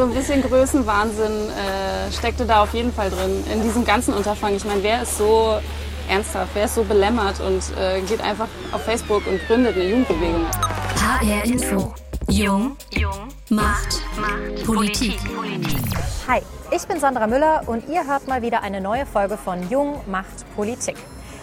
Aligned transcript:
so 0.00 0.06
ein 0.06 0.14
bisschen 0.14 0.40
Größenwahnsinn 0.40 1.50
äh, 1.50 2.10
steckte 2.10 2.46
da 2.46 2.62
auf 2.62 2.72
jeden 2.72 2.90
Fall 2.90 3.10
drin 3.10 3.44
in 3.52 3.62
diesem 3.62 3.84
ganzen 3.84 4.14
Unterfangen. 4.14 4.56
Ich 4.56 4.64
meine, 4.64 4.82
wer 4.82 5.02
ist 5.02 5.18
so 5.18 5.60
ernsthaft, 6.08 6.52
wer 6.54 6.64
ist 6.64 6.74
so 6.74 6.84
belämmert 6.84 7.38
und 7.40 7.62
äh, 7.78 8.00
geht 8.00 8.22
einfach 8.22 8.48
auf 8.72 8.82
Facebook 8.82 9.26
und 9.26 9.38
gründet 9.46 9.74
eine 9.74 9.84
Jugendbewegung? 9.84 10.46
HR 10.96 11.44
Info. 11.44 11.94
Jung. 12.30 12.78
Jung. 12.94 13.28
Macht. 13.50 14.00
Macht. 14.18 14.64
Politik. 14.64 15.18
Politik. 15.36 15.78
Hi, 16.26 16.40
ich 16.70 16.82
bin 16.88 16.98
Sandra 16.98 17.26
Müller 17.26 17.64
und 17.66 17.86
ihr 17.90 18.06
hört 18.06 18.26
mal 18.26 18.40
wieder 18.40 18.62
eine 18.62 18.80
neue 18.80 19.04
Folge 19.04 19.36
von 19.36 19.68
Jung 19.68 20.00
macht 20.06 20.46
Politik. 20.56 20.96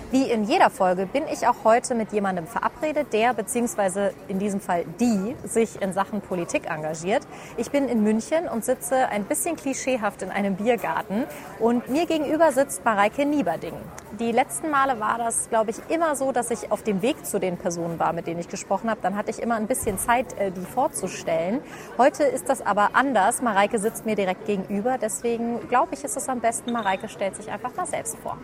Wie 0.09 0.31
in 0.31 0.45
jeder 0.45 0.69
Folge 0.69 1.05
bin 1.05 1.23
ich 1.27 1.47
auch 1.47 1.65
heute 1.65 1.93
mit 1.93 2.13
jemandem 2.13 2.47
verabredet, 2.47 3.11
der 3.11 3.33
bzw. 3.33 4.11
in 4.29 4.39
diesem 4.39 4.61
Fall 4.61 4.85
die 5.01 5.35
sich 5.43 5.81
in 5.81 5.91
Sachen 5.91 6.21
Politik 6.21 6.71
engagiert. 6.71 7.27
Ich 7.57 7.71
bin 7.71 7.89
in 7.89 8.03
München 8.03 8.47
und 8.47 8.63
sitze 8.63 9.09
ein 9.09 9.25
bisschen 9.25 9.57
klischeehaft 9.57 10.21
in 10.21 10.31
einem 10.31 10.55
Biergarten 10.55 11.25
und 11.59 11.89
mir 11.89 12.05
gegenüber 12.05 12.53
sitzt 12.53 12.85
Mareike 12.85 13.25
Nieberding. 13.25 13.73
Die 14.17 14.31
letzten 14.31 14.69
Male 14.69 14.97
war 15.01 15.17
das, 15.17 15.49
glaube 15.49 15.71
ich, 15.71 15.77
immer 15.89 16.15
so, 16.15 16.31
dass 16.31 16.51
ich 16.51 16.71
auf 16.71 16.83
dem 16.83 17.01
Weg 17.01 17.25
zu 17.25 17.37
den 17.37 17.57
Personen 17.57 17.99
war, 17.99 18.13
mit 18.13 18.27
denen 18.27 18.39
ich 18.39 18.47
gesprochen 18.47 18.89
habe. 18.89 19.01
Dann 19.01 19.17
hatte 19.17 19.31
ich 19.31 19.41
immer 19.41 19.55
ein 19.55 19.67
bisschen 19.67 19.99
Zeit, 19.99 20.39
äh, 20.39 20.51
die 20.51 20.61
vorzustellen. 20.61 21.59
Heute 21.97 22.23
ist 22.23 22.47
das 22.47 22.65
aber 22.65 22.91
anders. 22.93 23.41
Mareike 23.41 23.77
sitzt 23.77 24.05
mir 24.05 24.15
direkt 24.15 24.45
gegenüber. 24.45 24.97
Deswegen 24.97 25.67
glaube 25.67 25.95
ich, 25.95 26.05
ist 26.05 26.15
es 26.15 26.29
am 26.29 26.39
besten, 26.39 26.71
Mareike 26.71 27.09
stellt 27.09 27.35
sich 27.35 27.51
einfach 27.51 27.75
mal 27.75 27.85
selbst 27.85 28.17
vor. 28.19 28.37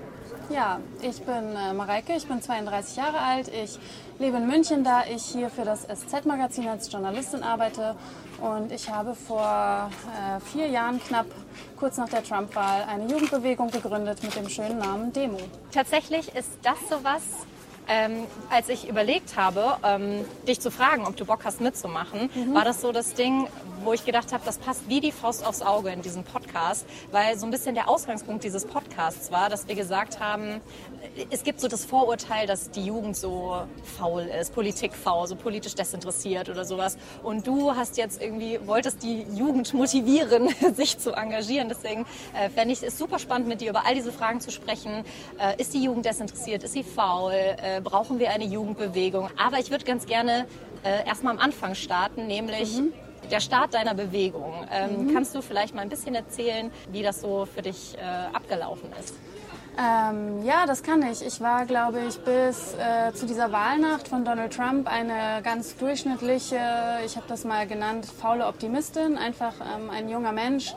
Ja, 0.49 0.79
ich 1.01 1.21
bin 1.21 1.55
äh, 1.55 1.73
Mareike, 1.73 2.13
ich 2.15 2.27
bin 2.27 2.41
32 2.41 2.97
Jahre 2.97 3.19
alt. 3.19 3.47
Ich 3.47 3.79
lebe 4.19 4.37
in 4.37 4.47
München, 4.47 4.83
da 4.83 5.03
ich 5.05 5.23
hier 5.23 5.49
für 5.49 5.63
das 5.63 5.83
SZ-Magazin 5.83 6.67
als 6.67 6.91
Journalistin 6.91 7.43
arbeite. 7.43 7.95
Und 8.41 8.71
ich 8.71 8.89
habe 8.89 9.15
vor 9.15 9.41
äh, 9.41 10.39
vier 10.51 10.67
Jahren 10.67 11.01
knapp, 11.01 11.27
kurz 11.77 11.97
nach 11.97 12.09
der 12.09 12.23
Trump-Wahl, 12.23 12.83
eine 12.89 13.09
Jugendbewegung 13.09 13.71
gegründet 13.71 14.21
mit 14.21 14.35
dem 14.35 14.49
schönen 14.49 14.79
Namen 14.79 15.13
Demo. 15.13 15.37
Tatsächlich 15.71 16.35
ist 16.35 16.51
das 16.61 16.77
sowas, 16.89 17.23
ähm, 17.87 18.25
als 18.49 18.69
ich 18.69 18.87
überlegt 18.89 19.37
habe, 19.37 19.77
ähm, 19.83 20.25
dich 20.47 20.59
zu 20.59 20.71
fragen, 20.71 21.05
ob 21.05 21.15
du 21.15 21.25
Bock 21.25 21.45
hast 21.45 21.61
mitzumachen, 21.61 22.29
mhm. 22.33 22.53
war 22.53 22.65
das 22.65 22.81
so 22.81 22.91
das 22.91 23.13
Ding, 23.13 23.47
wo 23.85 23.93
ich 23.93 24.05
gedacht 24.05 24.33
habe, 24.33 24.43
das 24.45 24.57
passt 24.57 24.87
wie 24.87 24.99
die 24.99 25.11
Faust 25.11 25.45
aufs 25.45 25.61
Auge 25.61 25.89
in 25.89 26.01
diesem 26.01 26.23
Podcast, 26.23 26.85
weil 27.11 27.37
so 27.37 27.45
ein 27.45 27.51
bisschen 27.51 27.75
der 27.75 27.89
Ausgangspunkt 27.89 28.43
dieses 28.43 28.65
Podcasts 28.65 29.31
war, 29.31 29.49
dass 29.49 29.67
wir 29.67 29.75
gesagt 29.75 30.19
haben, 30.19 30.61
es 31.29 31.43
gibt 31.43 31.59
so 31.59 31.67
das 31.67 31.85
Vorurteil, 31.85 32.47
dass 32.47 32.71
die 32.71 32.85
Jugend 32.85 33.15
so 33.15 33.63
faul 33.97 34.23
ist, 34.23 34.53
politikfaul, 34.53 35.27
so 35.27 35.35
politisch 35.35 35.75
desinteressiert 35.75 36.49
oder 36.49 36.65
sowas. 36.65 36.97
Und 37.23 37.45
du 37.47 37.75
hast 37.75 37.97
jetzt 37.97 38.21
irgendwie, 38.21 38.59
wolltest 38.65 39.03
die 39.03 39.25
Jugend 39.33 39.73
motivieren, 39.73 40.49
sich 40.75 40.97
zu 40.97 41.11
engagieren. 41.11 41.69
Deswegen 41.69 42.05
äh, 42.33 42.49
fände 42.49 42.73
ich 42.73 42.83
es 42.83 42.97
super 42.97 43.19
spannend, 43.19 43.47
mit 43.47 43.61
dir 43.61 43.69
über 43.69 43.85
all 43.85 43.95
diese 43.95 44.11
Fragen 44.11 44.39
zu 44.39 44.51
sprechen. 44.51 45.03
Äh, 45.39 45.61
ist 45.61 45.73
die 45.73 45.83
Jugend 45.83 46.05
desinteressiert? 46.05 46.63
Ist 46.63 46.73
sie 46.73 46.83
faul? 46.83 47.33
Äh, 47.33 47.81
brauchen 47.81 48.19
wir 48.19 48.31
eine 48.31 48.45
Jugendbewegung. 48.45 49.29
Aber 49.37 49.59
ich 49.59 49.71
würde 49.71 49.85
ganz 49.85 50.05
gerne 50.05 50.45
äh, 50.83 51.05
erstmal 51.07 51.33
am 51.33 51.39
Anfang 51.39 51.75
starten, 51.75 52.27
nämlich 52.27 52.77
mhm. 52.77 52.93
Der 53.31 53.39
Start 53.39 53.73
deiner 53.73 53.93
Bewegung. 53.93 54.53
Ähm, 54.71 55.07
mhm. 55.07 55.13
Kannst 55.13 55.35
du 55.35 55.41
vielleicht 55.41 55.75
mal 55.75 55.81
ein 55.81 55.89
bisschen 55.89 56.15
erzählen, 56.15 56.71
wie 56.91 57.03
das 57.03 57.21
so 57.21 57.45
für 57.45 57.61
dich 57.61 57.95
äh, 57.97 58.01
abgelaufen 58.35 58.89
ist? 58.99 59.15
Ähm, 59.77 60.45
ja, 60.45 60.67
das 60.67 60.83
kann 60.83 61.01
ich. 61.01 61.25
Ich 61.25 61.41
war, 61.41 61.65
glaube 61.65 62.01
ich, 62.07 62.19
bis 62.19 62.75
äh, 62.75 63.11
zu 63.13 63.25
dieser 63.25 63.51
Wahlnacht 63.51 64.07
von 64.07 64.23
Donald 64.23 64.53
Trump 64.53 64.87
eine 64.87 65.41
ganz 65.41 65.75
durchschnittliche, 65.77 66.59
ich 67.03 67.15
habe 67.15 67.25
das 67.27 67.43
mal 67.43 67.65
genannt, 67.65 68.05
faule 68.05 68.45
Optimistin, 68.45 69.17
einfach 69.17 69.53
ähm, 69.61 69.89
ein 69.89 70.09
junger 70.09 70.31
Mensch, 70.31 70.75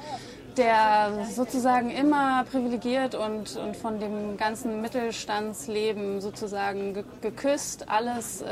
der 0.57 1.27
sozusagen 1.31 1.91
immer 1.91 2.45
privilegiert 2.51 3.15
und, 3.15 3.57
und 3.57 3.77
von 3.77 4.01
dem 4.01 4.39
ganzen 4.39 4.81
Mittelstandsleben 4.81 6.23
sozusagen 6.23 7.05
geküsst, 7.21 7.91
alles, 7.91 8.41
äh, 8.41 8.47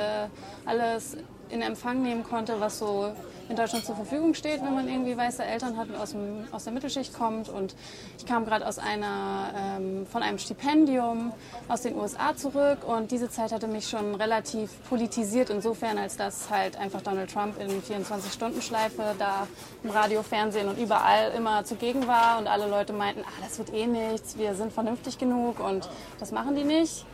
alles 0.66 1.16
in 1.48 1.62
Empfang 1.62 2.02
nehmen 2.02 2.22
konnte, 2.22 2.60
was 2.60 2.78
so 2.78 3.12
in 3.48 3.56
Deutschland 3.56 3.84
zur 3.84 3.94
Verfügung 3.94 4.34
steht, 4.34 4.62
wenn 4.62 4.74
man 4.74 4.88
irgendwie 4.88 5.16
weiße 5.16 5.44
Eltern 5.44 5.76
hat 5.76 5.88
und 5.88 5.96
aus, 5.96 6.12
dem, 6.12 6.44
aus 6.52 6.64
der 6.64 6.72
Mittelschicht 6.72 7.14
kommt. 7.14 7.48
Und 7.48 7.74
ich 8.18 8.26
kam 8.26 8.44
gerade 8.44 8.64
ähm, 8.64 10.06
von 10.06 10.22
einem 10.22 10.38
Stipendium 10.38 11.32
aus 11.68 11.82
den 11.82 11.96
USA 11.96 12.36
zurück 12.36 12.78
und 12.86 13.10
diese 13.10 13.28
Zeit 13.28 13.52
hatte 13.52 13.66
mich 13.66 13.88
schon 13.88 14.14
relativ 14.14 14.70
politisiert, 14.88 15.50
insofern, 15.50 15.98
als 15.98 16.16
dass 16.16 16.50
halt 16.50 16.76
einfach 16.76 17.02
Donald 17.02 17.32
Trump 17.32 17.60
in 17.60 17.82
24-Stunden-Schleife 17.82 19.14
da 19.18 19.46
im 19.82 19.90
Radio, 19.90 20.22
Fernsehen 20.22 20.68
und 20.68 20.78
überall 20.78 21.32
immer 21.36 21.64
zugegen 21.64 22.06
war 22.06 22.38
und 22.38 22.46
alle 22.46 22.68
Leute 22.68 22.92
meinten, 22.92 23.22
ah, 23.22 23.42
das 23.42 23.58
wird 23.58 23.72
eh 23.72 23.86
nichts, 23.86 24.38
wir 24.38 24.54
sind 24.54 24.72
vernünftig 24.72 25.18
genug 25.18 25.60
und 25.60 25.88
das 26.18 26.32
machen 26.32 26.54
die 26.54 26.64
nicht. 26.64 27.04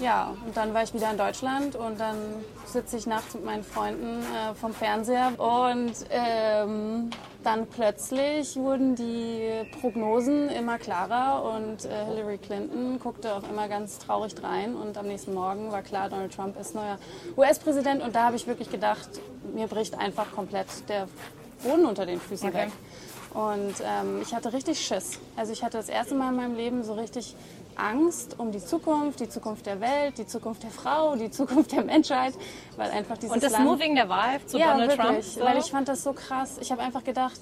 Ja, 0.00 0.32
und 0.46 0.56
dann 0.56 0.72
war 0.74 0.84
ich 0.84 0.94
wieder 0.94 1.10
in 1.10 1.18
Deutschland 1.18 1.74
und 1.74 1.98
dann 1.98 2.16
sitze 2.66 2.96
ich 2.96 3.06
nachts 3.06 3.34
mit 3.34 3.44
meinen 3.44 3.64
Freunden 3.64 4.20
äh, 4.20 4.54
vom 4.54 4.72
Fernseher 4.72 5.32
und 5.38 5.92
ähm, 6.10 7.10
dann 7.42 7.66
plötzlich 7.66 8.54
wurden 8.56 8.94
die 8.94 9.64
Prognosen 9.80 10.50
immer 10.50 10.78
klarer 10.78 11.52
und 11.52 11.84
äh, 11.84 12.04
Hillary 12.06 12.38
Clinton 12.38 13.00
guckte 13.00 13.34
auch 13.34 13.42
immer 13.50 13.66
ganz 13.66 13.98
traurig 13.98 14.34
rein 14.40 14.76
und 14.76 14.96
am 14.96 15.06
nächsten 15.06 15.34
Morgen 15.34 15.72
war 15.72 15.82
klar, 15.82 16.08
Donald 16.08 16.32
Trump 16.32 16.60
ist 16.60 16.76
neuer 16.76 16.98
US-Präsident 17.36 18.00
und 18.00 18.14
da 18.14 18.24
habe 18.24 18.36
ich 18.36 18.46
wirklich 18.46 18.70
gedacht, 18.70 19.08
mir 19.52 19.66
bricht 19.66 19.98
einfach 19.98 20.30
komplett 20.30 20.66
der 20.88 21.08
Boden 21.64 21.86
unter 21.86 22.06
den 22.06 22.20
Füßen 22.20 22.50
okay. 22.50 22.66
weg. 22.66 22.72
Und 23.34 23.74
ähm, 23.84 24.22
ich 24.22 24.34
hatte 24.34 24.52
richtig 24.52 24.80
Schiss. 24.80 25.18
Also 25.36 25.52
ich 25.52 25.62
hatte 25.62 25.76
das 25.76 25.88
erste 25.88 26.14
Mal 26.14 26.30
in 26.30 26.36
meinem 26.36 26.56
Leben 26.56 26.82
so 26.82 26.94
richtig 26.94 27.34
Angst 27.78 28.38
um 28.38 28.52
die 28.52 28.64
Zukunft, 28.64 29.20
die 29.20 29.28
Zukunft 29.28 29.66
der 29.66 29.80
Welt, 29.80 30.18
die 30.18 30.26
Zukunft 30.26 30.62
der 30.62 30.70
Frau, 30.70 31.16
die 31.16 31.30
Zukunft 31.30 31.72
der 31.72 31.84
Menschheit, 31.84 32.34
weil 32.76 32.90
einfach 32.90 33.16
dieses 33.16 33.34
Und 33.34 33.42
das 33.42 33.52
Land, 33.52 33.64
nur 33.64 33.78
wegen 33.78 33.94
der 33.94 34.08
Wahl 34.08 34.44
zu 34.44 34.58
ja, 34.58 34.72
Donald 34.72 34.90
wirklich, 34.90 35.06
Trump? 35.06 35.22
So? 35.24 35.40
weil 35.40 35.58
ich 35.58 35.70
fand 35.70 35.88
das 35.88 36.02
so 36.02 36.12
krass. 36.12 36.58
Ich 36.60 36.72
habe 36.72 36.82
einfach 36.82 37.04
gedacht, 37.04 37.40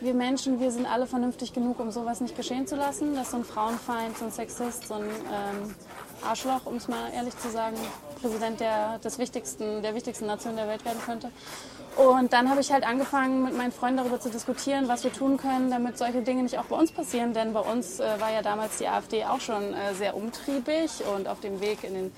wir 0.00 0.14
Menschen, 0.14 0.60
wir 0.60 0.70
sind 0.70 0.86
alle 0.86 1.06
vernünftig 1.06 1.52
genug, 1.52 1.80
um 1.80 1.90
sowas 1.90 2.20
nicht 2.20 2.36
geschehen 2.36 2.66
zu 2.66 2.76
lassen, 2.76 3.14
dass 3.14 3.30
so 3.30 3.38
ein 3.38 3.44
Frauenfeind, 3.44 4.16
so 4.18 4.26
ein 4.26 4.30
Sexist, 4.30 4.88
so 4.88 4.94
ein 4.94 5.04
ähm, 5.04 5.74
Arschloch, 6.22 6.66
um 6.66 6.76
es 6.76 6.88
mal 6.88 7.10
ehrlich 7.14 7.36
zu 7.38 7.50
sagen, 7.50 7.76
Präsident 8.20 8.60
der, 8.60 8.98
des 8.98 9.18
wichtigsten, 9.18 9.82
der 9.82 9.94
wichtigsten 9.94 10.26
Nation 10.26 10.56
der 10.56 10.68
Welt 10.68 10.84
werden 10.84 11.00
könnte. 11.04 11.30
Und 11.96 12.32
dann 12.32 12.50
habe 12.50 12.60
ich 12.60 12.72
halt 12.72 12.84
angefangen, 12.86 13.44
mit 13.44 13.56
meinen 13.56 13.72
Freunden 13.72 13.98
darüber 13.98 14.20
zu 14.20 14.30
diskutieren, 14.30 14.88
was 14.88 15.04
wir 15.04 15.12
tun 15.12 15.36
können, 15.36 15.70
damit 15.70 15.96
solche 15.96 16.22
Dinge 16.22 16.42
nicht 16.42 16.58
auch 16.58 16.64
bei 16.64 16.76
uns 16.76 16.90
passieren. 16.90 17.34
Denn 17.34 17.52
bei 17.52 17.60
uns 17.60 18.00
äh, 18.00 18.20
war 18.20 18.32
ja 18.32 18.42
damals 18.42 18.78
die 18.78 18.88
AfD 18.88 19.24
auch 19.24 19.40
schon 19.40 19.74
äh, 19.74 19.94
sehr 19.94 20.16
umtriebig 20.16 20.90
und 21.14 21.28
auf 21.28 21.40
dem 21.40 21.60
Weg 21.60 21.84
in 21.84 21.94
den 21.94 22.12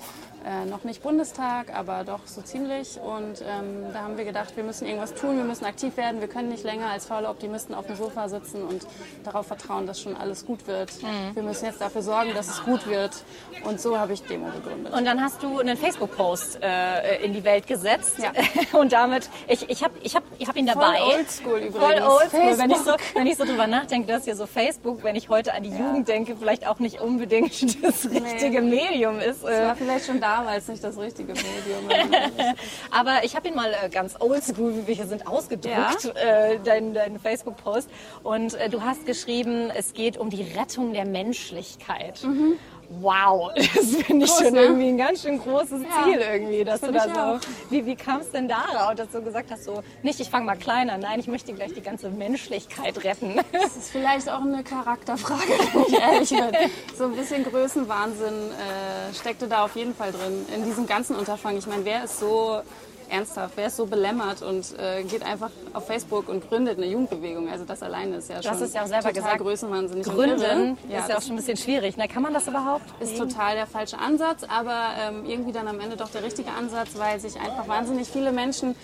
äh, 0.47 0.65
noch 0.65 0.83
nicht 0.83 1.03
Bundestag, 1.03 1.73
aber 1.75 2.03
doch 2.05 2.25
so 2.25 2.41
ziemlich. 2.41 2.99
Und 3.01 3.41
ähm, 3.41 3.91
da 3.91 4.03
haben 4.03 4.17
wir 4.17 4.23
gedacht, 4.23 4.55
wir 4.55 4.63
müssen 4.63 4.85
irgendwas 4.85 5.13
tun, 5.13 5.35
wir 5.35 5.43
müssen 5.43 5.65
aktiv 5.65 5.97
werden. 5.97 6.21
Wir 6.21 6.29
können 6.29 6.49
nicht 6.49 6.63
länger 6.63 6.89
als 6.89 7.05
faule 7.05 7.27
Optimisten 7.27 7.75
auf 7.75 7.85
dem 7.87 7.97
Sofa 7.97 8.29
sitzen 8.29 8.63
und 8.63 8.87
darauf 9.23 9.47
vertrauen, 9.47 9.87
dass 9.87 10.01
schon 10.01 10.15
alles 10.15 10.45
gut 10.45 10.67
wird. 10.67 10.91
Mhm. 11.01 11.35
Wir 11.35 11.43
müssen 11.43 11.65
jetzt 11.65 11.81
dafür 11.81 12.01
sorgen, 12.01 12.33
dass 12.33 12.47
es 12.47 12.63
gut 12.63 12.87
wird. 12.87 13.23
Und 13.65 13.81
so 13.81 13.97
habe 13.97 14.13
ich 14.13 14.23
Demo 14.23 14.47
gegründet. 14.51 14.93
Und 14.93 15.05
dann 15.05 15.21
hast 15.21 15.43
du 15.43 15.59
einen 15.59 15.75
Facebook-Post 15.75 16.59
äh, 16.61 17.23
in 17.23 17.33
die 17.33 17.43
Welt 17.43 17.67
gesetzt. 17.67 18.19
Ja. 18.19 18.31
Und 18.79 18.93
damit, 18.93 19.29
ich, 19.47 19.66
ich 19.67 19.83
habe 19.83 19.93
ich 20.01 20.15
hab, 20.15 20.23
ich 20.37 20.47
hab 20.47 20.55
ihn 20.55 20.65
dabei. 20.65 20.97
Voll 20.97 21.13
oldschool 21.15 21.59
übrigens. 21.59 21.77
Voll 21.77 22.01
oldschool. 22.01 22.57
Wenn 22.57 22.71
ich, 22.71 22.77
so, 22.77 22.95
wenn 23.13 23.27
ich 23.27 23.37
so 23.37 23.45
drüber 23.45 23.67
nachdenke, 23.67 24.07
dass 24.07 24.25
hier 24.25 24.35
so 24.35 24.45
Facebook, 24.45 25.03
wenn 25.03 25.15
ich 25.15 25.29
heute 25.29 25.53
an 25.53 25.63
die 25.63 25.69
ja. 25.69 25.79
Jugend 25.79 26.07
denke, 26.07 26.35
vielleicht 26.35 26.67
auch 26.67 26.79
nicht 26.79 27.01
unbedingt 27.01 27.51
das 27.83 28.09
richtige 28.09 28.61
nee. 28.61 28.87
Medium 28.89 29.19
ist. 29.19 29.43
Das 29.43 29.61
war 29.61 29.75
vielleicht 29.75 30.05
schon 30.05 30.19
damals 30.19 30.67
nicht 30.67 30.83
das 30.83 30.97
richtige 30.97 31.33
Medium. 31.33 31.89
Aber 32.91 33.23
ich 33.23 33.35
habe 33.35 33.47
ihn 33.47 33.55
mal 33.55 33.73
äh, 33.83 33.89
ganz 33.89 34.15
oldschool, 34.19 34.75
wie 34.75 34.87
wir 34.87 34.95
hier 34.95 35.07
sind, 35.07 35.27
ausgedruckt, 35.27 36.03
ja? 36.03 36.11
äh, 36.15 36.59
deinen 36.59 36.93
dein 36.93 37.19
Facebook-Post. 37.19 37.89
Und 38.23 38.53
äh, 38.55 38.69
du 38.69 38.81
hast 38.81 39.05
geschrieben, 39.05 39.69
es 39.73 39.93
geht 39.93 40.17
um 40.17 40.29
die 40.29 40.43
Rettung 40.43 40.93
der 40.93 41.05
Menschlichkeit. 41.05 42.23
Mhm 42.23 42.57
wow, 42.89 43.51
das 43.55 43.95
finde 43.95 44.25
ich 44.25 44.31
Groß, 44.31 44.41
schon 44.41 44.53
ne? 44.53 44.61
irgendwie 44.61 44.87
ein 44.89 44.97
ganz 44.97 45.21
schön 45.21 45.39
großes 45.39 45.81
ja, 45.81 46.03
Ziel 46.03 46.19
irgendwie, 46.19 46.63
dass 46.63 46.81
du 46.81 46.91
da 46.91 47.39
so, 47.39 47.47
wie, 47.69 47.85
wie 47.85 47.95
kam 47.95 48.21
es 48.21 48.31
denn 48.31 48.47
darauf, 48.47 48.95
dass 48.95 49.09
du 49.11 49.21
gesagt 49.21 49.51
hast, 49.51 49.65
so, 49.65 49.83
nicht 50.03 50.19
ich 50.19 50.29
fange 50.29 50.45
mal 50.45 50.57
kleiner, 50.57 50.97
nein, 50.97 51.19
ich 51.19 51.27
möchte 51.27 51.53
gleich 51.53 51.73
die 51.73 51.81
ganze 51.81 52.09
Menschlichkeit 52.09 53.03
retten. 53.03 53.35
Das 53.51 53.75
ist 53.75 53.89
vielleicht 53.91 54.29
auch 54.29 54.41
eine 54.41 54.63
Charakterfrage, 54.63 55.41
wenn 55.73 55.81
ich 55.81 55.99
ehrlich 55.99 56.29
bin. 56.29 56.71
So 56.97 57.05
ein 57.05 57.15
bisschen 57.15 57.43
Größenwahnsinn 57.43 58.51
äh, 58.51 59.13
steckte 59.13 59.47
da 59.47 59.65
auf 59.65 59.75
jeden 59.75 59.95
Fall 59.95 60.11
drin, 60.11 60.45
in 60.55 60.63
diesem 60.63 60.87
ganzen 60.87 61.15
Unterfangen. 61.15 61.57
Ich 61.57 61.67
meine, 61.67 61.83
wer 61.85 62.03
ist 62.03 62.19
so 62.19 62.61
ernsthaft, 63.09 63.53
wer 63.55 63.67
ist 63.67 63.77
so 63.77 63.85
belämmert 63.85 64.41
und 64.41 64.77
äh, 64.79 65.03
geht 65.03 65.23
einfach 65.23 65.49
auf 65.73 65.87
Facebook 65.87 66.29
und 66.29 66.47
gründet 66.47 66.77
eine 66.77 66.87
Jugendbewegung. 66.87 67.49
Also 67.49 67.65
das 67.65 67.81
alleine 67.83 68.17
ist 68.17 68.29
ja 68.29 68.41
schon 68.41 68.51
das 68.51 68.61
ist 68.61 68.75
ja 68.75 68.83
auch 68.83 68.87
selber 68.87 69.11
gesagt, 69.11 69.39
größenwahnsinnig. 69.39 70.05
Gründen 70.05 70.77
ja, 70.89 70.99
ist 70.99 71.09
ja 71.09 71.17
auch 71.17 71.21
schon 71.21 71.33
ein 71.33 71.37
bisschen 71.37 71.57
schwierig. 71.57 71.97
Ne? 71.97 72.07
Kann 72.07 72.23
man 72.23 72.33
das 72.33 72.47
überhaupt? 72.47 72.85
Ist 72.99 73.17
total 73.17 73.55
der 73.55 73.67
falsche 73.67 73.97
Ansatz, 73.97 74.43
aber 74.43 74.89
ähm, 74.99 75.25
irgendwie 75.25 75.51
dann 75.51 75.67
am 75.67 75.79
Ende 75.79 75.97
doch 75.97 76.09
der 76.09 76.23
richtige 76.23 76.51
Ansatz, 76.51 76.89
weil 76.97 77.19
sich 77.19 77.39
einfach 77.39 77.67
wahnsinnig 77.67 78.07
viele 78.07 78.31
Menschen 78.31 78.75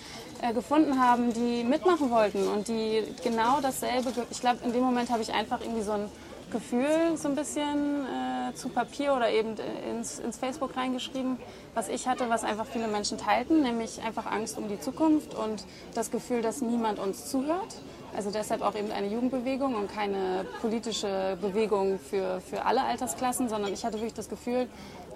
äh, 0.42 0.52
gefunden 0.52 1.00
haben, 1.00 1.32
die 1.32 1.64
mitmachen 1.64 2.10
wollten 2.10 2.48
und 2.48 2.68
die 2.68 3.02
genau 3.22 3.60
dasselbe, 3.62 4.12
ich 4.30 4.40
glaube, 4.40 4.58
in 4.64 4.72
dem 4.72 4.82
Moment 4.82 5.10
habe 5.10 5.22
ich 5.22 5.32
einfach 5.32 5.60
irgendwie 5.60 5.82
so 5.82 5.92
ein 5.92 6.10
Gefühl 6.54 7.16
so 7.16 7.26
ein 7.26 7.34
bisschen 7.34 8.06
äh, 8.06 8.54
zu 8.54 8.68
Papier 8.68 9.14
oder 9.14 9.28
eben 9.28 9.56
ins, 9.90 10.20
ins 10.20 10.38
Facebook 10.38 10.76
reingeschrieben, 10.76 11.36
was 11.74 11.88
ich 11.88 12.06
hatte, 12.06 12.30
was 12.30 12.44
einfach 12.44 12.64
viele 12.66 12.86
Menschen 12.86 13.18
teilten, 13.18 13.62
nämlich 13.62 14.00
einfach 14.02 14.26
Angst 14.26 14.56
um 14.56 14.68
die 14.68 14.78
Zukunft 14.78 15.34
und 15.34 15.64
das 15.94 16.12
Gefühl, 16.12 16.42
dass 16.42 16.60
niemand 16.60 17.00
uns 17.00 17.28
zuhört. 17.28 17.74
Also 18.16 18.30
deshalb 18.30 18.62
auch 18.62 18.76
eben 18.76 18.92
eine 18.92 19.08
Jugendbewegung 19.08 19.74
und 19.74 19.92
keine 19.92 20.46
politische 20.60 21.36
Bewegung 21.40 21.98
für, 21.98 22.40
für 22.40 22.64
alle 22.64 22.84
Altersklassen, 22.84 23.48
sondern 23.48 23.72
ich 23.72 23.84
hatte 23.84 23.96
wirklich 23.96 24.14
das 24.14 24.28
Gefühl, 24.28 24.68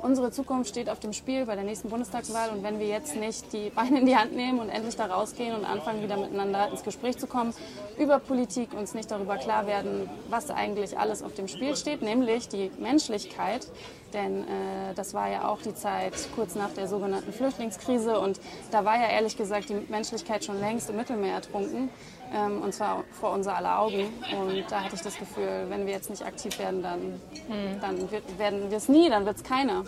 unsere 0.03 0.31
Zukunft 0.31 0.71
steht 0.71 0.89
auf 0.91 1.01
dem 1.01 1.13
Spiel 1.13 1.47
bei 1.47 1.55
der 1.55 1.65
nächsten 1.65 1.89
Bundestagswahl. 1.89 2.51
Und 2.51 2.63
wenn 2.63 2.79
wir 2.79 2.87
jetzt 2.87 3.17
nicht 3.17 3.53
die 3.53 3.71
Beine 3.71 4.01
in 4.01 4.07
die 4.07 4.17
Hand 4.17 4.35
nehmen 4.35 4.59
und 4.59 4.69
endlich 4.69 4.97
da 4.97 5.07
rausgehen 5.07 5.55
und 5.55 5.65
anfangen, 5.65 6.03
wieder 6.03 6.17
miteinander 6.17 6.69
ins 6.71 6.83
Gespräch 6.83 7.19
zu 7.19 7.27
kommen 7.27 7.55
über 7.99 8.19
Politik, 8.19 8.73
uns 8.75 8.95
nicht 8.95 9.11
darüber 9.11 9.37
klar 9.37 9.67
werden, 9.67 10.09
was 10.29 10.51
eigentlich 10.51 10.99
alles 10.99 11.23
auf 11.23 11.35
dem 11.35 11.49
Spiel 11.49 11.77
steht, 11.77 12.03
nämlich 12.03 12.49
die 12.49 12.71
Menschlichkeit, 12.79 13.67
denn 14.13 14.43
äh, 14.43 14.95
das 14.95 15.15
war 15.15 15.29
ja 15.29 15.49
auch 15.49 15.61
die 15.61 15.75
Zeit 15.75 16.15
kurz 16.35 16.55
nach 16.55 16.71
der 16.71 16.89
sogenannten 16.89 17.33
Flüchtlingskrise. 17.33 18.19
Und 18.21 18.41
da 18.71 18.85
war 18.85 18.97
ja 18.97 19.09
ehrlich 19.09 19.37
gesagt 19.37 19.69
die 19.69 19.75
Menschlichkeit 19.89 20.45
schon 20.45 20.61
längst 20.61 20.89
im 20.91 20.97
Mittelmeer 20.97 21.35
ertrunken 21.35 21.91
ähm, 22.35 22.63
und 22.63 22.75
zwar 22.75 23.05
vor 23.13 23.33
unser 23.33 23.57
aller 23.57 23.79
Augen. 23.79 24.13
Und 24.39 24.65
da 24.71 24.85
hatte 24.85 24.97
ich 24.97 25.03
das 25.03 25.19
Gefühl, 25.19 25.67
wenn 25.69 25.87
wir 25.87 25.93
jetzt 25.93 26.11
nicht 26.11 26.25
aktiv 26.25 26.59
werden, 26.59 26.83
dann, 26.83 27.01
hm. 27.49 27.81
dann 27.81 28.11
wird, 28.11 28.39
werden 28.39 28.71
wir 28.71 28.77
es 28.77 28.89
nie, 28.89 29.09
dann 29.09 29.27
wird 29.27 29.37
es 29.37 29.43
keiner. 29.43 29.85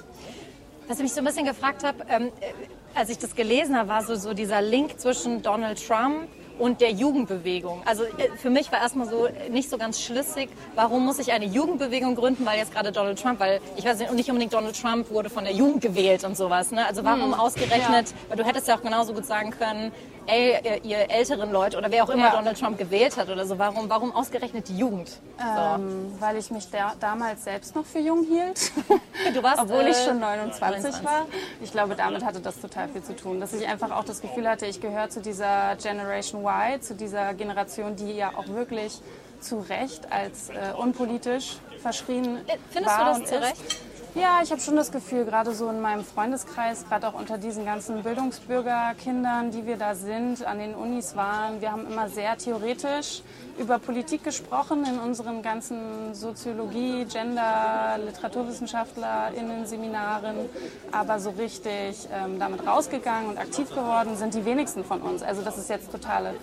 Was 0.88 0.98
ich 0.98 1.04
mich 1.04 1.12
so 1.12 1.20
ein 1.20 1.24
bisschen 1.24 1.46
gefragt 1.46 1.84
habe, 1.84 1.98
ähm, 2.08 2.32
äh, 2.40 2.98
als 2.98 3.10
ich 3.10 3.18
das 3.18 3.34
gelesen 3.34 3.76
habe, 3.76 3.88
war 3.88 4.02
so, 4.02 4.16
so 4.16 4.34
dieser 4.34 4.60
Link 4.60 4.98
zwischen 4.98 5.42
Donald 5.42 5.86
Trump 5.86 6.28
und 6.60 6.80
der 6.80 6.90
Jugendbewegung. 6.90 7.82
Also 7.86 8.04
äh, 8.04 8.30
für 8.36 8.50
mich 8.50 8.70
war 8.70 8.80
erstmal 8.80 9.08
so 9.08 9.28
nicht 9.50 9.70
so 9.70 9.78
ganz 9.78 10.00
schlüssig, 10.00 10.50
warum 10.74 11.04
muss 11.04 11.18
ich 11.18 11.32
eine 11.32 11.46
Jugendbewegung 11.46 12.14
gründen, 12.14 12.44
weil 12.44 12.58
jetzt 12.58 12.72
gerade 12.72 12.92
Donald 12.92 13.20
Trump, 13.20 13.40
weil 13.40 13.60
ich 13.76 13.84
weiß 13.84 13.98
nicht, 13.98 14.12
nicht 14.12 14.28
unbedingt 14.28 14.52
Donald 14.52 14.80
Trump 14.80 15.10
wurde 15.10 15.30
von 15.30 15.44
der 15.44 15.54
Jugend 15.54 15.80
gewählt 15.80 16.22
und 16.24 16.36
sowas. 16.36 16.70
Ne? 16.70 16.86
Also 16.86 17.02
warum 17.02 17.32
hm. 17.32 17.34
ausgerechnet, 17.34 18.10
ja. 18.10 18.14
weil 18.28 18.36
du 18.36 18.44
hättest 18.44 18.68
ja 18.68 18.76
auch 18.76 18.82
genauso 18.82 19.14
gut 19.14 19.24
sagen 19.24 19.50
können, 19.50 19.90
ey, 20.30 20.80
ihr 20.82 21.10
älteren 21.10 21.50
Leute 21.50 21.78
oder 21.78 21.90
wer 21.90 22.04
auch 22.04 22.10
immer 22.10 22.26
ja. 22.26 22.36
Donald 22.36 22.58
Trump 22.58 22.78
gewählt 22.78 23.16
hat 23.16 23.28
oder 23.28 23.46
so, 23.46 23.58
warum, 23.58 23.88
warum 23.88 24.14
ausgerechnet 24.14 24.68
die 24.68 24.78
Jugend? 24.78 25.08
So. 25.08 25.44
Ähm, 25.44 26.12
weil 26.18 26.36
ich 26.36 26.50
mich 26.50 26.70
da, 26.70 26.94
damals 26.98 27.44
selbst 27.44 27.74
noch 27.74 27.84
für 27.84 27.98
jung 27.98 28.24
hielt. 28.24 28.72
Du 29.34 29.42
warst, 29.42 29.60
Obwohl 29.60 29.82
äh, 29.82 29.90
ich 29.90 29.96
schon 29.98 30.18
29, 30.18 30.82
29, 30.82 31.04
war. 31.04 31.26
Ich 31.60 31.70
glaube, 31.72 31.94
damit 31.94 32.24
hatte 32.24 32.40
das 32.40 32.58
total 32.58 32.88
viel 32.88 33.02
zu 33.02 33.14
tun. 33.14 33.38
Dass 33.38 33.52
ich 33.52 33.68
einfach 33.68 33.90
auch 33.90 34.04
das 34.04 34.22
Gefühl 34.22 34.48
hatte, 34.48 34.66
ich 34.66 34.80
gehöre 34.80 35.10
zu 35.10 35.20
dieser 35.20 35.76
Generation 35.76 36.42
Y, 36.42 36.80
zu 36.80 36.94
dieser 36.94 37.34
Generation, 37.34 37.96
die 37.96 38.12
ja 38.12 38.30
auch 38.34 38.48
wirklich 38.48 39.00
zu 39.40 39.58
Recht 39.60 40.10
als 40.10 40.48
äh, 40.50 40.72
unpolitisch 40.76 41.56
verschrien 41.80 42.38
äh, 42.46 42.56
Findest 42.70 42.98
war 42.98 43.14
du 43.14 43.20
das 43.20 43.30
zu 43.30 43.40
Recht? 43.40 43.76
Ja, 44.16 44.40
ich 44.42 44.50
habe 44.50 44.60
schon 44.60 44.74
das 44.74 44.90
Gefühl, 44.90 45.24
gerade 45.24 45.54
so 45.54 45.68
in 45.68 45.80
meinem 45.80 46.02
Freundeskreis, 46.04 46.84
gerade 46.88 47.06
auch 47.06 47.14
unter 47.14 47.38
diesen 47.38 47.64
ganzen 47.64 48.02
Bildungsbürgerkindern, 48.02 49.52
die 49.52 49.66
wir 49.66 49.76
da 49.76 49.94
sind, 49.94 50.44
an 50.44 50.58
den 50.58 50.74
Unis 50.74 51.14
waren, 51.14 51.60
wir 51.60 51.70
haben 51.70 51.86
immer 51.86 52.08
sehr 52.08 52.36
theoretisch 52.36 53.22
über 53.56 53.78
Politik 53.78 54.24
gesprochen 54.24 54.84
in 54.84 54.98
unseren 54.98 55.42
ganzen 55.42 56.12
Soziologie, 56.12 57.04
Gender, 57.04 57.98
LiteraturwissenschaftlerInnen, 58.04 59.64
Seminaren, 59.66 60.48
aber 60.90 61.20
so 61.20 61.30
richtig 61.30 62.08
ähm, 62.12 62.40
damit 62.40 62.66
rausgegangen 62.66 63.30
und 63.30 63.38
aktiv 63.38 63.68
geworden 63.70 64.16
sind 64.16 64.34
die 64.34 64.44
wenigsten 64.44 64.82
von 64.82 65.02
uns. 65.02 65.22
Also 65.22 65.42
das 65.42 65.56
ist 65.56 65.70
jetzt 65.70 65.92
totale 65.92 66.34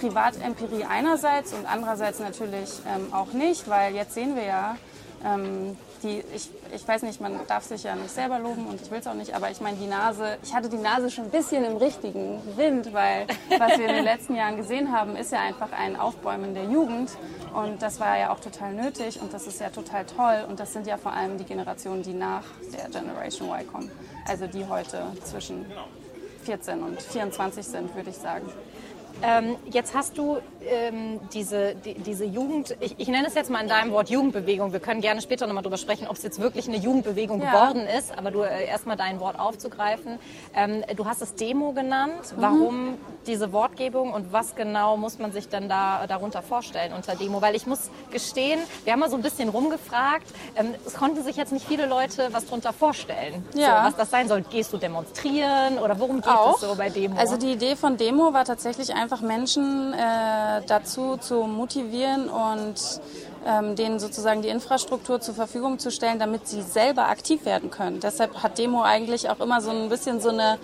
Privatempirie 0.00 0.86
einerseits 0.88 1.52
und 1.52 1.70
andererseits 1.70 2.18
natürlich 2.18 2.80
ähm, 2.88 3.12
auch 3.12 3.34
nicht, 3.34 3.68
weil 3.68 3.94
jetzt 3.94 4.14
sehen 4.14 4.36
wir 4.36 4.44
ja, 4.44 4.76
ähm, 5.22 5.76
die, 6.02 6.22
ich, 6.34 6.48
ich 6.74 6.86
weiß 6.86 7.02
nicht, 7.02 7.20
man 7.20 7.40
darf 7.46 7.64
sich 7.64 7.82
ja 7.82 7.94
nicht 7.94 8.10
selber 8.10 8.38
loben 8.38 8.66
und 8.66 8.80
ich 8.80 8.90
will 8.90 8.98
es 8.98 9.06
auch 9.06 9.14
nicht, 9.14 9.34
aber 9.34 9.50
ich 9.50 9.60
meine, 9.60 9.76
die 9.76 9.86
Nase, 9.86 10.38
ich 10.42 10.54
hatte 10.54 10.68
die 10.68 10.78
Nase 10.78 11.10
schon 11.10 11.24
ein 11.24 11.30
bisschen 11.30 11.64
im 11.64 11.76
richtigen 11.76 12.40
Wind, 12.56 12.92
weil 12.92 13.26
was 13.58 13.78
wir 13.78 13.88
in 13.88 13.94
den 13.96 14.04
letzten 14.04 14.34
Jahren 14.34 14.56
gesehen 14.56 14.92
haben, 14.92 15.16
ist 15.16 15.32
ja 15.32 15.40
einfach 15.40 15.72
ein 15.72 15.96
Aufbäumen 15.96 16.54
der 16.54 16.64
Jugend 16.64 17.10
und 17.54 17.82
das 17.82 18.00
war 18.00 18.18
ja 18.18 18.32
auch 18.32 18.40
total 18.40 18.72
nötig 18.72 19.20
und 19.20 19.32
das 19.32 19.46
ist 19.46 19.60
ja 19.60 19.70
total 19.70 20.04
toll 20.06 20.44
und 20.48 20.60
das 20.60 20.72
sind 20.72 20.86
ja 20.86 20.96
vor 20.96 21.12
allem 21.12 21.38
die 21.38 21.44
Generationen, 21.44 22.02
die 22.02 22.14
nach 22.14 22.44
der 22.72 22.88
Generation 22.88 23.48
Y 23.48 23.66
kommen, 23.66 23.90
also 24.26 24.46
die 24.46 24.66
heute 24.66 25.04
zwischen 25.24 25.66
14 26.44 26.82
und 26.82 27.02
24 27.02 27.66
sind, 27.66 27.94
würde 27.94 28.10
ich 28.10 28.16
sagen. 28.16 28.50
Ähm, 29.22 29.56
jetzt 29.70 29.94
hast 29.94 30.16
du 30.18 30.38
ähm, 30.66 31.20
diese, 31.32 31.74
die, 31.74 31.94
diese 31.94 32.24
Jugend, 32.24 32.76
ich, 32.80 32.94
ich, 32.98 33.08
nenne 33.08 33.26
es 33.26 33.34
jetzt 33.34 33.50
mal 33.50 33.60
in 33.60 33.68
deinem 33.68 33.92
Wort 33.92 34.10
Jugendbewegung. 34.10 34.72
Wir 34.72 34.80
können 34.80 35.00
gerne 35.00 35.20
später 35.20 35.46
nochmal 35.46 35.62
darüber 35.62 35.78
sprechen, 35.78 36.06
ob 36.06 36.16
es 36.16 36.22
jetzt 36.22 36.40
wirklich 36.40 36.68
eine 36.68 36.76
Jugendbewegung 36.76 37.40
ja. 37.42 37.50
geworden 37.50 37.86
ist, 37.98 38.16
aber 38.16 38.30
du 38.30 38.42
äh, 38.42 38.66
erstmal 38.66 38.96
dein 38.96 39.20
Wort 39.20 39.38
aufzugreifen. 39.38 40.18
Ähm, 40.54 40.84
du 40.96 41.06
hast 41.06 41.22
es 41.22 41.34
Demo 41.34 41.72
genannt. 41.72 42.34
Mhm. 42.36 42.42
Warum 42.42 42.98
diese 43.26 43.52
Wortgebung 43.52 44.12
und 44.12 44.32
was 44.32 44.54
genau 44.54 44.96
muss 44.96 45.18
man 45.18 45.32
sich 45.32 45.48
denn 45.48 45.68
da 45.68 46.06
darunter 46.06 46.42
vorstellen 46.42 46.92
unter 46.92 47.16
Demo? 47.16 47.42
Weil 47.42 47.54
ich 47.54 47.66
muss 47.66 47.90
gestehen, 48.10 48.60
wir 48.84 48.92
haben 48.92 49.00
mal 49.00 49.10
so 49.10 49.16
ein 49.16 49.22
bisschen 49.22 49.48
rumgefragt. 49.48 50.26
Ähm, 50.56 50.74
es 50.86 50.94
konnten 50.94 51.22
sich 51.22 51.36
jetzt 51.36 51.52
nicht 51.52 51.66
viele 51.66 51.86
Leute 51.86 52.28
was 52.32 52.46
darunter 52.46 52.72
vorstellen, 52.72 53.44
ja. 53.54 53.82
so, 53.82 53.88
was 53.88 53.96
das 53.96 54.10
sein 54.10 54.28
soll. 54.28 54.42
Gehst 54.42 54.72
du 54.72 54.78
demonstrieren 54.78 55.78
oder 55.78 55.98
worum 55.98 56.16
geht 56.20 56.30
Auch. 56.30 56.54
es 56.54 56.60
so 56.60 56.74
bei 56.74 56.90
Demo? 56.90 57.18
Also 57.18 57.36
die 57.36 57.52
Idee 57.52 57.76
von 57.76 57.96
Demo 57.96 58.32
war 58.32 58.44
tatsächlich 58.44 58.94
einfach 58.94 59.09
einfach 59.10 59.26
Menschen 59.26 59.92
äh, 59.92 60.62
dazu 60.68 61.16
zu 61.16 61.42
motivieren 61.42 62.28
und 62.28 62.74
ähm, 63.44 63.74
denen 63.74 63.98
sozusagen 63.98 64.40
die 64.40 64.48
Infrastruktur 64.48 65.20
zur 65.20 65.34
Verfügung 65.34 65.80
zu 65.80 65.90
stellen, 65.90 66.20
damit 66.20 66.46
sie 66.46 66.62
selber 66.62 67.08
aktiv 67.08 67.44
werden 67.44 67.72
können. 67.72 67.98
Deshalb 67.98 68.40
hat 68.40 68.58
Demo 68.58 68.82
eigentlich 68.82 69.28
auch 69.28 69.40
immer 69.40 69.60
so 69.60 69.70
ein 69.70 69.88
bisschen 69.88 70.20
so 70.20 70.28
eine 70.28 70.58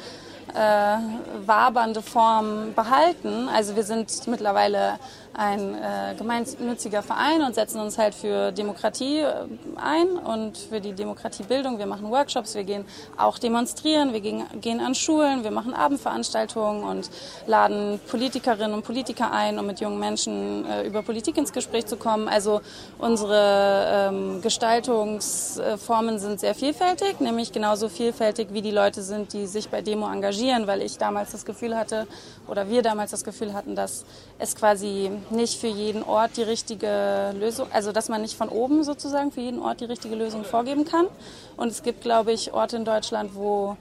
äh, 0.54 0.96
wabernde 1.44 2.02
Form 2.02 2.72
behalten. 2.76 3.48
Also 3.52 3.74
wir 3.74 3.82
sind 3.82 4.28
mittlerweile 4.28 5.00
ein 5.36 5.74
äh, 5.74 6.14
gemeinnütziger 6.16 7.02
Verein 7.02 7.42
und 7.42 7.54
setzen 7.54 7.80
uns 7.80 7.98
halt 7.98 8.14
für 8.14 8.52
Demokratie 8.52 9.18
äh, 9.18 9.46
ein 9.76 10.08
und 10.08 10.56
für 10.56 10.80
die 10.80 10.92
Demokratiebildung. 10.92 11.78
Wir 11.78 11.86
machen 11.86 12.10
Workshops, 12.10 12.54
wir 12.54 12.64
gehen 12.64 12.86
auch 13.18 13.38
demonstrieren, 13.38 14.14
wir 14.14 14.20
gehen, 14.20 14.44
gehen 14.60 14.80
an 14.80 14.94
Schulen, 14.94 15.44
wir 15.44 15.50
machen 15.50 15.74
Abendveranstaltungen 15.74 16.84
und 16.84 17.10
laden 17.46 18.00
Politikerinnen 18.08 18.72
und 18.72 18.84
Politiker 18.84 19.30
ein, 19.30 19.58
um 19.58 19.66
mit 19.66 19.80
jungen 19.80 19.98
Menschen 19.98 20.64
äh, 20.64 20.86
über 20.86 21.02
Politik 21.02 21.36
ins 21.36 21.52
Gespräch 21.52 21.86
zu 21.86 21.96
kommen. 21.96 22.28
Also 22.28 22.62
unsere 22.98 24.08
ähm, 24.08 24.40
Gestaltungsformen 24.40 26.18
sind 26.18 26.40
sehr 26.40 26.54
vielfältig, 26.54 27.20
nämlich 27.20 27.52
genauso 27.52 27.90
vielfältig 27.90 28.48
wie 28.52 28.62
die 28.62 28.70
Leute 28.70 29.02
sind, 29.02 29.34
die 29.34 29.46
sich 29.46 29.68
bei 29.68 29.82
Demo 29.82 30.10
engagieren, 30.10 30.66
weil 30.66 30.80
ich 30.80 30.96
damals 30.96 31.32
das 31.32 31.44
Gefühl 31.44 31.76
hatte 31.76 32.06
oder 32.48 32.70
wir 32.70 32.80
damals 32.80 33.10
das 33.10 33.22
Gefühl 33.22 33.52
hatten, 33.52 33.76
dass 33.76 34.06
es 34.38 34.56
quasi 34.56 35.10
nicht 35.30 35.60
für 35.60 35.66
jeden 35.66 36.02
Ort 36.02 36.36
die 36.36 36.42
richtige 36.42 37.34
Lösung, 37.38 37.68
also 37.72 37.92
dass 37.92 38.08
man 38.08 38.22
nicht 38.22 38.36
von 38.36 38.48
oben 38.48 38.84
sozusagen 38.84 39.32
für 39.32 39.40
jeden 39.40 39.60
Ort 39.60 39.80
die 39.80 39.86
richtige 39.86 40.14
Lösung 40.14 40.44
vorgeben 40.44 40.84
kann. 40.84 41.06
Und 41.56 41.68
es 41.68 41.82
gibt, 41.82 42.00
glaube 42.00 42.32
ich, 42.32 42.52
Orte 42.52 42.76
in 42.76 42.84
Deutschland, 42.84 43.34
wo 43.34 43.76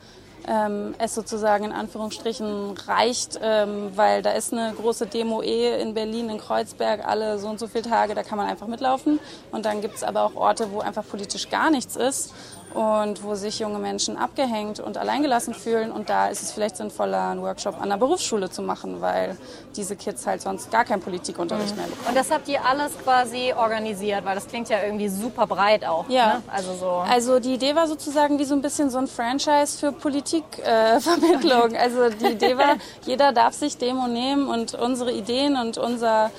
ähm, 0.47 0.93
es 0.97 1.15
sozusagen 1.15 1.65
in 1.65 1.71
Anführungsstrichen 1.71 2.75
reicht, 2.87 3.39
ähm, 3.41 3.91
weil 3.95 4.21
da 4.21 4.31
ist 4.31 4.53
eine 4.53 4.73
große 4.73 5.07
Demo 5.07 5.41
eh 5.41 5.81
in 5.81 5.93
Berlin, 5.93 6.29
in 6.29 6.37
Kreuzberg, 6.37 7.05
alle 7.05 7.39
so 7.39 7.47
und 7.47 7.59
so 7.59 7.67
viele 7.67 7.83
Tage, 7.83 8.15
da 8.15 8.23
kann 8.23 8.37
man 8.37 8.47
einfach 8.47 8.67
mitlaufen. 8.67 9.19
Und 9.51 9.65
dann 9.65 9.81
gibt 9.81 9.95
es 9.95 10.03
aber 10.03 10.23
auch 10.23 10.35
Orte, 10.35 10.71
wo 10.71 10.79
einfach 10.79 11.03
politisch 11.07 11.49
gar 11.49 11.69
nichts 11.69 11.95
ist 11.95 12.33
und 12.73 13.23
wo 13.23 13.35
sich 13.35 13.59
junge 13.59 13.79
Menschen 13.79 14.17
abgehängt 14.17 14.79
und 14.79 14.97
alleingelassen 14.97 15.53
fühlen. 15.53 15.91
Und 15.91 16.09
da 16.09 16.27
ist 16.27 16.41
es 16.41 16.51
vielleicht 16.51 16.77
sinnvoller, 16.77 17.29
einen 17.29 17.41
Workshop 17.41 17.81
an 17.81 17.89
der 17.89 17.97
Berufsschule 17.97 18.49
zu 18.49 18.61
machen, 18.61 19.01
weil 19.01 19.37
diese 19.75 19.95
Kids 19.95 20.27
halt 20.27 20.41
sonst 20.41 20.71
gar 20.71 20.83
keinen 20.83 21.01
Politikunterricht 21.01 21.71
mhm. 21.71 21.77
mehr 21.77 21.87
bekommen. 21.87 22.07
Und 22.09 22.17
das 22.17 22.31
habt 22.31 22.47
ihr 22.49 22.63
alles 22.65 22.97
quasi 22.97 23.53
organisiert, 23.55 24.25
weil 24.25 24.35
das 24.35 24.47
klingt 24.47 24.69
ja 24.69 24.83
irgendwie 24.83 25.07
super 25.07 25.47
breit 25.47 25.85
auch. 25.85 26.09
Ja. 26.09 26.35
Ne? 26.35 26.43
Also, 26.47 26.73
so. 26.75 26.89
also 26.89 27.39
die 27.39 27.53
Idee 27.53 27.75
war 27.75 27.87
sozusagen 27.87 28.39
wie 28.39 28.45
so 28.45 28.55
ein 28.55 28.61
bisschen 28.61 28.89
so 28.89 28.97
ein 28.97 29.07
Franchise 29.07 29.77
für 29.77 29.91
Politikvermittlung. 29.91 31.71
Äh, 31.71 31.77
also 31.79 32.09
die 32.09 32.33
Idee 32.33 32.57
war, 32.57 32.75
jeder 33.05 33.31
darf 33.31 33.53
sich 33.53 33.77
Demo 33.77 34.07
nehmen 34.07 34.49
und 34.49 34.73
unsere 34.73 35.11
Ideen 35.11 35.55
und 35.55 35.77
unser 35.77 36.31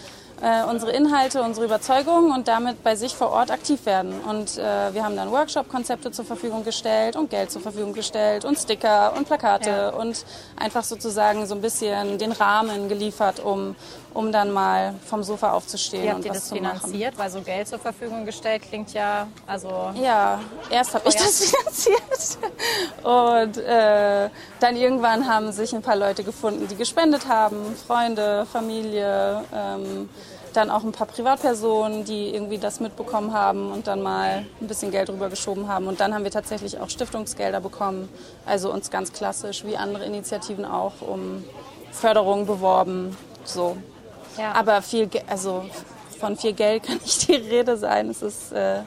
äh, 0.46 0.62
unsere 0.62 0.92
Inhalte, 0.92 1.42
unsere 1.42 1.66
Überzeugungen 1.66 2.30
und 2.30 2.46
damit 2.46 2.84
bei 2.84 2.94
sich 2.94 3.16
vor 3.16 3.30
Ort 3.30 3.50
aktiv 3.50 3.84
werden. 3.84 4.14
Und 4.20 4.56
äh, 4.58 4.94
wir 4.94 5.04
haben 5.04 5.16
dann 5.16 5.32
Workshop-Konzepte 5.32 6.12
zur 6.12 6.24
Verfügung 6.24 6.64
gestellt 6.64 7.16
und 7.16 7.30
Geld 7.30 7.50
zur 7.50 7.60
Verfügung 7.60 7.92
gestellt 7.92 8.44
und 8.44 8.56
Sticker 8.56 9.14
und 9.16 9.26
Plakate 9.26 9.70
ja. 9.70 9.88
und 9.88 10.24
einfach 10.56 10.84
sozusagen 10.84 11.46
so 11.46 11.56
ein 11.56 11.60
bisschen 11.60 12.18
den 12.18 12.30
Rahmen 12.30 12.88
geliefert, 12.88 13.40
um, 13.40 13.74
um 14.14 14.30
dann 14.30 14.52
mal 14.52 14.94
vom 15.04 15.24
Sofa 15.24 15.52
aufzustehen 15.52 16.04
Wie 16.04 16.08
habt 16.10 16.18
und 16.18 16.24
ihr 16.26 16.30
was 16.30 16.38
das 16.38 16.48
zu 16.48 16.54
machen. 16.54 16.78
finanziert? 16.78 17.18
Weil 17.18 17.30
so 17.30 17.40
Geld 17.40 17.66
zur 17.66 17.80
Verfügung 17.80 18.24
gestellt 18.24 18.62
klingt 18.62 18.92
ja, 18.92 19.26
also 19.48 19.90
Ja, 20.00 20.38
erst 20.70 20.94
habe 20.94 21.08
ich 21.08 21.14
ja. 21.14 21.20
das 21.22 21.50
finanziert 21.50 22.38
und 23.02 23.58
äh, 23.58 24.30
dann 24.60 24.76
irgendwann 24.76 25.26
haben 25.26 25.50
sich 25.50 25.74
ein 25.74 25.82
paar 25.82 25.96
Leute 25.96 26.22
gefunden, 26.22 26.68
die 26.68 26.76
gespendet 26.76 27.26
haben, 27.28 27.74
Freunde, 27.86 28.46
Familie, 28.52 29.42
ähm, 29.52 30.08
dann 30.56 30.70
auch 30.70 30.82
ein 30.84 30.92
paar 30.92 31.06
Privatpersonen, 31.06 32.04
die 32.04 32.34
irgendwie 32.34 32.58
das 32.58 32.80
mitbekommen 32.80 33.32
haben 33.32 33.70
und 33.70 33.86
dann 33.86 34.02
mal 34.02 34.46
ein 34.60 34.66
bisschen 34.66 34.90
Geld 34.90 35.10
rübergeschoben 35.10 35.68
haben. 35.68 35.86
Und 35.86 36.00
dann 36.00 36.14
haben 36.14 36.24
wir 36.24 36.30
tatsächlich 36.30 36.80
auch 36.80 36.90
Stiftungsgelder 36.90 37.60
bekommen, 37.60 38.08
also 38.46 38.72
uns 38.72 38.90
ganz 38.90 39.12
klassisch 39.12 39.64
wie 39.64 39.76
andere 39.76 40.04
Initiativen 40.04 40.64
auch 40.64 41.00
um 41.00 41.44
Förderung 41.92 42.46
beworben. 42.46 43.16
So. 43.44 43.76
ja. 44.38 44.52
Aber 44.52 44.82
viel, 44.82 45.08
also 45.28 45.64
von 46.18 46.36
viel 46.36 46.52
Geld 46.52 46.82
kann 46.86 46.98
nicht 46.98 47.28
die 47.28 47.34
Rede 47.34 47.76
sein. 47.76 48.08
Es 48.08 48.22
ist 48.22 48.52
äh, 48.52 48.80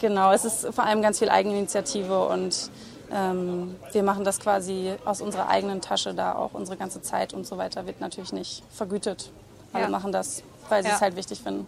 genau, 0.00 0.32
es 0.32 0.44
ist 0.44 0.66
vor 0.74 0.84
allem 0.84 1.02
ganz 1.02 1.18
viel 1.18 1.28
Eigeninitiative 1.28 2.26
und 2.28 2.70
ähm, 3.10 3.76
wir 3.92 4.02
machen 4.02 4.24
das 4.24 4.40
quasi 4.40 4.94
aus 5.04 5.20
unserer 5.20 5.48
eigenen 5.48 5.80
Tasche 5.80 6.14
da 6.14 6.34
auch. 6.34 6.54
Unsere 6.54 6.76
ganze 6.78 7.02
Zeit 7.02 7.34
und 7.34 7.46
so 7.46 7.58
weiter 7.58 7.86
wird 7.86 8.00
natürlich 8.00 8.32
nicht 8.32 8.62
vergütet. 8.70 9.30
Alle 9.72 9.84
Ja. 9.84 9.90
machen 9.90 10.12
das, 10.12 10.42
weil 10.72 10.82
sie 10.82 10.88
Ja. 10.88 10.94
es 10.96 11.02
halt 11.02 11.16
wichtig 11.16 11.40
finden. 11.42 11.66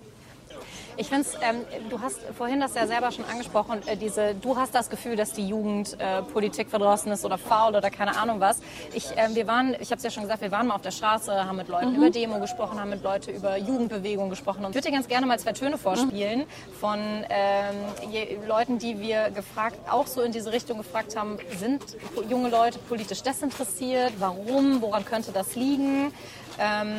Ich 0.97 1.09
finde 1.09 1.27
ähm, 1.43 1.57
du 1.91 2.01
hast 2.01 2.21
vorhin 2.39 2.61
das 2.61 2.75
ja 2.75 2.87
selber 2.87 3.11
schon 3.11 3.25
angesprochen, 3.25 3.83
äh, 3.87 3.97
diese, 3.97 4.35
du 4.35 4.57
hast 4.57 4.77
das 4.77 4.89
Gefühl, 4.91 5.17
dass 5.17 5.33
die 5.33 5.47
Jugend 5.49 5.97
äh, 5.99 6.23
Politik 6.23 6.71
verdrossen 6.71 7.11
ist 7.11 7.25
oder 7.25 7.37
faul 7.37 7.75
oder 7.75 7.91
keine 7.91 8.17
Ahnung 8.17 8.39
was. 8.39 8.61
Ich, 8.93 9.07
ähm, 9.17 9.35
wir 9.35 9.49
waren, 9.49 9.75
ich 9.81 9.91
habe 9.91 9.97
es 9.97 10.05
ja 10.05 10.11
schon 10.11 10.23
gesagt, 10.23 10.41
wir 10.41 10.53
waren 10.53 10.69
mal 10.69 10.77
auf 10.77 10.83
der 10.83 10.93
Straße, 10.93 11.33
haben 11.47 11.57
mit 11.57 11.67
Leuten 11.69 11.97
über 11.97 12.11
Demo 12.11 12.39
gesprochen, 12.39 12.81
haben 12.81 12.91
mit 12.91 13.03
Leuten 13.03 13.31
über 13.35 13.57
Jugendbewegung 13.57 14.31
gesprochen. 14.31 14.65
Und 14.65 14.71
ich 14.71 14.77
würde 14.77 14.89
dir 14.89 14.95
ganz 14.95 15.09
gerne 15.09 15.27
mal 15.27 15.39
zwei 15.41 15.53
Töne 15.53 15.79
vorspielen 15.79 16.45
von 16.81 17.01
ähm, 17.29 17.75
je, 18.13 18.39
Leuten, 18.47 18.79
die 18.79 19.01
wir 19.01 19.31
gefragt, 19.31 19.77
auch 19.91 20.07
so 20.07 20.21
in 20.23 20.31
diese 20.31 20.53
Richtung 20.53 20.79
gefragt 20.79 21.17
haben, 21.17 21.39
sind 21.59 21.83
junge 22.29 22.51
Leute 22.51 22.79
politisch 22.79 23.23
desinteressiert? 23.23 24.13
Warum? 24.21 24.81
Woran 24.81 25.05
könnte 25.05 25.33
das 25.33 25.57
liegen? 25.57 26.15
Ähm, 26.61 26.95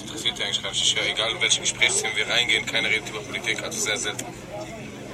interessiert 0.00 0.38
ja 0.38 0.44
eigentlich 0.46 0.62
gar 0.62 0.70
nicht. 0.70 0.96
Ja, 0.96 1.02
egal 1.04 1.30
in 1.32 1.40
welche 1.40 1.60
Gesprächsthemen 1.60 2.16
wir 2.16 2.28
reingehen, 2.28 2.66
keiner 2.66 2.88
redet 2.88 3.08
über 3.08 3.20
Politik, 3.20 3.62
also 3.62 3.78
sehr 3.80 3.96
selten. 3.96 4.26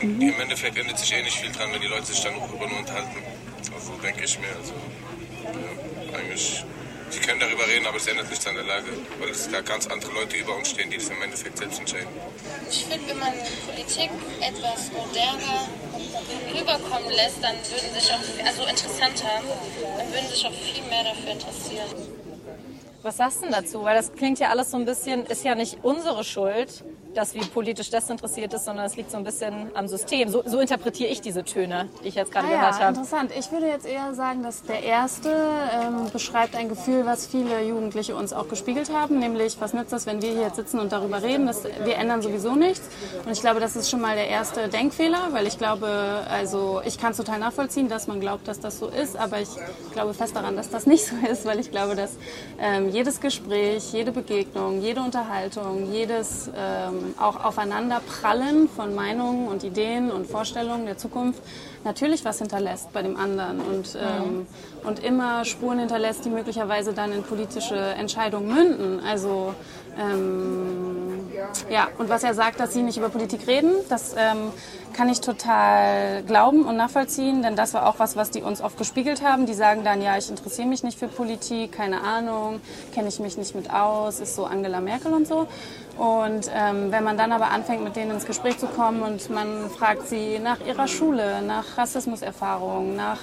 Im 0.01 0.41
Endeffekt 0.41 0.79
ändert 0.79 0.99
sich 0.99 1.13
eh 1.13 1.23
nicht 1.23 1.37
viel 1.37 1.53
dran, 1.53 1.73
wenn 1.73 1.81
die 1.81 1.87
Leute 1.87 2.07
sich 2.07 2.21
dann 2.23 2.35
auch 2.35 2.53
über 2.53 2.67
nur 2.67 2.79
unterhalten. 2.79 3.23
Also 3.75 3.93
denke 4.03 4.25
ich 4.25 4.39
mir, 4.39 4.49
also 4.57 4.73
ja, 5.45 6.19
eigentlich, 6.19 6.65
sie 7.11 7.21
können 7.21 7.39
darüber 7.41 7.67
reden, 7.67 7.87
aber 7.87 7.99
es 7.99 8.07
ändert 8.07 8.31
nichts 8.31 8.47
an 8.47 8.55
der 8.55 8.65
Lage, 8.65 8.87
weil 9.19 9.29
es 9.29 9.51
da 9.51 9.61
ganz 9.61 9.87
andere 9.89 10.13
Leute 10.13 10.37
über 10.37 10.57
uns 10.57 10.71
stehen, 10.71 10.91
die 10.91 10.97
das 10.97 11.09
im 11.09 11.21
Endeffekt 11.23 11.59
selbst 11.59 11.81
entscheiden. 11.81 12.09
Ich 12.71 12.87
finde, 12.87 13.09
wenn 13.09 13.19
man 13.19 13.33
Politik 13.67 14.11
etwas 14.41 14.91
moderner 14.93 15.69
rüberkommen 16.49 17.11
lässt, 17.11 17.43
dann 17.43 17.57
würden 17.57 17.93
sich 17.93 18.11
auch, 18.13 18.47
also 18.47 18.65
interessanter, 18.65 19.43
dann 19.99 20.13
würden 20.13 20.29
sich 20.31 20.47
auch 20.47 20.53
viel 20.53 20.83
mehr 20.85 21.05
dafür 21.05 21.33
interessieren. 21.33 22.20
Was 23.03 23.17
sagst 23.17 23.39
du 23.41 23.45
denn 23.45 23.53
dazu? 23.53 23.83
Weil 23.83 23.97
das 23.97 24.13
klingt 24.13 24.39
ja 24.39 24.51
alles 24.51 24.71
so 24.71 24.77
ein 24.77 24.85
bisschen, 24.85 25.25
ist 25.25 25.45
ja 25.45 25.55
nicht 25.55 25.79
unsere 25.83 26.23
Schuld, 26.23 26.85
dass 27.15 27.35
wir 27.35 27.43
politisch 27.43 27.91
desinteressiert 27.91 28.53
ist, 28.55 28.65
sondern 28.65 28.87
es 28.87 28.97
liegt 28.97 29.11
so 29.11 29.17
ein 29.17 29.25
bisschen 29.25 29.71
am 29.75 29.89
System. 29.89 30.29
So, 30.29 30.43
so 30.45 30.61
interpretiere 30.61 31.11
ich 31.11 31.21
diese 31.21 31.45
Töne, 31.45 31.89
die 32.03 32.09
ich 32.09 32.15
jetzt 32.15 32.33
gerade 32.33 32.47
Ah 32.47 32.51
gehört 32.51 32.75
ja, 32.75 32.81
habe. 32.81 32.89
interessant. 32.89 33.33
Ich 33.39 33.51
würde 33.53 33.67
jetzt 33.67 33.87
eher 33.87 34.15
sagen, 34.15 34.43
dass 34.43 34.63
der 34.63 34.83
erste 34.83 35.31
ähm, 35.31 36.11
beschreibt 36.13 36.55
ein 36.57 36.69
Gefühl, 36.69 37.07
was 37.07 37.27
viele 37.27 37.63
Jugendliche 37.63 38.15
uns 38.15 38.33
auch 38.33 38.49
gespiegelt 38.49 38.93
haben, 38.93 39.19
nämlich 39.19 39.61
was 39.61 39.73
nützt 39.75 39.93
das, 39.93 40.07
wenn 40.07 40.23
wir 40.23 40.31
hier 40.31 40.43
jetzt 40.43 40.57
sitzen 40.57 40.79
und 40.79 40.93
darüber 40.93 41.23
reden, 41.23 41.47
dass 41.47 41.65
wir 41.65 41.97
ändern 41.97 42.23
sowieso 42.23 42.55
nichts. 42.55 42.83
Und 43.25 43.33
ich 43.33 43.41
glaube, 43.41 43.61
das 43.61 43.77
ist 43.77 43.91
schon 43.91 44.01
mal 44.01 44.15
der 44.15 44.29
erste 44.29 44.69
Denkfehler, 44.69 45.29
weil 45.33 45.47
ich 45.47 45.59
glaube, 45.59 46.25
also 46.31 46.81
ich 46.85 46.99
kann 46.99 47.13
es 47.13 47.17
total 47.17 47.39
nachvollziehen, 47.39 47.89
dass 47.89 48.07
man 48.07 48.21
glaubt, 48.21 48.47
dass 48.49 48.61
das 48.61 48.79
so 48.79 48.89
ist, 48.89 49.17
aber 49.17 49.41
ich 49.41 49.49
glaube 49.93 50.15
fest 50.15 50.37
daran, 50.37 50.57
dass 50.57 50.71
das 50.71 50.87
nicht 50.87 51.07
so 51.07 51.15
ist, 51.31 51.45
weil 51.45 51.59
ich 51.59 51.71
glaube, 51.71 51.97
dass 51.97 52.13
ähm, 52.61 52.89
jedes 52.91 53.21
Gespräch, 53.21 53.93
jede 53.93 54.13
Begegnung, 54.13 54.81
jede 54.81 55.01
Unterhaltung, 55.01 55.93
jedes 55.93 56.51
ähm, 56.57 57.00
auch 57.19 57.45
Aufeinanderprallen 57.45 58.69
von 58.69 58.95
Meinungen 58.95 59.49
und 59.49 59.65
Ideen 59.65 60.11
und 60.11 60.27
Vorstellungen 60.27 60.87
der 60.87 60.99
Zukunft 60.99 61.43
natürlich 61.85 62.25
was 62.25 62.39
hinterlässt 62.39 62.93
bei 62.93 63.03
dem 63.03 63.17
anderen 63.17 63.61
und, 63.61 63.97
ähm, 63.97 64.47
und 64.85 65.03
immer 65.03 65.45
Spuren 65.45 65.79
hinterlässt, 65.79 66.25
die 66.25 66.31
möglicherweise 66.31 66.93
dann 66.93 67.13
in 67.13 67.23
politische 67.23 67.77
Entscheidungen 67.77 68.49
münden. 68.49 69.01
Also 69.05 69.55
ähm, 69.99 71.11
ja, 71.71 71.89
und 71.99 72.09
was 72.09 72.23
er 72.23 72.35
sagt, 72.35 72.61
dass 72.61 72.73
sie 72.73 72.83
nicht 72.83 72.99
über 72.99 73.09
Politik 73.09 73.47
reden, 73.47 73.73
das 73.89 74.15
ähm, 74.17 74.53
kann 74.93 75.09
ich 75.09 75.21
total 75.21 76.23
glauben 76.25 76.65
und 76.65 76.77
nachvollziehen, 76.77 77.43
denn 77.43 77.57
das 77.57 77.75
war 77.75 77.87
auch 77.87 77.99
was, 77.99 78.17
was 78.17 78.31
die 78.31 78.43
uns 78.43 78.61
oft 78.61 78.77
gespiegelt 78.77 79.23
haben. 79.25 79.47
Die 79.47 79.55
sagen 79.55 79.85
dann, 79.85 80.03
ja, 80.03 80.17
ich 80.17 80.29
interessiere 80.29 80.69
mich 80.69 80.83
nicht 80.83 80.99
für 80.99 81.09
Politik, 81.09 81.73
keine 81.73 82.03
Ahnung, 82.03 82.61
kenne 82.93 83.09
ich 83.09 83.21
mich 83.21 83.37
nicht 83.37 83.55
mit 83.55 83.73
aus, 83.73 84.21
ist 84.21 84.35
so 84.35 84.45
Angela 84.45 84.81
Merkel 84.81 85.13
und 85.13 85.27
so. 85.27 85.47
Und 85.97 86.51
ähm, 86.55 86.91
wenn 86.91 87.05
man 87.05 87.17
dann 87.17 87.33
aber 87.33 87.51
anfängt, 87.51 87.85
mit 87.85 87.97
denen 87.97 88.13
ins 88.13 88.27
Gespräch 88.27 88.59
zu 88.59 88.67
kommen 88.67 89.03
und 89.03 89.31
man 89.31 89.71
fragt 89.71 90.09
sie 90.09 90.39
nach 90.39 90.59
ihrer 90.67 90.89
Schule, 90.89 91.43
nach 91.43 91.79
Rassismuserfahrungen, 91.79 92.97
nach 92.97 93.19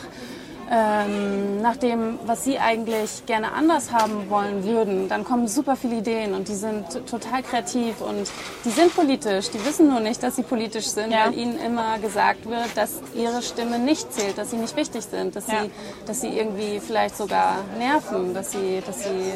ähm, 0.70 1.62
nach 1.62 1.78
dem, 1.78 2.20
was 2.26 2.44
sie 2.44 2.60
eigentlich 2.60 3.26
gerne 3.26 3.54
anders 3.54 3.92
haben 3.92 4.30
wollen 4.30 4.64
würden, 4.66 5.08
dann 5.08 5.24
kommen 5.24 5.48
super 5.48 5.76
viele 5.76 5.98
Ideen 5.98 6.34
und 6.34 6.48
die 6.50 6.56
sind 6.56 6.86
total 7.10 7.42
kreativ 7.44 8.02
und 8.02 8.30
die 8.66 8.72
sind 8.72 8.94
politisch. 8.96 9.50
Die 9.50 9.64
wissen 9.66 9.88
nur 9.90 10.00
nicht, 10.02 10.22
dass 10.24 10.36
sie 10.36 10.44
politisch 10.44 10.88
sind, 10.88 11.12
Ja. 11.12 11.26
weil 11.28 11.36
ihnen 11.38 11.58
immer 11.60 12.00
gesagt 12.00 12.50
wird, 12.50 12.76
dass 12.76 13.02
ihre 13.16 13.42
Stimme 13.42 13.80
nicht 13.80 14.12
zählt, 14.14 14.38
dass 14.38 14.52
sie 14.52 14.58
nicht 14.58 14.76
wichtig 14.76 15.04
sind, 15.06 15.36
dass, 15.36 15.48
Ja. 15.48 15.64
sie, 15.64 15.72
dass 16.06 16.22
sie 16.22 16.30
irgendwie 16.30 16.80
vielleicht 16.80 17.16
sogar 17.16 17.60
nerven, 17.78 18.34
dass 18.34 18.52
sie, 18.52 18.82
dass 18.86 19.04
sie 19.04 19.34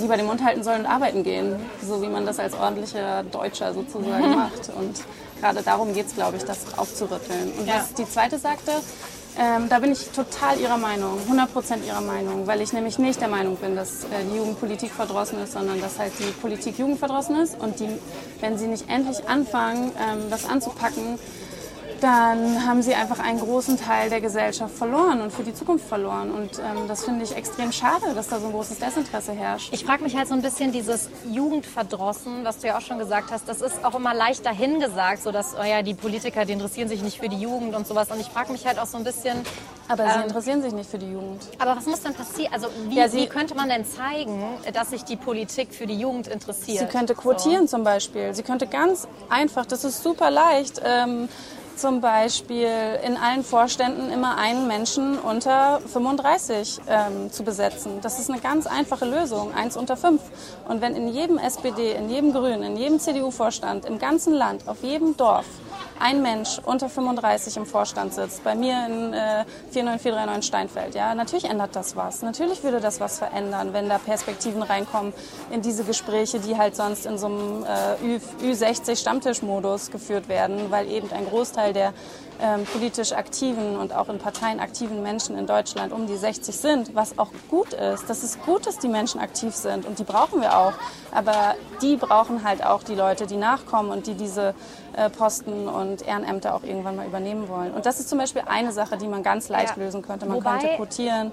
lieber 0.00 0.16
den 0.18 0.26
Mund 0.26 0.44
halten 0.44 0.62
sollen 0.62 0.80
und 0.80 0.86
arbeiten 0.86 1.22
gehen, 1.22 1.56
so 1.82 2.02
wie 2.02 2.08
man 2.08 2.26
das 2.26 2.38
als 2.38 2.52
ordentlicher 2.54 3.22
Deutscher 3.22 3.72
sozusagen 3.72 4.30
macht. 4.36 4.68
Und 4.78 5.00
gerade 5.40 5.62
darum 5.62 5.94
geht 5.94 6.06
es, 6.06 6.14
glaube 6.14 6.36
ich, 6.36 6.44
das 6.44 6.58
aufzurütteln. 6.76 7.50
Und 7.58 7.66
Ja. 7.66 7.76
was 7.76 7.94
die 7.94 8.04
zweite 8.06 8.38
sagte, 8.38 8.72
ähm, 9.38 9.68
da 9.68 9.78
bin 9.78 9.92
ich 9.92 10.10
total 10.10 10.58
ihrer 10.58 10.76
Meinung, 10.76 11.18
100% 11.30 11.84
ihrer 11.86 12.00
Meinung, 12.00 12.46
weil 12.46 12.60
ich 12.60 12.72
nämlich 12.72 12.98
nicht 12.98 13.20
der 13.20 13.28
Meinung 13.28 13.56
bin, 13.56 13.76
dass 13.76 14.04
äh, 14.04 14.24
die 14.30 14.36
Jugendpolitik 14.36 14.90
verdrossen 14.90 15.40
ist, 15.42 15.52
sondern 15.52 15.80
dass 15.80 15.98
halt 15.98 16.12
die 16.18 16.30
Politik 16.40 16.78
jugendverdrossen 16.78 17.36
ist 17.36 17.58
und 17.60 17.78
die, 17.80 17.88
wenn 18.40 18.58
sie 18.58 18.66
nicht 18.66 18.88
endlich 18.88 19.28
anfangen, 19.28 19.92
ähm, 19.98 20.30
das 20.30 20.46
anzupacken, 20.46 21.18
dann 22.00 22.66
haben 22.66 22.82
sie 22.82 22.94
einfach 22.94 23.18
einen 23.18 23.40
großen 23.40 23.78
Teil 23.78 24.10
der 24.10 24.20
Gesellschaft 24.20 24.74
verloren 24.76 25.20
und 25.20 25.32
für 25.32 25.42
die 25.42 25.54
Zukunft 25.54 25.86
verloren. 25.86 26.30
Und 26.30 26.58
ähm, 26.58 26.88
das 26.88 27.04
finde 27.04 27.24
ich 27.24 27.36
extrem 27.36 27.72
schade, 27.72 28.14
dass 28.14 28.28
da 28.28 28.40
so 28.40 28.46
ein 28.46 28.52
großes 28.52 28.78
Desinteresse 28.78 29.32
herrscht. 29.32 29.72
Ich 29.72 29.84
frage 29.84 30.02
mich 30.02 30.16
halt 30.16 30.28
so 30.28 30.34
ein 30.34 30.42
bisschen 30.42 30.72
dieses 30.72 31.08
Jugendverdrossen, 31.30 32.44
was 32.44 32.58
du 32.58 32.68
ja 32.68 32.78
auch 32.78 32.80
schon 32.80 32.98
gesagt 32.98 33.30
hast, 33.30 33.48
das 33.48 33.60
ist 33.60 33.84
auch 33.84 33.94
immer 33.94 34.14
leicht 34.14 34.44
dahingesagt, 34.46 35.22
so 35.22 35.30
dass, 35.32 35.54
oh 35.60 35.62
ja, 35.64 35.82
die 35.82 35.94
Politiker, 35.94 36.44
die 36.44 36.52
interessieren 36.54 36.88
sich 36.88 37.02
nicht 37.02 37.18
für 37.20 37.28
die 37.28 37.38
Jugend 37.40 37.74
und 37.76 37.86
sowas. 37.86 38.10
Und 38.10 38.20
ich 38.20 38.28
frage 38.28 38.52
mich 38.52 38.66
halt 38.66 38.78
auch 38.78 38.86
so 38.86 38.96
ein 38.96 39.04
bisschen, 39.04 39.38
Aber 39.88 40.04
sie 40.04 40.18
ähm, 40.18 40.22
interessieren 40.24 40.62
sich 40.62 40.72
nicht 40.72 40.90
für 40.90 40.98
die 40.98 41.10
Jugend. 41.10 41.42
aber 41.58 41.76
was 41.76 41.86
muss 41.86 42.00
denn 42.02 42.14
passieren? 42.14 42.52
Also 42.52 42.68
wie, 42.88 42.96
Ja, 42.96 43.08
sie- 43.08 43.18
wie 43.18 43.26
könnte 43.26 43.54
man 43.54 43.68
denn 43.68 43.84
zeigen, 43.84 44.42
dass 44.72 44.90
sich 44.90 45.04
die 45.04 45.16
Politik 45.16 45.74
für 45.74 45.86
die 45.86 45.98
Jugend 45.98 46.28
interessiert? 46.28 46.78
Sie 46.78 46.86
könnte 46.86 47.14
quotieren 47.14 47.68
zum 47.68 47.84
Beispiel. 47.84 48.34
Sie 48.34 48.42
könnte 48.42 48.66
ganz 48.66 49.06
einfach, 49.28 49.66
das 49.66 49.84
ist 49.84 50.02
super 50.02 50.30
leicht, 50.30 50.80
ähm, 50.84 51.28
zum 51.80 52.00
Beispiel 52.00 52.68
in 53.04 53.16
allen 53.16 53.42
Vorständen 53.42 54.10
immer 54.10 54.36
einen 54.36 54.68
Menschen 54.68 55.18
unter 55.18 55.80
35 55.80 56.80
ähm, 56.86 57.32
zu 57.32 57.42
besetzen. 57.42 58.00
Das 58.02 58.18
ist 58.18 58.30
eine 58.30 58.40
ganz 58.40 58.66
einfache 58.66 59.06
Lösung, 59.06 59.54
eins 59.54 59.76
unter 59.76 59.96
fünf. 59.96 60.20
Und 60.68 60.82
wenn 60.82 60.94
in 60.94 61.08
jedem 61.08 61.38
SPD, 61.38 61.92
in 61.92 62.10
jedem 62.10 62.32
Grünen, 62.32 62.62
in 62.62 62.76
jedem 62.76 63.00
CDU-Vorstand, 63.00 63.86
im 63.86 63.98
ganzen 63.98 64.34
Land, 64.34 64.68
auf 64.68 64.82
jedem 64.82 65.16
Dorf 65.16 65.46
ein 66.00 66.22
Mensch 66.22 66.58
unter 66.64 66.88
35 66.88 67.56
im 67.58 67.66
Vorstand 67.66 68.14
sitzt, 68.14 68.42
bei 68.42 68.54
mir 68.54 68.86
in 68.86 69.12
äh, 69.12 69.44
49439 69.70 70.46
Steinfeld, 70.46 70.94
ja, 70.94 71.14
natürlich 71.14 71.44
ändert 71.44 71.76
das 71.76 71.94
was. 71.94 72.22
Natürlich 72.22 72.62
würde 72.62 72.80
das 72.80 73.00
was 73.00 73.18
verändern, 73.18 73.72
wenn 73.72 73.88
da 73.88 73.98
Perspektiven 73.98 74.62
reinkommen 74.62 75.12
in 75.50 75.62
diese 75.62 75.84
Gespräche, 75.84 76.40
die 76.40 76.56
halt 76.56 76.74
sonst 76.74 77.06
in 77.06 77.18
so 77.18 77.26
einem 77.26 77.64
äh, 77.64 78.16
Ü- 78.16 78.20
Ü60-Stammtischmodus 78.52 79.90
geführt 79.90 80.28
werden, 80.28 80.70
weil 80.70 80.90
eben 80.90 81.10
ein 81.12 81.26
Großteil 81.26 81.72
der 81.72 81.92
ähm, 82.42 82.64
politisch 82.64 83.12
aktiven 83.12 83.76
und 83.76 83.94
auch 83.94 84.08
in 84.08 84.18
Parteien 84.18 84.60
aktiven 84.60 85.02
Menschen 85.02 85.36
in 85.36 85.46
Deutschland 85.46 85.92
um 85.92 86.06
die 86.06 86.16
60 86.16 86.56
sind, 86.56 86.94
was 86.94 87.18
auch 87.18 87.28
gut 87.50 87.74
ist. 87.74 88.08
Das 88.08 88.24
ist 88.24 88.42
gut, 88.46 88.66
dass 88.66 88.78
die 88.78 88.88
Menschen 88.88 89.20
aktiv 89.20 89.54
sind 89.54 89.84
und 89.84 89.98
die 89.98 90.04
brauchen 90.04 90.40
wir 90.40 90.56
auch. 90.56 90.72
Aber 91.12 91.54
die 91.82 91.96
brauchen 91.96 92.42
halt 92.42 92.64
auch 92.64 92.82
die 92.82 92.94
Leute, 92.94 93.26
die 93.26 93.36
nachkommen 93.36 93.90
und 93.90 94.06
die 94.06 94.14
diese 94.14 94.54
Posten 95.16 95.68
und 95.68 96.06
Ehrenämter 96.06 96.54
auch 96.54 96.62
irgendwann 96.62 96.96
mal 96.96 97.06
übernehmen 97.06 97.48
wollen. 97.48 97.72
Und 97.72 97.86
das 97.86 98.00
ist 98.00 98.08
zum 98.08 98.18
Beispiel 98.18 98.42
eine 98.46 98.72
Sache, 98.72 98.96
die 98.96 99.06
man 99.08 99.22
ganz 99.22 99.48
leicht 99.48 99.76
Ja. 99.76 99.82
lösen 99.82 100.02
könnte. 100.02 100.26
Man 100.26 100.36
Wobei- 100.36 100.58
könnte 100.58 100.76
quotieren. 100.76 101.32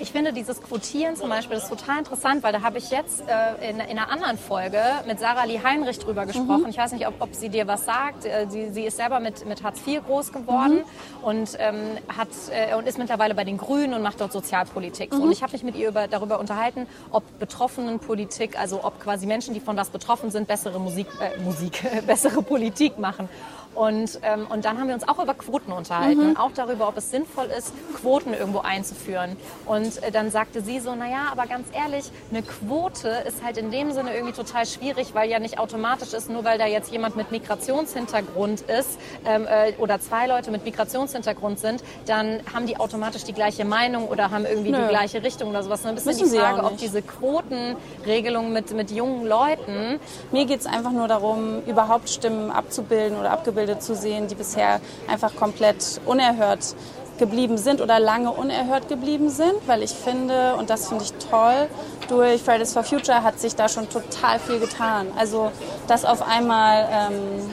Ich 0.00 0.12
finde 0.12 0.32
dieses 0.32 0.62
Quotieren 0.62 1.16
zum 1.16 1.28
Beispiel 1.28 1.56
das 1.56 1.64
ist 1.64 1.70
total 1.70 1.98
interessant, 1.98 2.42
weil 2.42 2.52
da 2.52 2.62
habe 2.62 2.78
ich 2.78 2.90
jetzt 2.90 3.22
äh, 3.28 3.70
in, 3.70 3.80
in, 3.80 3.98
einer 3.98 4.10
anderen 4.10 4.38
Folge 4.38 4.82
mit 5.06 5.20
Sarah 5.20 5.44
Lee 5.44 5.60
Heinrich 5.62 5.98
drüber 5.98 6.26
gesprochen. 6.26 6.62
Mhm. 6.62 6.68
Ich 6.70 6.78
weiß 6.78 6.92
nicht, 6.92 7.06
ob, 7.06 7.20
ob, 7.20 7.34
sie 7.34 7.48
dir 7.48 7.66
was 7.66 7.84
sagt. 7.84 8.24
Äh, 8.24 8.46
sie, 8.48 8.70
sie 8.70 8.84
ist 8.84 8.96
selber 8.96 9.20
mit, 9.20 9.46
mit 9.46 9.62
Hartz 9.62 9.80
IV 9.86 10.04
groß 10.06 10.32
geworden 10.32 10.78
mhm. 10.78 11.24
und, 11.24 11.56
ähm, 11.58 11.98
hat, 12.16 12.28
äh, 12.50 12.74
und 12.74 12.86
ist 12.86 12.98
mittlerweile 12.98 13.34
bei 13.34 13.44
den 13.44 13.58
Grünen 13.58 13.94
und 13.94 14.02
macht 14.02 14.20
dort 14.20 14.32
Sozialpolitik. 14.32 15.12
Mhm. 15.12 15.22
Und 15.22 15.32
ich 15.32 15.42
habe 15.42 15.52
mich 15.52 15.62
mit 15.62 15.76
ihr 15.76 15.88
über, 15.88 16.08
darüber 16.08 16.40
unterhalten, 16.40 16.86
ob 17.10 17.22
Betroffenenpolitik, 17.38 18.58
also 18.58 18.84
ob 18.84 19.00
quasi 19.00 19.26
Menschen, 19.26 19.54
die 19.54 19.60
von 19.60 19.76
was 19.76 19.90
betroffen 19.90 20.30
sind, 20.30 20.48
bessere 20.48 20.80
Musik, 20.80 21.06
äh, 21.20 21.38
Musik 21.40 21.84
bessere 22.06 22.42
Politik 22.42 22.98
machen. 22.98 23.28
Und, 23.74 24.18
ähm, 24.22 24.46
und 24.50 24.64
dann 24.64 24.78
haben 24.78 24.88
wir 24.88 24.94
uns 24.94 25.08
auch 25.08 25.22
über 25.22 25.34
Quoten 25.34 25.72
unterhalten, 25.72 26.30
mhm. 26.30 26.36
auch 26.36 26.50
darüber, 26.52 26.88
ob 26.88 26.96
es 26.96 27.10
sinnvoll 27.10 27.46
ist, 27.46 27.72
Quoten 28.00 28.34
irgendwo 28.34 28.58
einzuführen. 28.60 29.36
Und 29.64 29.89
äh, 29.98 30.10
dann 30.10 30.30
sagte 30.30 30.62
sie 30.62 30.80
so, 30.80 30.94
naja, 30.94 31.28
aber 31.30 31.46
ganz 31.46 31.66
ehrlich, 31.72 32.10
eine 32.30 32.42
Quote 32.42 33.08
ist 33.26 33.44
halt 33.44 33.56
in 33.56 33.70
dem 33.70 33.92
Sinne 33.92 34.14
irgendwie 34.14 34.34
total 34.34 34.66
schwierig, 34.66 35.14
weil 35.14 35.30
ja 35.30 35.38
nicht 35.38 35.58
automatisch 35.58 36.12
ist, 36.12 36.30
nur 36.30 36.44
weil 36.44 36.58
da 36.58 36.66
jetzt 36.66 36.90
jemand 36.92 37.16
mit 37.16 37.30
Migrationshintergrund 37.30 38.62
ist 38.62 38.98
ähm, 39.24 39.46
äh, 39.46 39.72
oder 39.78 40.00
zwei 40.00 40.26
Leute 40.26 40.50
mit 40.50 40.64
Migrationshintergrund 40.64 41.58
sind, 41.58 41.82
dann 42.06 42.40
haben 42.52 42.66
die 42.66 42.78
automatisch 42.78 43.24
die 43.24 43.32
gleiche 43.32 43.64
Meinung 43.64 44.08
oder 44.08 44.30
haben 44.30 44.44
irgendwie 44.44 44.70
Nö. 44.70 44.82
die 44.82 44.88
gleiche 44.88 45.22
Richtung 45.22 45.50
oder 45.50 45.62
sowas. 45.62 45.84
Ein 45.84 45.94
bisschen 45.94 46.12
Müssen 46.12 46.32
die 46.32 46.38
Frage, 46.38 46.64
ob 46.64 46.76
diese 46.76 47.02
Quotenregelung 47.02 48.52
mit, 48.52 48.72
mit 48.72 48.90
jungen 48.90 49.26
Leuten... 49.26 50.00
Mir 50.32 50.46
geht 50.46 50.60
es 50.60 50.66
einfach 50.66 50.92
nur 50.92 51.08
darum, 51.08 51.62
überhaupt 51.66 52.08
Stimmen 52.08 52.50
abzubilden 52.50 53.18
oder 53.18 53.30
abgebildet 53.30 53.82
zu 53.82 53.94
sehen, 53.94 54.28
die 54.28 54.34
bisher 54.34 54.80
einfach 55.08 55.34
komplett 55.36 56.00
unerhört 56.06 56.74
geblieben 57.20 57.56
sind 57.56 57.80
oder 57.80 58.00
lange 58.00 58.32
unerhört 58.32 58.88
geblieben 58.88 59.30
sind, 59.30 59.54
weil 59.66 59.84
ich 59.84 59.92
finde, 59.92 60.56
und 60.56 60.70
das 60.70 60.88
finde 60.88 61.04
ich 61.04 61.12
toll, 61.30 61.68
durch 62.08 62.42
Fridays 62.42 62.72
for 62.72 62.82
Future 62.82 63.22
hat 63.22 63.38
sich 63.38 63.54
da 63.54 63.68
schon 63.68 63.88
total 63.88 64.40
viel 64.40 64.58
getan. 64.58 65.06
Also, 65.16 65.52
dass 65.86 66.04
auf 66.04 66.26
einmal 66.26 66.88
ähm, 66.90 67.50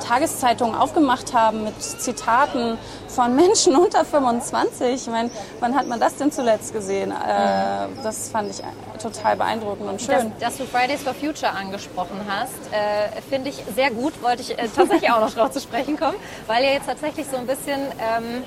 Tageszeitungen 0.00 0.74
aufgemacht 0.74 1.34
haben 1.34 1.64
mit 1.64 1.80
Zitaten 1.80 2.78
von 3.08 3.34
Menschen 3.36 3.76
unter 3.84 4.04
25. 4.04 4.94
Ich 4.94 5.06
meine, 5.06 5.30
wann 5.60 5.76
hat 5.76 5.86
man 5.86 6.00
das 6.00 6.16
denn 6.16 6.32
zuletzt 6.32 6.72
gesehen? 6.72 7.10
Äh, 7.10 7.86
das 8.02 8.28
fand 8.28 8.50
ich 8.50 8.62
total 9.00 9.36
beeindruckend 9.36 9.88
und 9.88 10.00
schön. 10.00 10.32
Dass, 10.38 10.50
dass 10.50 10.56
du 10.58 10.64
Fridays 10.64 11.02
for 11.02 11.14
Future 11.14 11.52
angesprochen 11.52 12.20
hast, 12.28 12.54
äh, 12.72 13.20
finde 13.28 13.50
ich 13.50 13.62
sehr 13.74 13.90
gut. 13.90 14.22
Wollte 14.22 14.42
ich 14.42 14.58
äh, 14.58 14.68
tatsächlich 14.68 15.10
auch 15.10 15.20
noch 15.20 15.32
drauf 15.32 15.50
zu 15.50 15.60
sprechen 15.60 15.98
kommen, 15.98 16.16
weil 16.46 16.64
ja 16.64 16.70
jetzt 16.70 16.86
tatsächlich 16.86 17.26
so 17.30 17.36
ein 17.36 17.46
bisschen 17.46 17.80
ähm, 17.80 18.42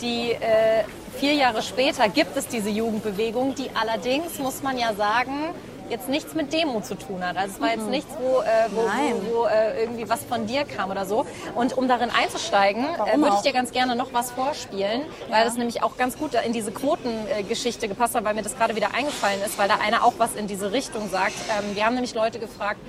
die 0.00 0.32
äh, 0.32 0.84
vier 1.18 1.34
Jahre 1.34 1.62
später 1.62 2.08
gibt 2.08 2.36
es 2.36 2.48
diese 2.48 2.70
Jugendbewegung, 2.70 3.54
die 3.54 3.70
allerdings, 3.74 4.38
muss 4.38 4.62
man 4.62 4.78
ja 4.78 4.94
sagen, 4.94 5.54
jetzt 5.90 6.08
nichts 6.08 6.34
mit 6.34 6.52
Demo 6.52 6.80
zu 6.80 6.94
tun 6.94 7.24
hat. 7.24 7.36
Also 7.36 7.54
es 7.54 7.60
war 7.60 7.70
jetzt 7.70 7.88
nichts, 7.88 8.10
wo, 8.18 8.40
äh, 8.40 8.68
wo, 8.70 8.82
wo, 8.82 9.40
wo 9.40 9.46
äh, 9.46 9.82
irgendwie 9.82 10.08
was 10.08 10.24
von 10.24 10.46
dir 10.46 10.64
kam 10.64 10.90
oder 10.90 11.04
so. 11.04 11.26
Und 11.54 11.76
um 11.76 11.88
darin 11.88 12.10
einzusteigen, 12.10 12.84
äh, 12.84 13.18
würde 13.18 13.36
ich 13.36 13.42
dir 13.42 13.52
ganz 13.52 13.70
gerne 13.70 13.94
noch 13.96 14.12
was 14.12 14.30
vorspielen, 14.30 15.02
ja. 15.02 15.36
weil 15.36 15.44
das 15.44 15.56
nämlich 15.56 15.82
auch 15.82 15.96
ganz 15.96 16.16
gut 16.16 16.32
in 16.34 16.52
diese 16.52 16.72
Quotengeschichte 16.72 17.88
gepasst 17.88 18.14
hat, 18.14 18.24
weil 18.24 18.34
mir 18.34 18.42
das 18.42 18.56
gerade 18.56 18.76
wieder 18.76 18.94
eingefallen 18.94 19.40
ist, 19.44 19.58
weil 19.58 19.68
da 19.68 19.76
einer 19.76 20.04
auch 20.04 20.14
was 20.18 20.34
in 20.34 20.46
diese 20.46 20.72
Richtung 20.72 21.10
sagt. 21.10 21.34
Ähm, 21.50 21.76
wir 21.76 21.84
haben 21.84 21.94
nämlich 21.94 22.14
Leute 22.14 22.38
gefragt, 22.38 22.80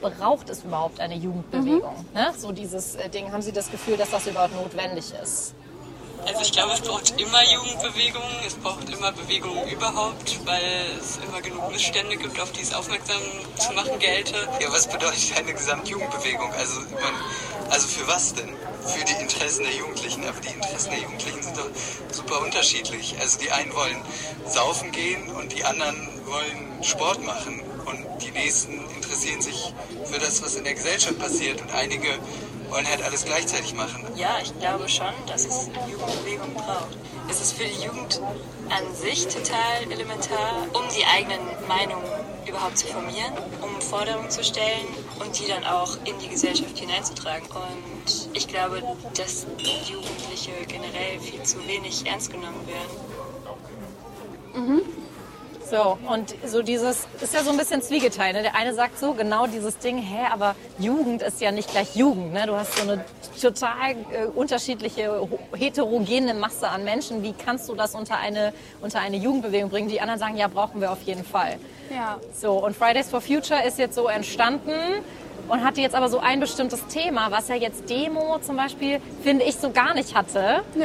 braucht 0.00 0.48
es 0.48 0.64
überhaupt 0.64 1.00
eine 1.00 1.14
Jugendbewegung? 1.14 2.06
Mhm. 2.12 2.18
Ne? 2.18 2.32
So 2.36 2.52
dieses 2.52 2.96
äh, 2.96 3.08
Ding, 3.08 3.30
haben 3.32 3.42
Sie 3.42 3.52
das 3.52 3.70
Gefühl, 3.70 3.96
dass 3.96 4.10
das 4.10 4.26
überhaupt 4.26 4.54
notwendig 4.54 5.12
ist? 5.22 5.54
Also 6.28 6.42
ich 6.42 6.52
glaube, 6.52 6.74
es 6.74 6.82
braucht 6.82 7.18
immer 7.18 7.42
Jugendbewegungen, 7.50 8.36
es 8.46 8.54
braucht 8.54 8.86
immer 8.90 9.12
Bewegungen 9.12 9.66
überhaupt, 9.66 10.38
weil 10.44 10.60
es 11.00 11.16
immer 11.26 11.40
genug 11.40 11.72
Missstände 11.72 12.18
gibt, 12.18 12.38
auf 12.38 12.52
die 12.52 12.60
es 12.60 12.74
aufmerksam 12.74 13.22
zu 13.56 13.72
machen 13.72 13.98
gelte. 13.98 14.34
Ja, 14.60 14.70
was 14.70 14.86
bedeutet 14.88 15.38
eine 15.38 15.54
Gesamtjugendbewegung? 15.54 16.52
Also, 16.52 16.80
man, 16.80 17.70
also 17.70 17.88
für 17.88 18.06
was 18.06 18.34
denn? 18.34 18.50
Für 18.84 19.04
die 19.06 19.22
Interessen 19.22 19.64
der 19.64 19.74
Jugendlichen, 19.74 20.26
aber 20.26 20.38
die 20.40 20.52
Interessen 20.52 20.90
der 20.90 21.00
Jugendlichen 21.00 21.42
sind 21.42 21.56
doch 21.56 21.70
super 22.12 22.42
unterschiedlich. 22.42 23.16
Also 23.18 23.38
die 23.38 23.50
einen 23.50 23.74
wollen 23.74 24.00
saufen 24.46 24.92
gehen 24.92 25.30
und 25.30 25.56
die 25.56 25.64
anderen 25.64 26.08
wollen 26.26 26.84
Sport 26.84 27.24
machen 27.24 27.62
und 27.86 28.06
die 28.22 28.30
nächsten 28.32 28.84
interessieren 28.96 29.40
sich 29.40 29.72
für 30.04 30.18
das, 30.18 30.42
was 30.42 30.56
in 30.56 30.64
der 30.64 30.74
Gesellschaft 30.74 31.18
passiert 31.18 31.60
und 31.62 31.70
einige 31.72 32.18
wollen 32.68 32.86
halt 32.86 33.02
alles 33.02 33.24
gleichzeitig 33.24 33.74
machen. 33.74 34.04
Ja, 34.16 34.38
ich 34.42 34.56
glaube 34.58 34.88
schon, 34.88 35.12
dass 35.26 35.44
es 35.44 35.68
eine 35.68 35.90
Jugendbewegung 35.90 36.54
braucht. 36.54 36.96
Es 37.30 37.40
ist 37.40 37.52
für 37.52 37.64
die 37.64 37.84
Jugend 37.84 38.20
an 38.68 38.94
sich 38.94 39.26
total 39.26 39.90
elementar, 39.90 40.66
um 40.72 40.82
die 40.96 41.04
eigenen 41.04 41.40
Meinungen 41.66 42.04
überhaupt 42.46 42.78
zu 42.78 42.86
formieren, 42.86 43.32
um 43.60 43.80
Forderungen 43.80 44.30
zu 44.30 44.42
stellen 44.42 44.86
und 45.20 45.38
die 45.38 45.46
dann 45.46 45.64
auch 45.64 45.96
in 46.04 46.18
die 46.18 46.28
Gesellschaft 46.28 46.78
hineinzutragen. 46.78 47.46
Und 47.48 48.30
ich 48.32 48.48
glaube, 48.48 48.82
dass 49.16 49.46
Jugendliche 49.86 50.52
generell 50.66 51.20
viel 51.20 51.42
zu 51.42 51.66
wenig 51.66 52.06
ernst 52.06 52.30
genommen 52.30 52.66
werden. 52.66 53.08
Mhm. 54.66 54.97
So, 55.70 55.98
und 56.10 56.34
so 56.46 56.62
dieses, 56.62 57.06
ist 57.20 57.34
ja 57.34 57.42
so 57.42 57.50
ein 57.50 57.58
bisschen 57.58 57.82
zwiegeteilt. 57.82 58.34
Ne? 58.34 58.42
Der 58.42 58.54
eine 58.54 58.72
sagt 58.72 58.98
so, 58.98 59.12
genau 59.12 59.46
dieses 59.46 59.78
Ding, 59.78 59.98
hä, 59.98 60.26
aber 60.32 60.54
Jugend 60.78 61.22
ist 61.22 61.40
ja 61.40 61.52
nicht 61.52 61.70
gleich 61.70 61.94
Jugend. 61.94 62.32
Ne? 62.32 62.46
Du 62.46 62.54
hast 62.54 62.76
so 62.76 62.82
eine 62.82 63.04
total 63.40 63.90
äh, 63.90 64.26
unterschiedliche, 64.34 65.28
heterogene 65.54 66.32
Masse 66.34 66.68
an 66.68 66.84
Menschen. 66.84 67.22
Wie 67.22 67.34
kannst 67.34 67.68
du 67.68 67.74
das 67.74 67.94
unter 67.94 68.18
eine, 68.18 68.54
unter 68.80 69.00
eine 69.00 69.16
Jugendbewegung 69.16 69.68
bringen? 69.68 69.88
Die 69.88 70.00
anderen 70.00 70.18
sagen, 70.18 70.36
ja, 70.36 70.48
brauchen 70.48 70.80
wir 70.80 70.90
auf 70.90 71.02
jeden 71.02 71.24
Fall. 71.24 71.56
Ja. 71.90 72.18
So, 72.32 72.52
und 72.64 72.74
Fridays 72.74 73.10
for 73.10 73.20
Future 73.20 73.62
ist 73.66 73.78
jetzt 73.78 73.94
so 73.94 74.08
entstanden 74.08 74.72
und 75.48 75.64
hatte 75.64 75.80
jetzt 75.80 75.94
aber 75.94 76.08
so 76.08 76.18
ein 76.18 76.40
bestimmtes 76.40 76.86
Thema, 76.86 77.30
was 77.30 77.48
ja 77.48 77.54
jetzt 77.54 77.88
Demo 77.88 78.38
zum 78.40 78.56
Beispiel, 78.56 79.00
finde 79.22 79.44
ich, 79.44 79.56
so 79.56 79.70
gar 79.70 79.94
nicht 79.94 80.14
hatte. 80.14 80.62
Nö. 80.74 80.84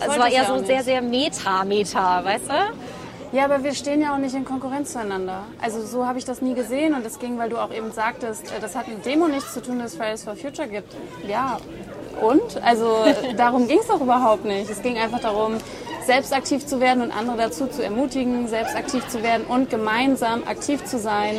Es 0.00 0.18
war 0.18 0.28
eher 0.28 0.44
so 0.44 0.64
sehr, 0.64 0.82
sehr 0.82 1.02
meta, 1.02 1.64
meta, 1.64 2.24
weißt 2.24 2.48
du? 2.48 2.93
Ja, 3.32 3.44
aber 3.46 3.64
wir 3.64 3.74
stehen 3.74 4.00
ja 4.00 4.14
auch 4.14 4.18
nicht 4.18 4.34
in 4.34 4.44
Konkurrenz 4.44 4.92
zueinander. 4.92 5.44
Also 5.60 5.84
so 5.84 6.06
habe 6.06 6.18
ich 6.18 6.24
das 6.24 6.40
nie 6.40 6.54
gesehen 6.54 6.94
und 6.94 7.04
das 7.04 7.18
ging, 7.18 7.38
weil 7.38 7.50
du 7.50 7.58
auch 7.58 7.72
eben 7.72 7.90
sagtest, 7.90 8.44
äh, 8.52 8.60
das 8.60 8.76
hat 8.76 8.88
mit 8.88 9.04
Demo 9.04 9.28
nichts 9.28 9.52
zu 9.54 9.62
tun, 9.62 9.78
dass 9.78 9.92
es 9.92 9.96
Fridays 9.98 10.24
for 10.24 10.36
Future 10.36 10.68
gibt. 10.68 10.94
Ja, 11.26 11.58
und? 12.20 12.62
Also 12.62 13.04
darum 13.36 13.66
ging 13.66 13.78
es 13.80 13.88
doch 13.88 14.00
überhaupt 14.00 14.44
nicht. 14.44 14.70
Es 14.70 14.82
ging 14.82 14.96
einfach 14.98 15.20
darum, 15.20 15.54
selbst 16.06 16.32
aktiv 16.32 16.66
zu 16.66 16.80
werden 16.80 17.02
und 17.02 17.10
andere 17.16 17.36
dazu 17.36 17.66
zu 17.66 17.82
ermutigen, 17.82 18.46
selbst 18.48 18.76
aktiv 18.76 19.06
zu 19.08 19.22
werden 19.22 19.44
und 19.46 19.70
gemeinsam 19.70 20.42
aktiv 20.46 20.84
zu 20.84 20.98
sein 20.98 21.38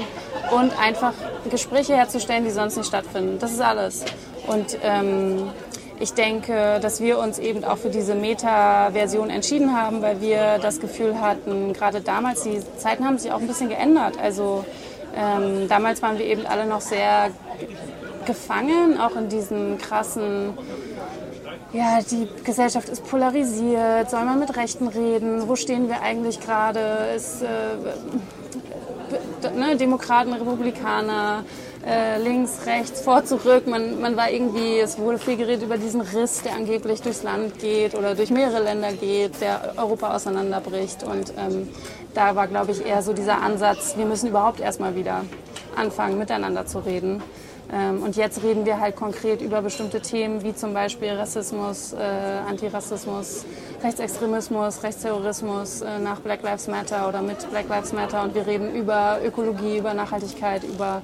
und 0.52 0.78
einfach 0.80 1.14
Gespräche 1.50 1.96
herzustellen, 1.96 2.44
die 2.44 2.52
sonst 2.52 2.78
nicht 2.78 2.88
stattfinden. 2.88 3.38
Das 3.40 3.52
ist 3.52 3.62
alles. 3.62 4.06
Und 4.48 4.78
ähm, 4.84 5.50
ich 6.00 6.14
denke, 6.14 6.80
dass 6.82 7.00
wir 7.02 7.20
uns 7.20 7.40
eben 7.40 7.64
auch 7.64 7.78
für 7.78 7.90
diese 7.90 8.16
Meta-Version 8.16 9.30
entschieden 9.30 9.76
haben, 9.76 10.02
weil 10.02 10.22
wir 10.22 10.60
das 10.60 10.80
Gefühl 10.80 11.20
hatten, 11.22 11.74
gerade 11.74 12.02
damals, 12.02 12.44
die 12.44 12.62
Zeiten 12.78 13.06
haben 13.06 13.18
sich 13.18 13.32
auch 13.32 13.40
ein 13.40 13.48
bisschen 13.48 13.70
geändert. 13.70 14.18
Also 14.22 14.66
ähm, 15.16 15.70
damals 15.70 16.02
waren 16.02 16.18
wir 16.18 16.26
eben 16.26 16.46
alle 16.46 16.66
noch 16.66 16.82
sehr 16.82 17.30
gefangen, 18.26 19.00
auch 19.00 19.16
in 19.16 19.30
diesem 19.30 19.78
krassen, 19.78 20.58
ja, 21.72 22.00
die 22.02 22.28
Gesellschaft 22.44 22.90
ist 22.90 23.06
polarisiert, 23.06 24.10
soll 24.10 24.26
man 24.26 24.40
mit 24.40 24.58
Rechten 24.58 24.88
reden, 24.88 25.48
wo 25.48 25.56
stehen 25.56 25.88
wir 25.88 26.02
eigentlich 26.02 26.40
gerade, 26.42 26.80
ist 27.16 27.44
äh, 27.44 27.78
ne, 29.56 29.78
Demokraten, 29.78 30.34
Republikaner, 30.34 31.46
äh, 31.86 32.18
links, 32.18 32.66
rechts, 32.66 33.02
vor, 33.02 33.24
zurück. 33.24 33.68
Man, 33.68 34.02
man 34.02 34.18
war 34.18 34.32
irgendwie, 34.32 34.80
es 34.80 34.98
wurde 34.98 35.20
viel 35.20 35.38
geredet 35.38 35.64
über 35.64 35.78
diesen 35.78 36.02
Riss, 36.02 36.42
der 36.42 36.54
angeblich 36.54 37.02
durchs 37.02 37.24
Land 37.24 37.60
geht 37.60 37.96
oder 37.96 38.16
durch 38.16 38.32
mehrere 38.32 38.64
Länder 38.64 38.92
geht, 38.92 39.40
der 39.42 39.74
Europa 39.78 40.16
auseinanderbricht. 40.16 41.04
Und 41.04 41.34
ähm, 41.38 41.70
da 42.14 42.36
war, 42.36 42.48
glaube 42.48 42.72
ich, 42.72 42.86
eher 42.86 43.02
so 43.02 43.14
dieser 43.14 43.42
Ansatz, 43.42 43.96
wir 43.98 44.06
müssen 44.06 44.30
überhaupt 44.30 44.60
erstmal 44.60 44.96
wieder 44.96 45.26
anfangen, 45.76 46.18
miteinander 46.18 46.66
zu 46.66 46.80
reden. 46.80 47.22
Ähm, 47.72 48.04
und 48.04 48.16
jetzt 48.16 48.44
reden 48.44 48.66
wir 48.66 48.80
halt 48.80 48.96
konkret 48.96 49.42
über 49.42 49.62
bestimmte 49.62 50.00
Themen 50.02 50.44
wie 50.44 50.54
zum 50.56 50.74
Beispiel 50.74 51.10
Rassismus, 51.10 51.94
äh, 51.94 51.98
Antirassismus, 52.48 53.46
Rechtsextremismus, 53.84 54.84
Rechtsterrorismus 54.84 55.82
äh, 55.82 56.00
nach 56.00 56.20
Black 56.20 56.44
Lives 56.44 56.68
Matter 56.68 57.08
oder 57.08 57.22
mit 57.22 57.50
Black 57.50 57.68
Lives 57.70 57.92
Matter. 57.94 58.24
Und 58.24 58.36
wir 58.36 58.46
reden 58.46 58.74
über 58.76 59.20
Ökologie, 59.24 59.78
über 59.80 59.94
Nachhaltigkeit, 59.94 60.64
über 60.64 61.02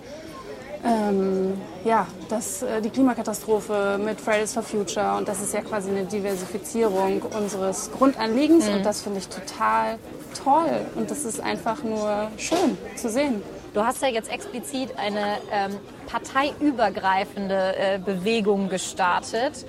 ähm, 0.83 1.59
ja, 1.83 2.07
das, 2.29 2.63
äh, 2.63 2.81
die 2.81 2.89
Klimakatastrophe 2.89 3.99
mit 4.03 4.19
Fridays 4.19 4.53
for 4.53 4.63
Future 4.63 5.17
und 5.17 5.27
das 5.27 5.41
ist 5.41 5.53
ja 5.53 5.61
quasi 5.61 5.89
eine 5.89 6.05
Diversifizierung 6.05 7.21
unseres 7.21 7.91
Grundanliegens 7.91 8.67
mhm. 8.67 8.75
und 8.75 8.85
das 8.85 9.01
finde 9.01 9.19
ich 9.19 9.27
total 9.27 9.97
toll 10.43 10.85
und 10.95 11.11
das 11.11 11.25
ist 11.25 11.39
einfach 11.39 11.83
nur 11.83 12.31
schön 12.37 12.77
zu 12.95 13.09
sehen. 13.09 13.41
Du 13.73 13.85
hast 13.85 14.01
ja 14.01 14.09
jetzt 14.09 14.29
explizit 14.29 14.97
eine 14.97 15.37
ähm, 15.51 15.77
parteiübergreifende 16.07 17.75
äh, 17.77 17.99
Bewegung 17.99 18.67
gestartet. 18.67 19.65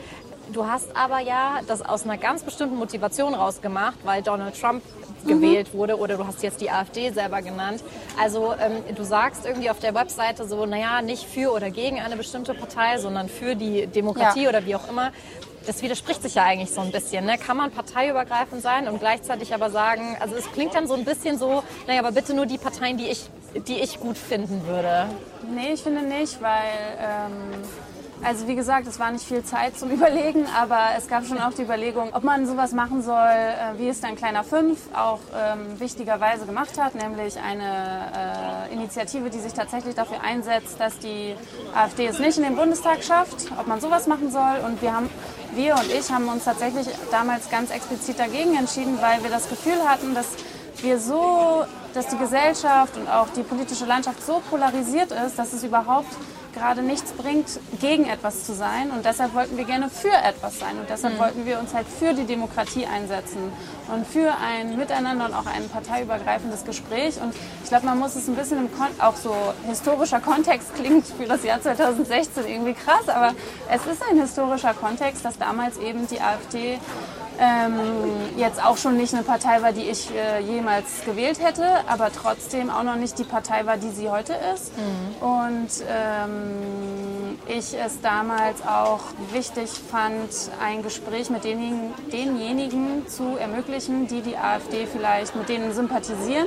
Du 0.53 0.66
hast 0.66 0.96
aber 0.96 1.20
ja 1.20 1.61
das 1.68 1.83
aus 1.83 2.05
einer 2.05 2.18
ganz 2.18 2.42
bestimmten 2.42 2.77
Motivation 2.77 3.33
rausgemacht, 3.35 3.98
weil 4.05 4.22
Donald 4.22 4.61
Trump 4.61 4.83
gewählt 5.26 5.74
wurde 5.74 5.98
oder 5.98 6.16
du 6.16 6.26
hast 6.26 6.42
jetzt 6.42 6.61
die 6.61 6.70
AfD 6.70 7.11
selber 7.11 7.42
genannt. 7.42 7.82
Also 8.20 8.52
ähm, 8.54 8.94
du 8.94 9.02
sagst 9.04 9.46
irgendwie 9.46 9.70
auf 9.70 9.78
der 9.78 9.94
Webseite 9.94 10.46
so, 10.46 10.66
naja, 10.66 11.02
nicht 11.02 11.24
für 11.26 11.52
oder 11.52 11.70
gegen 11.70 12.00
eine 12.00 12.16
bestimmte 12.16 12.54
Partei, 12.54 12.98
sondern 12.98 13.28
für 13.28 13.54
die 13.54 13.87
Demokratie 13.87 14.44
Ja. 14.44 14.48
oder 14.48 14.66
wie 14.66 14.74
auch 14.76 14.88
immer. 14.88 15.12
Das 15.64 15.80
widerspricht 15.80 16.22
sich 16.22 16.35
ja 16.35 16.42
eigentlich 16.42 16.72
so 16.72 16.80
ein 16.80 16.90
bisschen. 16.90 17.24
Ne? 17.24 17.38
Kann 17.38 17.56
man 17.56 17.70
parteiübergreifend 17.70 18.61
sein 18.62 18.88
und 18.88 18.98
gleichzeitig 18.98 19.54
aber 19.54 19.70
sagen, 19.70 20.16
also 20.18 20.35
es 20.35 20.50
klingt 20.50 20.74
dann 20.74 20.88
so 20.88 20.94
ein 20.94 21.04
bisschen 21.04 21.38
so, 21.38 21.62
naja, 21.87 22.00
aber 22.00 22.11
bitte 22.11 22.35
nur 22.35 22.46
die 22.46 22.58
Parteien, 22.58 22.96
die 22.96 23.06
ich, 23.08 23.30
die 23.68 23.78
ich 23.78 24.00
gut 24.00 24.18
finden 24.18 24.66
würde. 24.66 25.06
Nee, 25.54 25.74
ich 25.74 25.82
finde 25.82 26.02
nicht, 26.02 26.42
weil, 26.42 26.50
ähm, 27.00 27.32
also 28.24 28.46
wie 28.46 28.54
gesagt, 28.54 28.87
es 28.87 28.98
war 28.98 29.11
nicht 29.11 29.24
viel 29.24 29.42
Zeit 29.42 29.76
zum 29.76 29.90
Überlegen, 29.92 30.46
aber 30.46 30.78
es 30.96 31.08
gab 31.08 31.26
schon 31.26 31.40
auch 31.40 31.52
die 31.52 31.62
Überlegung, 31.62 32.11
ob 32.12 32.22
man 32.22 32.46
sowas 32.46 32.72
machen 32.72 33.02
soll, 33.02 33.16
äh, 33.16 33.78
wie 33.78 33.88
es 33.88 34.00
dann 34.00 34.16
Kleiner 34.16 34.44
5 34.44 34.78
auch 34.94 35.20
ähm, 35.35 35.80
wichtigerweise 35.80 36.46
gemacht 36.46 36.78
hat, 36.78 36.94
nämlich 36.94 37.37
eine 37.38 38.68
äh, 38.70 38.72
Initiative, 38.72 39.30
die 39.30 39.38
sich 39.38 39.52
tatsächlich 39.52 39.94
dafür 39.94 40.22
einsetzt, 40.22 40.78
dass 40.78 40.98
die 40.98 41.35
AfD 41.74 42.06
es 42.06 42.18
nicht 42.18 42.38
in 42.38 42.44
den 42.44 42.56
Bundestag 42.56 43.02
schafft, 43.02 43.50
ob 43.58 43.66
man 43.66 43.80
sowas 43.80 44.06
machen 44.06 44.30
soll. 44.30 44.61
Und 44.64 44.80
wir 44.82 44.94
haben, 44.94 45.08
wir 45.54 45.74
und 45.74 45.90
ich 45.92 46.11
haben 46.11 46.28
uns 46.28 46.44
tatsächlich 46.44 46.87
damals 47.11 47.50
ganz 47.50 47.70
explizit 47.70 48.18
dagegen 48.18 48.56
entschieden, 48.56 48.98
weil 49.00 49.22
wir 49.22 49.30
das 49.30 49.48
Gefühl 49.48 49.87
hatten, 49.87 50.14
dass 50.14 50.28
wir 50.80 50.98
so, 50.98 51.64
dass 51.94 52.08
die 52.08 52.18
Gesellschaft 52.18 52.96
und 52.96 53.08
auch 53.08 53.28
die 53.37 53.42
politische 53.42 53.85
Landschaft 53.85 54.24
so 54.24 54.42
polarisiert 54.50 55.12
ist, 55.12 55.38
dass 55.38 55.52
es 55.52 55.62
überhaupt 55.62 56.12
gerade 56.52 56.82
nichts 56.82 57.12
bringt, 57.12 57.60
gegen 57.80 58.06
etwas 58.06 58.44
zu 58.44 58.54
sein. 58.54 58.90
Und 58.90 59.04
deshalb 59.04 59.34
wollten 59.34 59.56
wir 59.56 59.64
gerne 59.64 59.88
für 59.88 60.12
etwas 60.12 60.58
sein. 60.58 60.78
Und 60.78 60.88
deshalb 60.88 61.18
wollten 61.18 61.46
wir 61.46 61.58
uns 61.58 61.74
halt 61.74 61.86
für 61.86 62.12
die 62.14 62.24
Demokratie 62.24 62.86
einsetzen 62.86 63.52
und 63.92 64.06
für 64.06 64.32
ein 64.38 64.76
Miteinander 64.76 65.26
und 65.26 65.34
auch 65.34 65.46
ein 65.46 65.68
parteiübergreifendes 65.68 66.64
Gespräch. 66.64 67.20
Und 67.20 67.34
ich 67.62 67.68
glaube, 67.68 67.86
man 67.86 67.98
muss 67.98 68.16
es 68.16 68.28
ein 68.28 68.36
bisschen 68.36 68.58
im 68.58 68.76
Kon 68.76 68.88
auch 69.00 69.16
so 69.16 69.34
historischer 69.66 70.20
Kontext 70.20 70.74
klingt 70.82 71.06
für 71.06 71.24
das 71.24 71.44
Jahr 71.44 71.60
2016 71.60 72.46
irgendwie 72.46 72.74
krass, 72.74 73.08
aber 73.08 73.32
es 73.70 73.84
ist 73.86 74.02
ein 74.10 74.20
historischer 74.20 74.74
Kontext, 74.74 75.24
dass 75.24 75.38
damals 75.38 75.78
eben 75.78 76.06
die 76.08 76.20
AfD 76.20 76.78
ähm, 77.40 77.79
jetzt 78.37 78.64
auch 78.64 78.77
schon 78.77 78.97
nicht 78.97 79.14
eine 79.14 79.23
Partei 79.23 79.62
war, 79.62 79.73
die 79.73 79.83
ich 79.83 80.11
äh, 80.14 80.40
jemals 80.40 81.05
gewählt 81.05 81.40
hätte, 81.42 81.66
aber 81.88 82.11
trotzdem 82.12 82.71
auch 82.71 82.83
noch 82.83 82.97
nicht 82.97 83.18
die 83.18 83.25
Partei 83.25 83.66
war, 83.66 83.77
die 83.77 83.90
sie 83.90 84.11
heute 84.11 84.35
ist. 84.55 84.73
Und 85.21 85.68
ähm, 85.88 87.38
ich 87.47 87.75
es 87.75 88.01
damals 88.01 88.62
auch 88.66 89.01
wichtig 89.33 89.71
fand, 89.71 90.31
ein 90.62 90.83
Gespräch 90.83 91.31
mit 91.31 91.45
denjenigen, 91.45 91.92
denjenigen 92.12 93.09
zu 93.09 93.37
ermöglichen, 93.37 94.07
die 94.07 94.21
die 94.21 94.37
AfD 94.37 94.87
vielleicht 94.87 95.35
mit 95.35 95.49
denen 95.49 95.73
sympathisieren. 95.75 96.47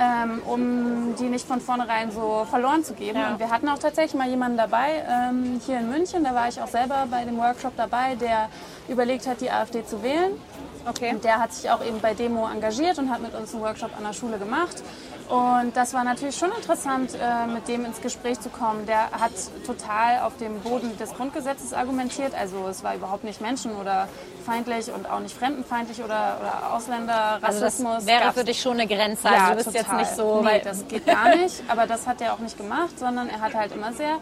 Ähm, 0.00 0.42
um 0.46 1.16
die 1.16 1.24
nicht 1.24 1.44
von 1.44 1.60
vornherein 1.60 2.12
so 2.12 2.46
verloren 2.48 2.84
zu 2.84 2.94
geben. 2.94 3.18
Ja. 3.18 3.32
Und 3.32 3.40
wir 3.40 3.50
hatten 3.50 3.68
auch 3.68 3.80
tatsächlich 3.80 4.14
mal 4.14 4.28
jemanden 4.28 4.56
dabei 4.56 5.04
ähm, 5.08 5.60
hier 5.66 5.80
in 5.80 5.90
München, 5.90 6.22
da 6.22 6.36
war 6.36 6.46
ich 6.46 6.62
auch 6.62 6.68
selber 6.68 7.08
bei 7.10 7.24
dem 7.24 7.36
Workshop 7.36 7.72
dabei, 7.76 8.14
der 8.14 8.48
überlegt 8.86 9.26
hat, 9.26 9.40
die 9.40 9.50
AfD 9.50 9.84
zu 9.84 10.00
wählen. 10.04 10.40
Okay. 10.88 11.10
Und 11.10 11.24
der 11.24 11.40
hat 11.40 11.52
sich 11.52 11.68
auch 11.68 11.84
eben 11.84 12.00
bei 12.00 12.14
Demo 12.14 12.48
engagiert 12.48 12.98
und 12.98 13.10
hat 13.10 13.20
mit 13.20 13.34
uns 13.34 13.52
einen 13.52 13.62
Workshop 13.64 13.90
an 13.96 14.04
der 14.04 14.12
Schule 14.12 14.38
gemacht. 14.38 14.82
Und 15.28 15.76
das 15.76 15.92
war 15.92 16.04
natürlich 16.04 16.36
schon 16.36 16.50
interessant, 16.52 17.10
äh, 17.14 17.46
mit 17.46 17.68
dem 17.68 17.84
ins 17.84 18.00
Gespräch 18.00 18.40
zu 18.40 18.48
kommen. 18.48 18.86
Der 18.86 19.10
hat 19.10 19.32
total 19.66 20.20
auf 20.20 20.36
dem 20.38 20.58
Boden 20.60 20.96
des 20.96 21.12
Grundgesetzes 21.14 21.74
argumentiert. 21.74 22.32
Also 22.34 22.66
es 22.68 22.82
war 22.82 22.94
überhaupt 22.94 23.24
nicht 23.24 23.40
menschen- 23.42 23.76
oder 23.76 24.08
feindlich 24.46 24.90
und 24.90 25.10
auch 25.10 25.20
nicht 25.20 25.36
fremdenfeindlich 25.36 25.98
oder, 26.02 26.38
oder 26.40 26.52
Also 26.54 26.64
das 26.64 26.72
Ausländerrassismus. 26.72 28.06
wäre 28.06 28.32
für 28.32 28.44
dich 28.44 28.60
schon 28.62 28.80
eine 28.80 28.86
Grenze. 28.86 29.28
Also 29.28 29.38
ja, 29.38 29.50
du 29.50 29.56
bist 29.56 29.66
total. 29.66 29.80
jetzt 29.82 29.92
nicht 29.92 30.16
so, 30.16 30.40
Nee, 30.42 30.60
das 30.64 30.88
geht 30.88 31.04
gar 31.06 31.36
nicht. 31.36 31.62
Aber 31.68 31.86
das 31.86 32.06
hat 32.06 32.22
er 32.22 32.32
auch 32.32 32.38
nicht 32.38 32.56
gemacht, 32.56 32.98
sondern 32.98 33.28
er 33.28 33.40
hat 33.42 33.54
halt 33.54 33.72
immer 33.72 33.92
sehr 33.92 34.16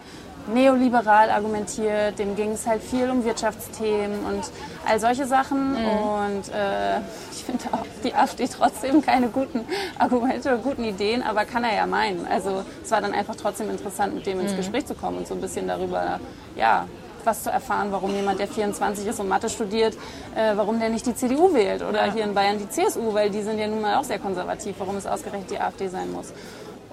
neoliberal 0.52 1.30
argumentiert. 1.30 2.18
Dem 2.18 2.34
ging 2.36 2.52
es 2.52 2.66
halt 2.66 2.82
viel 2.82 3.10
um 3.10 3.24
Wirtschaftsthemen 3.24 4.24
und 4.24 4.42
all 4.88 4.98
solche 5.00 5.26
Sachen. 5.26 5.72
Mhm. 5.72 5.88
Und 5.88 6.48
äh, 6.48 7.00
finde 7.46 7.64
auch 7.72 7.86
die 8.04 8.14
AfD 8.14 8.46
trotzdem 8.48 9.00
keine 9.00 9.28
guten 9.28 9.64
Argumente 9.98 10.48
oder 10.50 10.58
guten 10.58 10.84
Ideen, 10.84 11.22
aber 11.22 11.44
kann 11.44 11.64
er 11.64 11.74
ja 11.74 11.86
meinen. 11.86 12.26
Also 12.26 12.62
es 12.82 12.90
war 12.90 13.00
dann 13.00 13.12
einfach 13.12 13.36
trotzdem 13.36 13.70
interessant, 13.70 14.14
mit 14.14 14.26
dem 14.26 14.40
ins 14.40 14.52
Mhm. 14.52 14.56
Gespräch 14.58 14.86
zu 14.86 14.94
kommen 14.94 15.18
und 15.18 15.26
so 15.26 15.34
ein 15.34 15.40
bisschen 15.40 15.66
darüber, 15.68 16.20
ja, 16.56 16.86
was 17.24 17.42
zu 17.42 17.50
erfahren, 17.50 17.88
warum 17.90 18.14
jemand, 18.14 18.38
der 18.38 18.46
24 18.46 19.04
ist 19.06 19.18
und 19.18 19.28
Mathe 19.28 19.48
studiert, 19.48 19.94
äh, 20.36 20.52
warum 20.54 20.78
der 20.78 20.90
nicht 20.90 21.06
die 21.06 21.14
CDU 21.14 21.52
wählt 21.52 21.82
oder 21.82 22.12
hier 22.12 22.22
in 22.22 22.34
Bayern 22.34 22.58
die 22.58 22.68
CSU, 22.68 23.14
weil 23.14 23.30
die 23.30 23.42
sind 23.42 23.58
ja 23.58 23.66
nun 23.66 23.80
mal 23.80 23.96
auch 23.96 24.04
sehr 24.04 24.20
konservativ, 24.20 24.76
warum 24.78 24.96
es 24.96 25.06
ausgerechnet 25.06 25.50
die 25.50 25.58
AfD 25.58 25.88
sein 25.88 26.12
muss. 26.12 26.32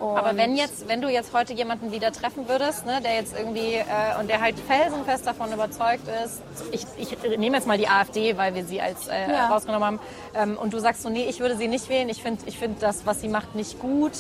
Und 0.04 0.18
Aber 0.18 0.36
wenn 0.36 0.58
jetzt, 0.58 0.90
wenn 0.90 1.02
du 1.02 1.08
jetzt 1.08 1.32
heute 1.34 1.54
jemanden 1.54 1.94
wieder 1.94 2.12
treffen 2.12 2.50
würdest, 2.50 2.86
ne, 2.86 3.00
der 3.02 3.16
jetzt 3.16 3.34
irgendwie 3.38 3.76
äh, 3.76 4.20
und 4.20 4.28
der 4.30 4.42
halt 4.42 4.56
felsenfest 4.60 5.26
davon 5.26 5.54
überzeugt 5.54 6.04
ist, 6.26 6.42
ich, 6.74 6.86
ich 6.98 7.38
nehme 7.38 7.56
jetzt 7.56 7.68
mal 7.68 7.78
die 7.78 7.88
AfD, 7.88 8.36
weil 8.38 8.54
wir 8.54 8.66
sie 8.66 8.82
als 8.82 9.08
äh, 9.08 9.32
Ja. 9.32 9.48
rausgenommen 9.48 9.86
haben, 9.88 10.00
ähm, 10.36 10.58
und 10.58 10.74
du 10.74 10.80
sagst 10.80 11.04
so, 11.04 11.10
nee, 11.10 11.24
ich 11.30 11.40
würde 11.40 11.56
sie 11.56 11.70
nicht 11.70 11.88
wählen, 11.88 12.10
ich 12.10 12.22
finde 12.22 12.44
ich 12.48 12.58
find 12.60 12.84
das, 12.84 13.06
was 13.06 13.22
sie 13.22 13.30
macht, 13.30 13.56
nicht 13.56 13.80
gut. 13.80 14.12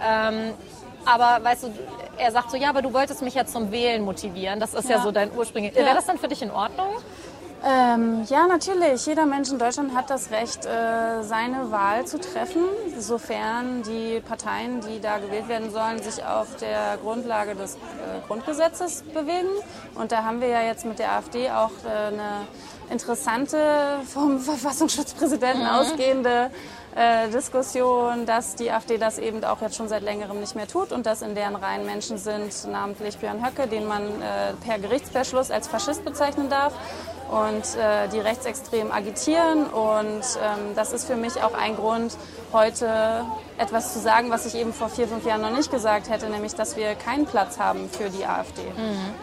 Ähm, 0.00 0.52
aber 1.04 1.42
weißt 1.44 1.64
du, 1.64 1.72
er 2.18 2.30
sagt 2.30 2.52
so, 2.52 2.56
ja, 2.56 2.68
aber 2.68 2.80
du 2.82 2.92
wolltest 2.92 3.22
mich 3.22 3.34
ja 3.34 3.44
zum 3.44 3.72
Wählen 3.72 4.04
motivieren. 4.04 4.60
Das 4.60 4.72
ist 4.74 4.88
ja, 4.88 4.98
Ja. 4.98 5.02
so 5.02 5.10
dein 5.10 5.32
Ursprung. 5.36 5.64
Wäre 5.74 5.94
das 5.94 6.06
dann 6.06 6.18
für 6.18 6.28
dich 6.28 6.40
in 6.42 6.52
Ordnung? 6.52 6.86
Ähm, 7.64 8.24
ja, 8.28 8.48
natürlich. 8.48 9.06
Jeder 9.06 9.24
Mensch 9.24 9.50
in 9.50 9.58
Deutschland 9.58 9.94
hat 9.94 10.10
das 10.10 10.32
Recht, 10.32 10.66
äh, 10.66 11.22
seine 11.22 11.70
Wahl 11.70 12.04
zu 12.04 12.18
treffen, 12.18 12.64
sofern 12.98 13.84
die 13.84 14.20
Parteien, 14.20 14.80
die 14.80 15.00
da 15.00 15.18
gewählt 15.18 15.46
werden 15.46 15.70
sollen, 15.70 16.02
sich 16.02 16.24
auf 16.24 16.56
der 16.56 16.98
Grundlage 17.00 17.54
des 17.54 17.76
äh, 17.76 17.78
Grundgesetzes 18.26 19.02
bewegen. 19.14 19.48
Und 19.94 20.10
da 20.10 20.24
haben 20.24 20.40
wir 20.40 20.48
ja 20.48 20.62
jetzt 20.62 20.84
mit 20.84 20.98
der 20.98 21.12
AfD 21.12 21.50
auch 21.50 21.70
äh, 21.84 22.08
eine 22.08 22.46
interessante, 22.90 23.58
vom 24.12 24.40
Verfassungsschutzpräsidenten 24.40 25.64
ausgehende 25.64 26.50
äh, 26.96 27.28
Diskussion, 27.30 28.26
dass 28.26 28.56
die 28.56 28.72
AfD 28.72 28.98
das 28.98 29.18
eben 29.18 29.42
auch 29.44 29.60
jetzt 29.60 29.76
schon 29.76 29.88
seit 29.88 30.02
längerem 30.02 30.40
nicht 30.40 30.56
mehr 30.56 30.66
tut 30.66 30.90
und 30.90 31.06
dass 31.06 31.22
in 31.22 31.36
deren 31.36 31.54
Reihen 31.54 31.86
Menschen 31.86 32.18
sind, 32.18 32.52
namentlich 32.70 33.18
Björn 33.18 33.46
Höcke, 33.46 33.68
den 33.68 33.86
man 33.86 34.02
äh, 34.02 34.52
per 34.66 34.80
Gerichtsbeschluss 34.80 35.52
als 35.52 35.68
Faschist 35.68 36.04
bezeichnen 36.04 36.50
darf 36.50 36.72
und 37.32 37.64
äh, 37.76 38.08
die 38.12 38.20
rechtsextrem 38.20 38.92
agitieren. 38.92 39.64
Und 39.64 40.20
ähm, 40.20 40.74
das 40.76 40.92
ist 40.92 41.06
für 41.06 41.16
mich 41.16 41.42
auch 41.42 41.54
ein 41.54 41.76
Grund, 41.76 42.16
heute 42.52 43.24
etwas 43.56 43.94
zu 43.94 44.00
sagen, 44.00 44.30
was 44.30 44.44
ich 44.44 44.54
eben 44.54 44.72
vor 44.74 44.90
vier, 44.90 45.08
fünf 45.08 45.24
Jahren 45.24 45.40
noch 45.40 45.56
nicht 45.56 45.70
gesagt 45.70 46.10
hätte, 46.10 46.28
nämlich, 46.28 46.54
dass 46.54 46.76
wir 46.76 46.94
keinen 46.94 47.24
Platz 47.24 47.58
haben 47.58 47.88
für 47.88 48.10
die 48.10 48.26
AfD. 48.26 48.62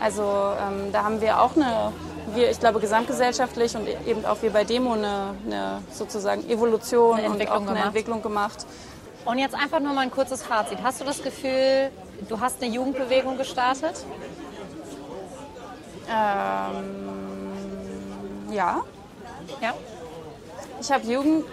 Also 0.01 0.23
ähm, 0.23 0.91
da 0.91 1.03
haben 1.03 1.21
wir 1.21 1.39
auch 1.39 1.55
eine, 1.55 1.91
wir, 2.33 2.49
ich 2.49 2.59
glaube, 2.59 2.79
gesamtgesellschaftlich 2.79 3.75
und 3.75 3.87
eben 4.07 4.25
auch 4.25 4.41
wir 4.41 4.51
bei 4.51 4.63
Demo 4.63 4.93
eine, 4.93 5.35
eine 5.45 5.81
sozusagen 5.91 6.49
Evolution 6.49 7.19
Eine 7.19 7.29
und 7.29 7.47
auch 7.49 7.57
eine 7.57 7.65
gemacht. 7.65 7.85
Entwicklung 7.85 8.21
gemacht. 8.23 8.65
Und 9.25 9.37
jetzt 9.37 9.53
einfach 9.53 9.79
nur 9.79 9.93
mal 9.93 10.01
ein 10.01 10.11
kurzes 10.11 10.41
Fazit. 10.41 10.79
Hast 10.81 10.99
du 10.99 11.05
das 11.05 11.21
Gefühl, 11.21 11.91
du 12.27 12.39
hast 12.39 12.63
eine 12.63 12.73
Jugendbewegung 12.73 13.37
gestartet? 13.37 14.03
Ähm, 16.09 17.08
ja, 18.51 18.81
Ja. 19.61 19.73
Ich 20.81 20.91
habe 20.91 21.03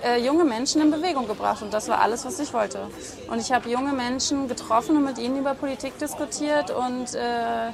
äh, 0.04 0.24
junge 0.24 0.44
Menschen 0.44 0.80
in 0.80 0.90
Bewegung 0.90 1.26
gebracht 1.26 1.60
und 1.60 1.74
das 1.74 1.88
war 1.88 2.00
alles, 2.00 2.24
was 2.24 2.38
ich 2.38 2.52
wollte. 2.52 2.86
Und 3.28 3.40
ich 3.40 3.50
habe 3.52 3.68
junge 3.68 3.92
Menschen 3.92 4.46
getroffen 4.46 4.96
und 4.96 5.04
mit 5.04 5.18
ihnen 5.18 5.38
über 5.38 5.54
Politik 5.54 5.98
diskutiert 5.98 6.70
und 6.70 7.12
äh, 7.14 7.70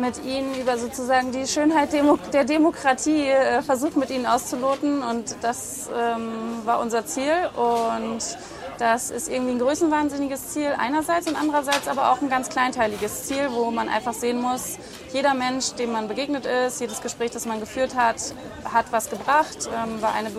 mit 0.00 0.24
ihnen 0.24 0.54
über 0.58 0.78
sozusagen 0.78 1.30
die 1.30 1.46
Schönheit 1.46 1.92
Demo 1.92 2.18
der 2.32 2.44
Demokratie 2.44 3.26
äh, 3.26 3.60
versucht, 3.62 3.96
mit 3.96 4.08
ihnen 4.08 4.24
auszuloten. 4.24 5.02
Und 5.02 5.36
das 5.42 5.90
ähm, 5.94 6.62
war 6.64 6.80
unser 6.80 7.04
Ziel. 7.04 7.50
Und 7.54 8.38
das 8.78 9.10
ist 9.10 9.28
irgendwie 9.28 9.52
ein 9.52 9.58
größenwahnsinniges 9.58 10.48
Ziel 10.48 10.74
einerseits 10.76 11.26
und 11.28 11.36
andererseits 11.36 11.88
aber 11.88 12.10
auch 12.12 12.20
ein 12.20 12.28
ganz 12.28 12.48
kleinteiliges 12.48 13.24
Ziel, 13.24 13.48
wo 13.50 13.70
man 13.70 13.88
einfach 13.88 14.12
sehen 14.12 14.40
muss, 14.40 14.78
jeder 15.12 15.34
Mensch, 15.34 15.72
dem 15.74 15.92
man 15.92 16.08
begegnet 16.08 16.46
ist, 16.46 16.80
jedes 16.80 17.00
Gespräch, 17.00 17.30
das 17.30 17.46
man 17.46 17.60
geführt 17.60 17.94
hat, 17.96 18.16
hat 18.64 18.86
was 18.90 19.10
gebracht, 19.10 19.68
ähm, 19.74 20.02
war 20.02 20.14
eine 20.14 20.30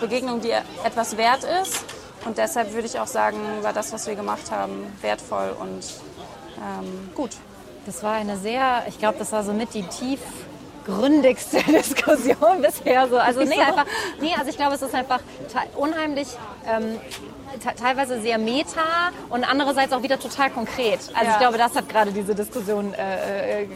Begegnung, 0.00 0.40
die 0.40 0.50
etwas 0.84 1.16
wert 1.16 1.44
ist. 1.62 1.84
Und 2.24 2.38
deshalb 2.38 2.72
würde 2.72 2.86
ich 2.86 3.00
auch 3.00 3.06
sagen, 3.06 3.38
war 3.62 3.72
das, 3.72 3.92
was 3.92 4.06
wir 4.06 4.14
gemacht 4.14 4.50
haben, 4.50 4.86
wertvoll 5.00 5.56
und 5.58 5.84
ähm, 6.56 7.10
gut. 7.14 7.30
Das 7.84 8.04
war 8.04 8.12
eine 8.12 8.36
sehr, 8.36 8.84
ich 8.86 8.98
glaube, 8.98 9.18
das 9.18 9.32
war 9.32 9.42
so 9.42 9.52
mit 9.52 9.74
die 9.74 9.82
tiefgründigste 9.82 11.62
Diskussion 11.66 12.62
bisher. 12.62 13.08
So. 13.08 13.18
Also 13.18 13.40
nee, 13.44 13.60
einfach, 13.60 13.86
nee, 14.20 14.32
also 14.38 14.50
ich 14.50 14.56
glaube, 14.56 14.76
es 14.76 14.82
ist 14.82 14.94
einfach 14.94 15.20
unheimlich. 15.74 16.28
Ähm, 16.68 17.00
teilweise 17.80 18.20
sehr 18.20 18.38
meta 18.38 19.10
und 19.28 19.44
andererseits 19.44 19.92
auch 19.92 20.02
wieder 20.02 20.18
total 20.18 20.50
konkret. 20.50 21.00
Also 21.14 21.24
Ja. 21.24 21.30
ich 21.32 21.38
glaube, 21.38 21.58
das 21.58 21.74
hat 21.74 21.88
gerade 21.88 22.10
diese 22.12 22.34
Diskussion 22.34 22.94
äh, 22.94 23.62
äh, 23.62 23.68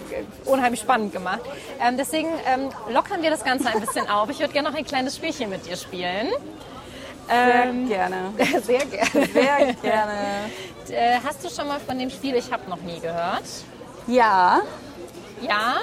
unheimlich 0.44 0.80
spannend 0.80 1.12
gemacht. 1.12 1.40
Ähm, 1.80 1.96
deswegen 1.96 2.28
ähm, 2.46 2.68
lockern 2.92 3.22
wir 3.22 3.30
das 3.30 3.44
Ganze 3.44 3.68
ein 3.68 3.80
bisschen 3.80 4.08
auf. 4.08 4.30
Ich 4.30 4.38
würde 4.40 4.52
gerne 4.52 4.70
noch 4.70 4.76
ein 4.76 4.84
kleines 4.84 5.16
Spielchen 5.16 5.50
mit 5.50 5.66
dir 5.66 5.76
spielen. 5.76 6.28
Sehr 7.28 7.64
Ähm, 7.64 7.88
gerne. 7.88 8.32
sehr 8.62 8.84
gerne. 8.86 9.26
Sehr 9.32 9.74
gerne. 9.82 10.12
Äh, 10.88 11.18
hast 11.24 11.44
du 11.44 11.50
schon 11.50 11.66
mal 11.66 11.80
von 11.80 11.98
dem 11.98 12.10
Spiel 12.10 12.36
Ich 12.36 12.52
habe 12.52 12.68
noch 12.70 12.80
nie 12.82 13.00
gehört? 13.00 13.42
Ja, 14.06 14.60
Ja, 15.42 15.76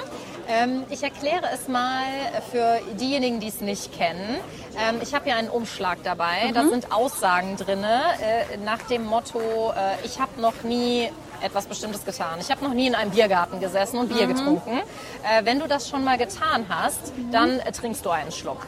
ähm, 0.48 0.84
ich 0.90 1.02
erkläre 1.02 1.48
es 1.52 1.68
mal 1.68 2.04
für 2.50 2.80
diejenigen, 2.98 3.40
die 3.40 3.48
es 3.48 3.60
nicht 3.60 3.92
kennen. 3.92 4.38
Ähm, 4.78 4.96
ich 5.02 5.14
habe 5.14 5.24
hier 5.24 5.36
einen 5.36 5.50
Umschlag 5.50 5.98
dabei. 6.02 6.50
Da 6.52 6.66
sind 6.66 6.92
Aussagen 6.92 7.56
drin 7.56 7.84
äh, 7.84 8.56
nach 8.64 8.82
dem 8.82 9.04
Motto, 9.04 9.38
äh, 9.38 10.04
ich 10.04 10.20
habe 10.20 10.40
noch 10.40 10.62
nie 10.62 11.10
etwas 11.42 11.66
Bestimmtes 11.66 12.04
getan. 12.04 12.38
Ich 12.40 12.50
habe 12.50 12.64
noch 12.64 12.72
nie 12.72 12.86
in 12.86 12.94
einem 12.94 13.10
Biergarten 13.10 13.60
gesessen 13.60 13.98
und 13.98 14.08
Bier 14.08 14.26
getrunken. 14.26 14.78
Äh, 14.78 15.44
wenn 15.44 15.58
du 15.58 15.68
das 15.68 15.88
schon 15.88 16.02
mal 16.02 16.16
getan 16.16 16.66
hast, 16.68 17.12
dann 17.32 17.58
äh, 17.60 17.72
trinkst 17.72 18.04
du 18.04 18.10
einen 18.10 18.32
Schluck. 18.32 18.66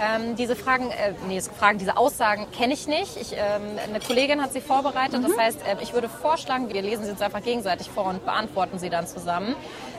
Ähm, 0.00 0.34
diese 0.36 0.56
Fragen, 0.56 0.90
äh, 0.90 1.14
nee, 1.28 1.40
Fragen, 1.40 1.78
diese 1.78 1.96
Aussagen 1.96 2.46
kenne 2.50 2.74
ich 2.74 2.88
nicht. 2.88 3.16
Ich, 3.20 3.32
ähm, 3.32 3.62
eine 3.88 4.00
Kollegin 4.00 4.42
hat 4.42 4.52
sie 4.52 4.60
vorbereitet. 4.60 5.22
Das 5.22 5.36
heißt, 5.38 5.60
äh, 5.60 5.76
ich 5.80 5.92
würde 5.92 6.08
vorschlagen, 6.08 6.72
wir 6.72 6.82
lesen 6.82 7.04
sie 7.04 7.10
uns 7.12 7.22
einfach 7.22 7.42
gegenseitig 7.42 7.88
vor 7.88 8.06
und 8.06 8.24
beantworten 8.24 8.78
sie 8.78 8.90
dann 8.90 9.06
zusammen. 9.06 9.54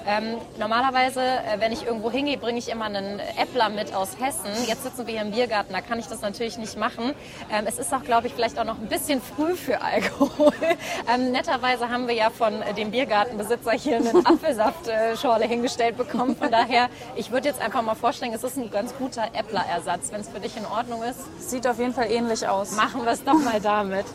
Ähm, 0.08 0.38
normalerweise, 0.58 1.22
äh, 1.22 1.60
wenn 1.60 1.72
ich 1.72 1.86
irgendwo 1.86 2.12
hingehe, 2.12 2.38
bringe 2.38 2.60
ich 2.60 2.70
immer 2.70 2.86
einen 2.86 3.20
Äppler 3.20 3.70
mit 3.70 3.94
aus 3.94 4.18
Hessen. 4.20 4.50
Jetzt 4.66 4.84
sitzen 4.84 5.06
wir 5.08 5.14
hier 5.14 5.22
im 5.22 5.32
Biergarten, 5.32 5.74
da 5.74 5.82
kann 5.82 6.00
ich 6.00 6.08
das 6.08 6.22
natürlich 6.22 6.58
nicht 6.58 6.78
machen. 6.78 7.14
Ähm, 7.52 7.66
es 7.68 7.78
ist 7.78 7.94
auch, 7.94 8.04
glaube 8.04 8.28
ich, 8.28 8.34
vielleicht 8.34 8.58
auch 8.60 8.64
noch 8.64 8.78
ein 8.78 8.88
bisschen 8.88 9.22
früh 9.22 9.56
für 9.56 9.82
Alkohol. 9.82 10.54
ähm, 11.14 11.32
netterweise 11.32 11.90
haben 11.90 12.08
wir 12.08 12.16
ja 12.16 12.30
von 12.30 12.62
äh, 12.62 12.74
dem 12.74 12.92
Biergartenbesitzer 12.92 13.72
hier 13.72 13.98
eine 13.98 14.14
Apfelsaftschorle 14.26 15.46
hingestellt 15.46 15.98
bekommen. 15.98 16.36
Von 16.36 16.52
daher, 16.52 16.90
ich 17.16 17.32
würde 17.32 17.48
jetzt 17.48 17.62
einfach 17.62 17.82
mal 17.82 17.96
vorstellen, 17.96 18.34
es 18.34 18.44
ist 18.44 18.58
ein 18.58 18.72
ganz 18.72 18.96
guter 18.96 19.26
Äpplerersatz. 19.34 20.12
Wenn 20.12 20.22
es 20.22 20.30
für 20.30 20.40
dich 20.40 20.56
in 20.58 20.66
Ordnung 20.66 21.04
ist, 21.04 21.50
sieht 21.50 21.68
auf 21.68 21.80
jeden 21.80 21.94
Fall 21.94 22.10
ähnlich 22.12 22.48
aus. 22.48 22.72
machen 22.72 23.04
wir 23.04 23.12
es 23.12 23.24
doch 23.24 23.34
mal 23.34 23.60
damit. 23.62 24.06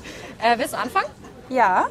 Äh, 0.42 0.58
willst 0.58 0.74
du 0.74 0.78
anfangen? 0.78 1.08
Ja, 1.48 1.86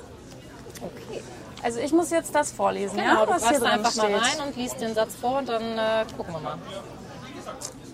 Okay. 0.84 1.22
Also 1.64 1.80
ich 1.80 1.92
muss 1.94 2.10
jetzt 2.12 2.36
das 2.36 2.52
vorlesen, 2.52 2.98
Genau, 2.98 3.22
ja, 3.22 3.26
du 3.26 3.32
was 3.32 3.50
hier 3.50 3.60
drin 3.60 3.68
einfach 3.70 3.92
steht. 3.92 4.04
mal 4.04 4.20
rein 4.20 4.48
und 4.48 4.56
liest 4.58 4.82
den 4.82 4.94
Satz 4.94 5.16
vor 5.16 5.40
und 5.40 5.50
dann 5.50 5.64
äh, 5.78 6.06
gucken 6.18 6.34
wir 6.34 6.40
mal. 6.42 6.58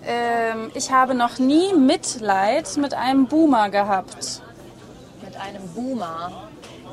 Ähm, 0.04 0.70
ich 0.74 0.90
habe 0.90 1.14
noch 1.14 1.38
nie 1.38 1.72
Mitleid 1.74 2.76
mit 2.76 2.94
einem 2.94 3.26
Boomer 3.26 3.68
gehabt. 3.70 4.42
mit 5.22 5.36
einem 5.36 5.66
Boomer. 5.74 6.48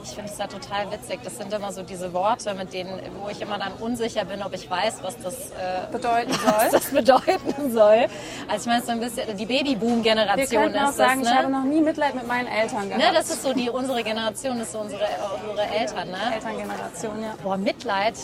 Ich 0.10 0.16
finde 0.16 0.32
es 0.32 0.38
da 0.38 0.48
total 0.48 0.90
witzig. 0.90 1.20
Das 1.24 1.38
sind 1.38 1.52
immer 1.52 1.72
so 1.74 1.84
diese 1.84 2.14
Worte, 2.14 2.54
mit 2.54 2.72
denen, 2.74 2.98
wo 3.22 3.30
ich 3.30 3.42
immer 3.42 3.58
dann 3.58 3.74
unsicher 3.74 4.24
bin, 4.24 4.42
ob 4.42 4.54
ich 4.54 4.70
weiß, 4.70 5.04
was 5.04 5.18
das, 5.22 5.52
äh, 5.52 5.92
Bedeuten 5.92 6.32
was 6.32 6.62
soll. 6.62 6.70
das 6.72 6.86
bedeuten 6.92 7.72
soll. 7.74 8.08
Also 8.48 8.62
ich 8.62 8.66
meine, 8.68 8.84
so 8.84 8.92
ein 8.94 9.00
bisschen 9.02 9.36
die 9.36 9.46
Babyboom-Generation 9.46 10.64
könnten 10.64 10.80
auch 10.80 10.90
ist 10.90 10.98
sagen, 10.98 11.22
das, 11.24 11.30
ich 11.32 11.38
habe 11.38 11.52
ne? 11.52 11.58
noch 11.58 11.66
nie 11.66 11.82
Mitleid 11.82 12.16
mit 12.16 12.26
meinen 12.26 12.48
Eltern 12.48 12.88
gehabt. 12.88 13.04
ne? 13.04 13.12
Das 13.14 13.30
ist 13.30 13.44
so 13.44 13.54
die 13.54 13.70
unsere 13.70 14.02
Generation, 14.02 14.58
das 14.60 14.68
ist 14.68 14.74
so 14.74 14.80
unsere, 14.80 15.06
unsere 15.50 15.68
Eltern, 15.68 16.10
ne? 16.10 16.36
Elterngeneration, 16.36 17.22
ja. 17.22 17.36
Boah, 17.44 17.58
Mitleid. 17.58 18.16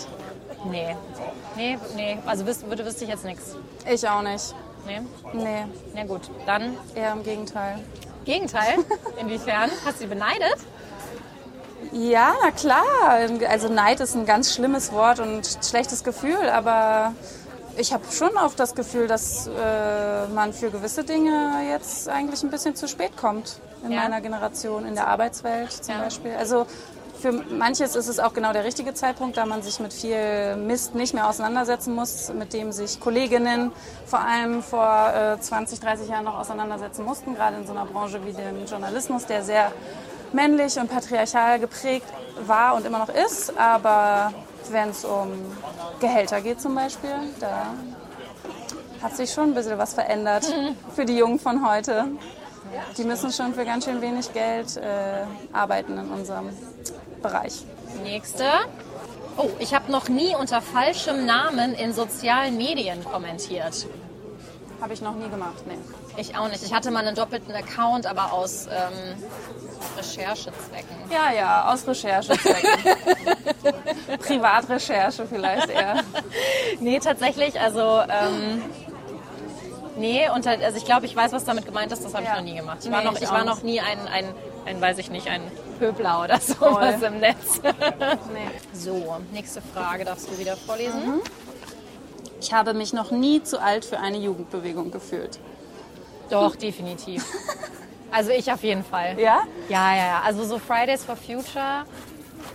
Nee. 0.66 0.96
Nee, 1.58 1.78
nee. 1.96 2.18
Also 2.26 2.48
wüs 2.48 2.66
würde 2.66 2.86
wüsste 2.86 3.04
ich 3.04 3.10
jetzt 3.10 3.26
nichts. 3.26 3.58
Ich 3.92 4.08
auch 4.08 4.22
nicht. 4.22 4.56
Nee? 4.86 5.02
Nee, 5.34 5.66
Na 5.94 6.06
gut. 6.06 6.22
Dann 6.46 6.78
eher 6.96 7.12
im 7.12 7.24
Gegenteil. 7.24 7.80
Gegenteil. 8.24 8.76
Inwiefern? 9.20 9.70
Hast 9.86 9.96
du 9.98 10.04
sie 10.04 10.08
beneidet? 10.08 10.58
Ja, 11.92 12.34
na 12.44 12.52
klar. 12.52 12.84
Also 13.50 13.70
Neid 13.70 14.00
ist 14.00 14.16
ein 14.16 14.26
ganz 14.26 14.54
schlimmes 14.54 14.92
Wort 14.92 15.20
und 15.20 15.48
schlechtes 15.68 16.04
Gefühl, 16.04 16.50
aber 16.52 17.14
ich 17.78 17.94
habe 17.94 18.04
schon 18.12 18.36
oft 18.38 18.60
das 18.60 18.76
Gefühl, 18.76 19.08
dass 19.08 19.48
äh, 19.48 20.28
man 20.34 20.54
für 20.54 20.70
gewisse 20.70 21.04
Dinge 21.04 21.52
jetzt 21.70 22.08
eigentlich 22.10 22.44
ein 22.44 22.50
bisschen 22.52 22.76
zu 22.76 22.88
spät 22.88 23.18
kommt 23.18 23.60
in 23.84 23.92
Ja. 23.92 24.02
meiner 24.02 24.22
Generation, 24.22 24.86
in 24.86 24.96
der 24.96 25.08
Arbeitswelt 25.08 25.72
zum 25.72 25.96
Ja. 25.96 26.02
Beispiel. 26.04 26.34
Also 26.38 26.66
für 27.24 27.32
manches 27.32 27.96
ist 27.96 28.10
es 28.10 28.20
auch 28.20 28.34
genau 28.34 28.52
der 28.52 28.66
richtige 28.66 28.94
Zeitpunkt, 28.94 29.38
da 29.38 29.46
man 29.46 29.62
sich 29.62 29.80
mit 29.80 29.94
viel 29.94 30.58
Mist 30.58 30.94
nicht 30.94 31.14
mehr 31.14 31.30
auseinandersetzen 31.30 31.96
muss, 31.96 32.34
mit 32.34 32.52
dem 32.52 32.74
sich 32.74 33.00
Kolleginnen 33.00 33.72
vor 34.06 34.20
allem 34.20 34.62
vor 34.62 35.38
äh, 35.38 35.40
20, 35.40 35.80
30 35.80 36.10
Jahren 36.10 36.26
noch 36.26 36.38
auseinandersetzen 36.38 37.06
mussten, 37.06 37.34
gerade 37.34 37.56
in 37.56 37.66
so 37.66 37.72
einer 37.72 37.86
Branche 37.86 38.20
wie 38.26 38.34
dem 38.34 38.66
Journalismus, 38.66 39.26
der 39.26 39.42
sehr 39.42 39.72
männlich 40.34 40.78
und 40.78 40.90
patriarchal 40.90 41.60
geprägt 41.60 42.08
war 42.46 42.76
und 42.76 42.86
immer 42.86 43.00
noch 43.00 43.10
ist. 43.10 43.58
Aber 43.58 44.34
wenn 44.70 44.90
es 44.90 45.06
um 45.06 45.32
Gehälter 46.02 46.42
geht 46.42 46.60
zum 46.60 46.76
Beispiel, 46.76 47.16
da 47.40 47.68
hat 49.02 49.16
sich 49.16 49.32
schon 49.32 49.52
ein 49.52 49.54
bisschen 49.54 49.78
was 49.78 49.94
verändert 49.94 50.54
für 50.94 51.06
die 51.06 51.16
Jungen 51.16 51.40
von 51.40 51.66
heute. 51.66 52.06
Die 52.98 53.06
müssen 53.06 53.32
schon 53.32 53.54
für 53.54 53.64
ganz 53.64 53.86
schön 53.86 54.02
wenig 54.02 54.34
Geld 54.34 54.76
äh, 54.76 55.24
arbeiten 55.54 55.98
in 55.98 56.10
unserem 56.10 56.50
Bereich. 57.24 57.64
Nächste. 58.04 58.46
Oh, 59.38 59.50
ich 59.58 59.74
habe 59.74 59.92
noch 59.92 60.10
nie 60.10 60.36
unter 60.36 60.62
falschem 60.62 61.26
Namen 61.26 61.74
in 61.74 61.92
sozialen 61.94 62.56
Medien 62.58 63.04
kommentiert. 63.04 63.88
Habe 64.80 64.94
ich 64.94 65.02
noch 65.02 65.16
nie 65.16 65.30
gemacht, 65.30 65.64
nee. 65.66 65.78
Ich 66.18 66.38
auch 66.38 66.48
nicht. 66.50 66.62
Ich 66.64 66.72
hatte 66.74 66.92
mal 66.92 67.00
einen 67.06 67.16
doppelten 67.16 67.56
Account, 67.56 68.06
aber 68.06 68.32
aus 68.34 68.68
ähm, 68.68 69.16
Recherchezwecken. 69.98 70.96
Ja, 71.10 71.32
ja, 71.36 71.74
aus 71.74 71.88
Recherchezwecken. 71.88 72.70
Privatrecherche 74.20 75.26
vielleicht 75.26 75.70
eher. 75.70 75.96
Nee, 76.80 77.00
tatsächlich, 77.00 77.60
also 77.62 78.02
ähm, 78.02 78.62
nee, 79.96 80.28
unter, 80.36 80.52
also 80.52 80.78
ich 80.78 80.86
glaube, 80.86 81.06
ich 81.06 81.16
weiß, 81.16 81.32
was 81.32 81.46
damit 81.46 81.66
gemeint 81.66 81.92
ist, 81.92 82.04
das 82.04 82.14
habe 82.14 82.26
Ja. 82.26 82.32
ich 82.32 82.38
noch 82.38 82.44
nie 82.44 82.56
gemacht. 82.58 82.80
Ich 82.84 82.92
war, 82.92 83.00
Nee, 83.00 83.06
noch, 83.06 83.16
ich 83.16 83.22
ich 83.22 83.32
war 83.32 83.46
noch 83.46 83.62
nie 83.64 83.80
ein, 83.80 84.08
ein, 84.08 84.26
ein, 84.66 84.82
weiß 84.82 84.98
ich 84.98 85.10
nicht, 85.12 85.28
ein 85.30 85.42
Pöbler 85.84 86.24
oder 86.24 86.40
sowas 86.40 87.02
im 87.02 87.20
Netz. 87.20 87.62
Nee. 87.62 88.50
So, 88.74 89.18
nächste 89.34 89.62
Frage 89.62 90.06
darfst 90.06 90.30
du 90.30 90.38
wieder 90.38 90.56
vorlesen. 90.56 91.22
Ich 92.40 92.54
habe 92.54 92.74
mich 92.74 92.94
noch 92.94 93.12
nie 93.12 93.44
zu 93.44 93.62
alt 93.62 93.84
für 93.84 94.00
eine 94.00 94.18
Jugendbewegung 94.18 94.92
gefühlt. 94.92 95.40
Doch, 96.30 96.56
definitiv. 96.56 97.26
Also 98.16 98.30
ich 98.30 98.52
auf 98.52 98.62
jeden 98.62 98.84
Fall. 98.84 99.20
Ja? 99.20 99.42
Ja, 99.70 99.96
ja, 99.96 100.06
ja. 100.06 100.22
Also 100.24 100.44
so 100.44 100.60
Fridays 100.60 101.04
for 101.04 101.16
Future. 101.16 101.84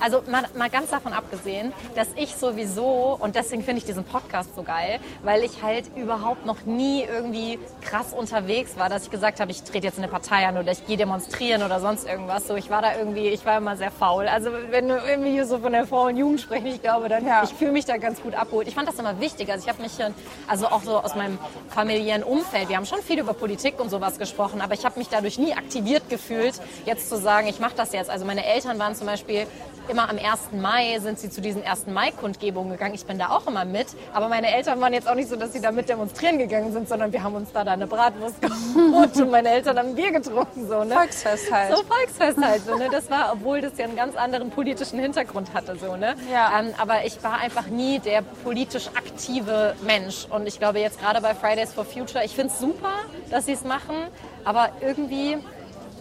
Also 0.00 0.22
mal, 0.30 0.44
mal 0.56 0.70
ganz 0.70 0.90
davon 0.90 1.12
abgesehen, 1.12 1.72
dass 1.94 2.08
ich 2.16 2.34
sowieso, 2.36 3.16
und 3.20 3.34
deswegen 3.36 3.62
finde 3.62 3.78
ich 3.78 3.84
diesen 3.84 4.04
Podcast 4.04 4.54
so 4.54 4.62
geil, 4.62 5.00
weil 5.22 5.42
ich 5.44 5.62
halt 5.62 5.84
überhaupt 5.96 6.46
noch 6.46 6.62
nie 6.64 7.02
irgendwie 7.04 7.58
krass 7.82 8.12
unterwegs 8.12 8.76
war, 8.78 8.88
dass 8.88 9.04
ich 9.04 9.10
gesagt 9.10 9.40
habe, 9.40 9.50
ich 9.50 9.62
trete 9.62 9.86
jetzt 9.86 9.98
eine 9.98 10.08
Partei 10.08 10.46
an 10.46 10.56
oder 10.58 10.72
ich 10.72 10.86
gehe 10.86 10.96
demonstrieren 10.96 11.62
oder 11.62 11.80
sonst 11.80 12.06
irgendwas. 12.06 12.46
So, 12.46 12.54
ich 12.56 12.70
war 12.70 12.82
da 12.82 12.96
irgendwie, 12.96 13.28
ich 13.28 13.44
war 13.44 13.58
immer 13.58 13.76
sehr 13.76 13.90
faul. 13.90 14.28
Also 14.28 14.50
wenn 14.70 14.88
du 14.88 14.96
irgendwie 14.96 15.32
hier 15.32 15.46
so 15.46 15.58
von 15.58 15.72
der 15.72 15.86
Frau- 15.86 16.06
und 16.06 16.16
Jugend 16.16 16.40
sprechen, 16.40 16.66
ich 16.66 16.82
glaube, 16.82 17.08
dann, 17.08 17.26
Ja. 17.26 17.42
ich 17.44 17.50
fühle 17.50 17.72
mich 17.72 17.84
da 17.84 17.96
ganz 17.96 18.20
gut 18.22 18.34
abgeholt. 18.34 18.68
Ich 18.68 18.74
fand 18.74 18.88
das 18.88 18.98
immer 18.98 19.20
wichtig. 19.20 19.50
Also 19.50 19.64
ich 19.64 19.68
habe 19.72 19.82
mich, 19.82 19.98
äh, 20.00 20.10
also 20.46 20.66
auch 20.68 20.82
so 20.82 20.98
aus 20.98 21.14
meinem 21.14 21.38
familiären 21.68 22.22
Umfeld, 22.22 22.68
wir 22.68 22.76
haben 22.76 22.86
schon 22.86 23.02
viel 23.02 23.18
über 23.18 23.34
Politik 23.34 23.80
und 23.80 23.90
sowas 23.90 24.18
gesprochen, 24.18 24.60
aber 24.60 24.74
ich 24.74 24.84
habe 24.84 24.98
mich 24.98 25.08
dadurch 25.08 25.38
nie 25.38 25.54
aktiviert 25.54 26.08
gefühlt, 26.08 26.54
jetzt 26.86 27.08
zu 27.08 27.16
sagen, 27.18 27.46
ich 27.48 27.60
mache 27.60 27.74
das 27.76 27.92
jetzt. 27.92 28.10
Also 28.10 28.24
meine 28.24 28.44
Eltern 28.44 28.78
waren 28.78 28.94
zum 28.94 29.06
Beispiel 29.06 29.46
immer 29.88 30.08
am 30.10 30.16
1. 30.18 30.52
Mai, 30.60 30.98
sind 31.00 31.18
sie 31.18 31.30
zu 31.30 31.40
diesen 31.40 31.64
1. 31.64 31.86
Mai-Kundgebungen 31.86 32.72
gegangen. 32.72 32.94
Ich 32.94 33.06
bin 33.06 33.18
da 33.18 33.30
auch 33.30 33.46
immer 33.46 33.64
mit, 33.64 33.86
aber 34.12 34.28
meine 34.28 34.48
Eltern 34.54 34.80
waren 34.80 34.92
jetzt 34.92 35.08
auch 35.08 35.14
nicht 35.14 35.28
so, 35.28 35.36
dass 35.36 35.52
sie 35.52 35.60
da 35.60 35.70
mit 35.72 35.88
demonstrieren 35.88 36.38
gegangen 36.38 36.72
sind, 36.72 36.88
sondern 36.88 37.12
wir 37.12 37.22
haben 37.22 37.34
uns 37.34 37.52
da, 37.52 37.64
da 37.64 37.72
eine 37.72 37.86
Bratwurst 37.86 38.36
geholt 38.40 39.16
und 39.16 39.30
meine 39.30 39.50
Eltern 39.50 39.78
haben 39.78 39.88
ein 39.90 39.94
Bier 39.94 40.12
getrunken. 40.12 40.68
So, 40.68 40.84
ne? 40.84 40.94
Volksfest 40.94 41.50
halt. 41.52 41.76
So 41.76 41.82
Volksfest 41.84 42.38
halt. 42.42 42.64
So, 42.66 42.76
ne? 42.76 42.88
Das 42.90 43.10
war, 43.10 43.32
obwohl 43.32 43.60
das 43.60 43.76
ja 43.78 43.84
einen 43.84 43.96
ganz 43.96 44.16
anderen 44.16 44.50
politischen 44.50 44.98
Hintergrund 44.98 45.54
hatte. 45.54 45.76
So, 45.76 45.96
ne? 45.96 46.14
Ja. 46.32 46.60
Ähm, 46.60 46.74
aber 46.78 47.04
ich 47.04 47.22
war 47.22 47.38
einfach 47.38 47.66
nie 47.68 47.98
der 47.98 48.22
politisch 48.22 48.88
aktive 48.96 49.74
Mensch. 49.82 50.26
Und 50.30 50.46
ich 50.46 50.58
glaube 50.58 50.78
jetzt 50.80 51.00
gerade 51.00 51.20
bei 51.20 51.34
Fridays 51.34 51.72
for 51.72 51.84
Future, 51.84 52.24
ich 52.24 52.34
finde 52.34 52.52
es 52.52 52.58
super, 52.58 52.92
dass 53.30 53.46
sie 53.46 53.52
es 53.52 53.64
machen, 53.64 53.96
aber 54.44 54.70
irgendwie 54.80 55.38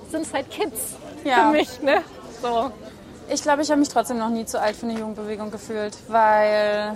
sind 0.09 0.21
es 0.23 0.33
halt 0.33 0.49
Kids 0.49 0.95
Ja. 1.23 1.47
für 1.51 1.57
mich. 1.57 1.81
Ne? 1.81 2.01
So. 2.41 2.71
Ich 3.29 3.41
glaube, 3.41 3.61
ich 3.61 3.69
habe 3.69 3.79
mich 3.79 3.89
trotzdem 3.89 4.19
noch 4.19 4.29
nie 4.29 4.45
zu 4.45 4.59
alt 4.61 4.75
für 4.75 4.85
eine 4.85 4.97
Jugendbewegung 4.97 5.51
gefühlt, 5.51 5.97
weil 6.07 6.95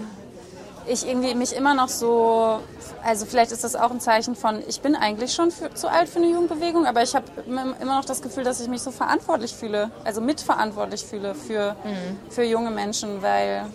ich 0.87 1.05
irgendwie 1.07 1.35
mich 1.35 1.53
immer 1.55 1.73
noch 1.73 1.89
so, 1.89 2.59
also 3.03 3.25
vielleicht 3.25 3.51
ist 3.51 3.63
das 3.63 3.75
auch 3.75 3.91
ein 3.91 3.99
Zeichen 3.99 4.35
von, 4.35 4.63
ich 4.67 4.81
bin 4.81 4.95
eigentlich 4.95 5.33
schon 5.33 5.51
für, 5.51 5.73
zu 5.73 5.89
alt 5.91 6.07
für 6.09 6.19
eine 6.19 6.27
Jugendbewegung, 6.27 6.85
aber 6.85 7.03
ich 7.03 7.15
habe 7.15 7.25
immer 7.45 7.95
noch 7.95 8.05
das 8.05 8.21
Gefühl, 8.21 8.43
dass 8.43 8.61
ich 8.61 8.67
mich 8.67 8.81
so 8.81 8.91
verantwortlich 8.91 9.53
fühle, 9.53 9.91
also 10.05 10.21
mitverantwortlich 10.21 11.05
fühle 11.05 11.35
für, 11.35 11.75
für 12.29 12.43
junge 12.43 12.71
Menschen, 12.71 13.21
weil 13.21 13.65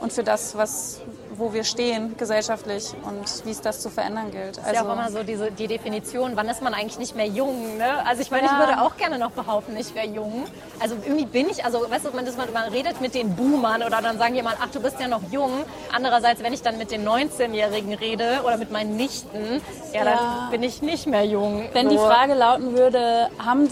und 0.00 0.12
für 0.12 0.22
das, 0.22 0.54
was, 0.56 1.00
wo 1.36 1.52
wir 1.52 1.64
stehen 1.64 2.16
gesellschaftlich 2.16 2.92
und 3.04 3.44
wie 3.46 3.50
es 3.50 3.60
das 3.60 3.80
zu 3.80 3.90
verändern 3.90 4.30
gilt. 4.30 4.56
ist 4.58 4.72
ja 4.72 4.82
auch 4.86 4.92
immer 4.92 5.10
so 5.10 5.22
diese, 5.22 5.50
die 5.50 5.66
Definition, 5.66 6.32
wann 6.34 6.48
ist 6.48 6.62
man 6.62 6.74
eigentlich 6.74 6.98
nicht 6.98 7.16
mehr 7.16 7.26
jung? 7.26 7.78
Ne? 7.78 8.04
Also 8.06 8.22
ich 8.22 8.30
meine, 8.30 8.46
ich 8.46 8.52
Ja. 8.52 8.58
würde 8.58 8.80
auch 8.82 8.96
gerne 8.96 9.18
noch 9.18 9.30
behaupten, 9.32 9.76
ich 9.76 9.94
wäre 9.94 10.06
jung. 10.06 10.44
Also 10.80 10.96
irgendwie 11.04 11.26
bin 11.26 11.48
ich, 11.48 11.64
also 11.64 11.88
weißt 11.90 12.06
du, 12.06 12.10
man, 12.10 12.24
das- 12.24 12.36
man, 12.36 12.52
man 12.52 12.64
redet 12.70 13.00
mit 13.00 13.14
den 13.14 13.34
Boomern 13.34 13.82
oder 13.82 14.00
dann 14.02 14.18
sagen 14.18 14.34
jemand, 14.34 14.56
ach 14.60 14.68
du 14.70 14.80
bist 14.80 15.00
ja 15.00 15.08
noch 15.08 15.22
jung. 15.30 15.50
Andererseits, 15.92 16.42
wenn 16.42 16.52
ich 16.52 16.62
dann 16.62 16.78
mit 16.78 16.90
den 16.90 17.06
19-Jährigen 17.06 17.94
rede 17.94 18.40
oder 18.44 18.56
mit 18.56 18.70
meinen 18.70 18.96
Nichten, 18.96 19.60
ja, 19.92 20.04
dann 20.04 20.14
Ja. 20.14 20.48
bin 20.50 20.62
ich 20.62 20.82
nicht 20.82 21.06
mehr 21.06 21.24
jung. 21.24 21.68
Wenn 21.72 21.86
so. 21.88 21.92
die 21.92 21.98
Frage 21.98 22.34
lauten 22.34 22.76
würde, 22.76 23.28
haben, 23.44 23.68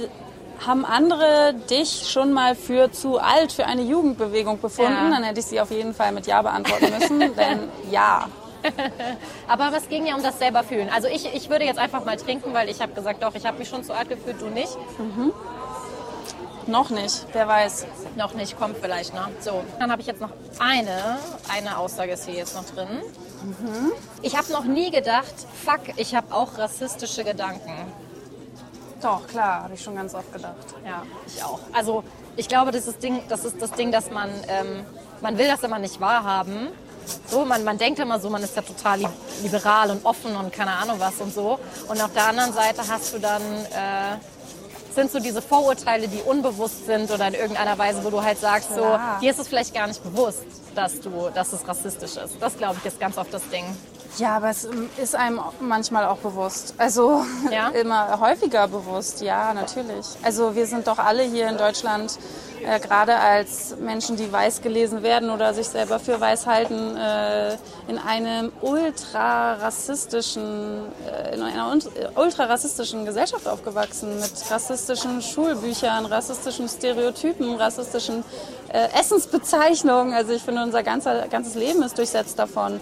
haben 0.67 0.85
andere 0.85 1.55
dich 1.71 2.09
schon 2.11 2.33
mal 2.33 2.55
für 2.55 2.93
zu 2.93 3.19
alt 3.19 3.53
für 3.53 3.67
eine 3.67 3.83
Jugendbewegung 3.83 4.61
befunden, 4.61 4.93
Ja. 4.93 5.11
dann 5.11 5.23
hätte 5.25 5.41
ich 5.41 5.47
sie 5.47 5.61
auf 5.61 5.71
jeden 5.71 5.95
Fall 5.95 6.13
mit 6.13 6.27
Ja 6.27 6.43
beantworten 6.43 6.93
müssen, 6.99 7.19
denn 7.37 7.69
ja. 7.91 8.29
Aber 9.49 9.77
es 9.77 9.89
ging 9.89 10.07
ja 10.07 10.15
um 10.15 10.23
das 10.23 10.39
selber 10.39 10.63
fühlen. 10.63 10.89
Also 10.95 11.09
ich, 11.09 11.35
ich 11.35 11.51
würde 11.51 11.65
jetzt 11.65 11.79
einfach 11.79 12.05
mal 12.05 12.17
trinken, 12.17 12.55
weil 12.55 12.69
ich 12.69 12.81
habe 12.81 12.93
gesagt, 12.93 13.23
doch, 13.23 13.35
ich 13.35 13.45
habe 13.45 13.59
mich 13.59 13.69
schon 13.69 13.83
zu 13.83 13.93
alt 13.93 14.09
gefühlt, 14.09 14.41
du 14.41 14.47
nicht. 14.47 14.77
Noch 16.69 16.91
nicht, 16.91 17.27
wer 17.33 17.49
weiß. 17.49 17.87
Noch 18.15 18.35
nicht, 18.35 18.57
kommt 18.57 18.77
vielleicht 18.81 19.15
noch. 19.15 19.29
So, 19.41 19.65
dann 19.81 19.91
habe 19.91 20.01
ich 20.01 20.07
jetzt 20.07 20.21
noch 20.21 20.31
eine, 20.61 21.19
eine 21.53 21.77
Aussage 21.77 22.13
ist 22.13 22.25
hier 22.27 22.35
jetzt 22.37 22.55
noch 22.55 22.65
drin. 22.67 22.87
Ich 24.23 24.37
habe 24.39 24.53
noch 24.53 24.63
nie 24.65 24.93
gedacht, 24.93 25.35
fuck, 25.65 25.81
ich 25.97 26.15
habe 26.15 26.33
auch 26.33 26.57
rassistische 26.59 27.25
Gedanken. 27.25 27.73
Doch, 29.03 29.27
klar, 29.27 29.65
habe 29.65 29.75
ich 29.75 29.83
schon 29.83 29.97
ganz 29.97 30.15
oft 30.15 30.33
gedacht. 30.33 30.55
Ja, 30.87 31.03
ich 31.27 31.43
auch. 31.43 31.59
Also 31.73 32.05
ich 32.37 32.49
glaube, 32.49 32.71
das 32.71 32.87
ist, 32.87 33.03
Ding, 33.03 33.21
das 33.29 33.45
ist 33.45 33.61
das 33.61 33.73
Ding, 33.73 33.91
dass 33.91 34.11
man, 34.11 34.31
ähm, 34.49 34.85
man 35.21 35.37
will 35.39 35.49
das 35.49 35.63
immer 35.63 35.79
nicht 35.79 36.01
wahrhaben. 36.01 36.69
So, 37.27 37.45
man, 37.45 37.65
man 37.65 37.79
denkt 37.79 37.99
immer 37.99 38.21
so, 38.21 38.31
man 38.31 38.43
ist 38.45 38.55
ja 38.55 38.63
total 38.63 39.01
li- 39.01 39.09
liberal 39.43 39.91
und 39.91 40.05
offen 40.07 40.37
und 40.37 40.53
keine 40.53 40.71
Ahnung 40.73 41.01
was 41.01 41.15
und 41.19 41.35
so. 41.35 41.59
Und 41.89 42.01
auf 42.01 42.13
der 42.13 42.29
anderen 42.29 42.53
Seite 42.53 42.83
hast 42.89 43.13
du 43.13 43.19
dann, 43.19 43.43
äh, 43.43 44.95
sind 44.95 45.11
so 45.11 45.19
diese 45.19 45.43
Vorurteile, 45.43 46.07
die 46.07 46.21
unbewusst 46.21 46.87
sind 46.87 47.11
oder 47.11 47.27
in 47.27 47.35
irgendeiner 47.35 47.77
Weise, 47.79 48.05
wo 48.05 48.11
du 48.11 48.23
halt 48.23 48.39
sagst, 48.39 48.69
so, 48.69 48.81
Klar. 48.83 49.19
dir 49.21 49.31
ist 49.33 49.41
es 49.41 49.49
vielleicht 49.49 49.75
gar 49.75 49.89
nicht 49.89 50.03
bewusst, 50.05 50.45
dass, 50.77 51.01
du, 51.01 51.29
dass 51.35 51.53
es 51.53 51.67
rassistisch 51.67 52.17
ist. 52.17 52.37
Das, 52.41 52.57
glaube 52.57 52.77
ich, 52.79 52.85
ist 52.87 53.01
ganz 53.01 53.19
oft 53.19 53.35
das 53.35 53.43
Ding. 53.49 53.65
Ja, 54.19 54.37
aber 54.37 54.51
es 54.51 54.65
ähm, 54.65 54.91
ist 55.01 55.15
einem 55.17 55.41
manchmal 55.61 56.07
auch 56.07 56.19
bewusst. 56.19 56.75
Also 56.79 57.25
Ja? 57.51 57.69
immer 57.81 58.21
häufiger 58.21 58.69
bewusst, 58.69 59.23
ja, 59.23 59.55
natürlich. 59.55 60.07
Also 60.23 60.55
wir 60.55 60.67
sind 60.67 60.87
doch 60.87 60.99
alle 60.99 61.23
hier 61.23 61.49
in 61.49 61.57
Deutschland, 61.57 62.19
äh, 62.65 62.79
gerade 62.79 63.17
als 63.17 63.75
Menschen, 63.81 64.17
die 64.17 64.31
weiß 64.31 64.61
gelesen 64.61 65.03
werden 65.03 65.31
oder 65.31 65.55
sich 65.55 65.67
selber 65.67 65.99
für 65.99 66.21
weiß 66.21 66.47
halten, 66.47 66.97
äh, 66.97 67.55
in 67.89 67.99
einem 67.99 68.53
ultra 68.61 69.55
rassistischen, 69.55 70.93
äh, 71.11 71.35
in 71.35 71.43
einer 71.43 71.75
äh, 71.75 72.09
ultra 72.15 72.45
rassistischen 72.45 73.07
Gesellschaft 73.07 73.49
aufgewachsen, 73.49 74.21
mit 74.21 74.33
rassistischen 74.51 75.23
Schulbüchern, 75.23 76.05
rassistischen 76.05 76.69
Stereotypen, 76.69 77.57
rassistischen 77.57 78.25
äh, 78.69 78.89
Essensbezeichnungen. 78.99 80.13
Also 80.13 80.33
ich 80.33 80.43
finde, 80.43 80.63
unser 80.63 80.83
ganzer, 80.83 81.29
ganzes 81.29 81.55
Leben 81.55 81.83
ist 81.83 81.97
durchsetzt 81.97 82.39
davon. 82.39 82.81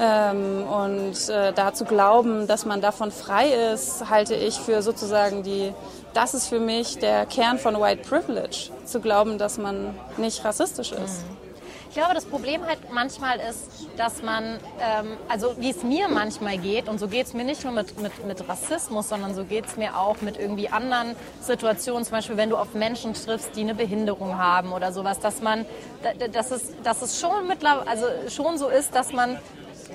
Ähm, 0.00 0.64
und 0.66 1.28
äh, 1.28 1.52
da 1.52 1.72
zu 1.72 1.84
glauben, 1.84 2.46
dass 2.48 2.64
man 2.66 2.80
davon 2.80 3.12
frei 3.12 3.48
ist, 3.72 4.10
halte 4.10 4.34
ich 4.34 4.58
für 4.58 4.82
sozusagen 4.82 5.42
die, 5.44 5.72
das 6.14 6.34
ist 6.34 6.48
für 6.48 6.58
mich 6.58 6.98
der 6.98 7.26
Kern 7.26 7.58
von 7.58 7.80
White 7.80 8.02
Privilege, 8.08 8.70
zu 8.84 9.00
glauben, 9.00 9.38
dass 9.38 9.56
man 9.56 9.94
nicht 10.16 10.44
rassistisch 10.44 10.90
ist. 10.90 11.24
Ich 11.90 12.00
glaube, 12.00 12.12
das 12.12 12.24
Problem 12.24 12.66
halt 12.66 12.78
manchmal 12.90 13.38
ist, 13.38 13.86
dass 13.96 14.20
man, 14.20 14.58
ähm, 14.80 15.16
also 15.28 15.54
wie 15.58 15.70
es 15.70 15.84
mir 15.84 16.08
manchmal 16.08 16.58
geht, 16.58 16.88
und 16.88 16.98
so 16.98 17.06
geht 17.06 17.26
es 17.28 17.34
mir 17.34 17.44
nicht 17.44 17.62
nur 17.62 17.72
mit, 17.72 17.96
mit, 18.00 18.26
mit 18.26 18.48
Rassismus, 18.48 19.08
sondern 19.10 19.32
so 19.36 19.44
geht 19.44 19.66
es 19.66 19.76
mir 19.76 19.96
auch 19.96 20.20
mit 20.20 20.36
irgendwie 20.36 20.68
anderen 20.70 21.14
Situationen, 21.40 22.02
zum 22.04 22.16
Beispiel 22.16 22.36
wenn 22.36 22.50
du 22.50 22.56
auf 22.56 22.74
Menschen 22.74 23.14
triffst, 23.14 23.50
die 23.54 23.60
eine 23.60 23.76
Behinderung 23.76 24.38
haben 24.38 24.72
oder 24.72 24.90
sowas, 24.90 25.20
dass 25.20 25.40
man, 25.40 25.64
da- 26.02 26.26
dass 26.26 26.50
es, 26.50 26.62
dass 26.82 27.00
es 27.00 27.20
schon 27.20 27.46
mittlerweile, 27.46 27.86
also 27.88 28.06
schon 28.28 28.58
so 28.58 28.68
ist, 28.70 28.92
dass 28.96 29.12
man 29.12 29.38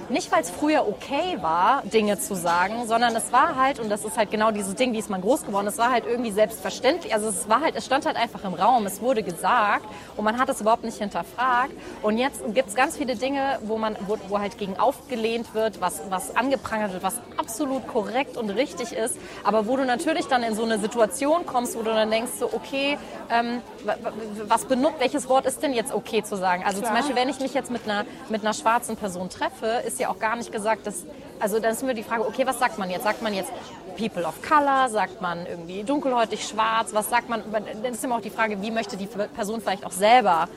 nicht, 0.08 0.32
weil 0.32 0.42
es 0.42 0.50
früher 0.50 0.88
okay 0.88 1.38
war, 1.42 1.84
Dinge 1.84 2.18
zu 2.18 2.36
sagen, 2.36 2.88
sondern 2.88 3.16
es 3.16 3.32
war 3.32 3.56
halt, 3.56 3.80
und 3.80 3.90
das 3.90 4.06
ist 4.06 4.18
halt 4.18 4.32
genau 4.32 4.52
dieses 4.52 4.76
Ding, 4.76 4.94
wie 4.94 4.98
ist 5.00 5.10
man 5.10 5.22
groß 5.22 5.46
geworden, 5.46 5.68
es 5.68 5.78
war 5.78 5.92
halt 5.92 6.06
irgendwie 6.06 6.32
selbstverständlich. 6.32 7.14
Also 7.14 7.28
es 7.28 7.48
war 7.50 7.62
halt, 7.62 7.76
es 7.76 7.86
stand 7.86 8.06
halt 8.06 8.16
einfach 8.16 8.44
im 8.44 8.54
Raum, 8.54 8.86
es 8.86 9.02
wurde 9.02 9.22
gesagt 9.22 9.86
und 10.18 10.24
man 10.24 10.40
hat 10.40 10.50
es 10.50 10.62
überhaupt 10.62 10.84
nicht 10.84 10.98
hinterfragt. 10.98 11.74
Und 12.02 12.18
jetzt 12.18 12.42
gibt 12.54 12.70
es 12.70 12.76
ganz 12.76 12.98
viele 12.98 13.16
Dinge, 13.16 13.60
wo 13.64 13.78
man, 13.78 13.96
wo, 14.08 14.18
wo 14.30 14.40
halt 14.40 14.58
gegen 14.58 14.80
aufgelehnt 14.80 15.54
wird, 15.54 15.82
was, 15.82 16.02
was 16.10 16.36
angeprangert 16.36 16.94
wird, 16.94 17.04
was 17.04 17.16
absolut 17.38 17.88
korrekt 17.88 18.38
und 18.38 18.50
richtig 18.50 18.94
ist, 18.94 19.18
aber 19.44 19.68
wo 19.68 19.78
du 19.78 19.86
natürlich 19.86 20.28
dann 20.28 20.44
in 20.44 20.56
so 20.56 20.64
eine 20.64 20.80
Situation 20.80 21.46
kommst, 21.46 21.76
wo 21.78 21.82
du 21.84 21.92
dann 21.94 22.10
denkst, 22.10 22.32
so, 22.40 22.46
okay, 22.54 22.98
ähm, 23.32 23.62
wa- 23.84 23.96
wa- 24.02 24.12
was 24.48 24.66
benutzt, 24.66 24.96
welches 25.00 25.30
Wort 25.30 25.46
ist 25.46 25.62
denn 25.62 25.74
jetzt 25.74 25.94
okay 25.94 26.24
zu 26.24 26.36
sagen? 26.36 26.64
Also 26.66 26.82
zum 26.82 26.94
Beispiel, 26.94 27.16
wenn 27.16 27.30
ich 27.30 27.40
mich 27.40 27.54
jetzt 27.54 27.70
mit 27.72 27.84
einer, 27.86 28.06
mit 28.30 28.42
einer 28.42 28.54
schwarzen 28.54 28.96
Person 28.96 29.30
treffe, 29.30 29.82
ist 29.89 29.99
ja 29.99 30.10
auch 30.10 30.19
gar 30.19 30.36
nicht 30.36 30.52
gesagt, 30.52 30.88
dass, 30.88 31.06
also 31.39 31.60
dann 31.60 31.73
ist 31.73 31.84
mir 31.84 31.93
die 31.93 32.04
Frage, 32.04 32.25
okay, 32.25 32.45
was 32.45 32.60
sagt 32.60 32.78
man 32.78 32.89
jetzt? 32.89 33.04
Sagt 33.04 33.21
man 33.21 33.34
jetzt 33.34 33.52
People 33.97 34.25
of 34.25 34.41
Color? 34.41 34.89
Sagt 34.89 35.21
man 35.21 35.45
irgendwie 35.45 35.84
dunkelhäutig, 35.84 36.47
schwarz? 36.47 36.93
Was 36.93 37.10
sagt 37.10 37.30
man? 37.30 37.43
Dann 37.52 37.93
ist 37.93 38.04
immer 38.04 38.15
auch 38.15 38.21
die 38.21 38.30
Frage, 38.30 38.62
wie 38.62 38.71
möchte 38.71 38.97
die 38.97 39.08
Person 39.08 39.62
vielleicht 39.62 39.86
auch 39.86 39.91
selber 39.91 40.47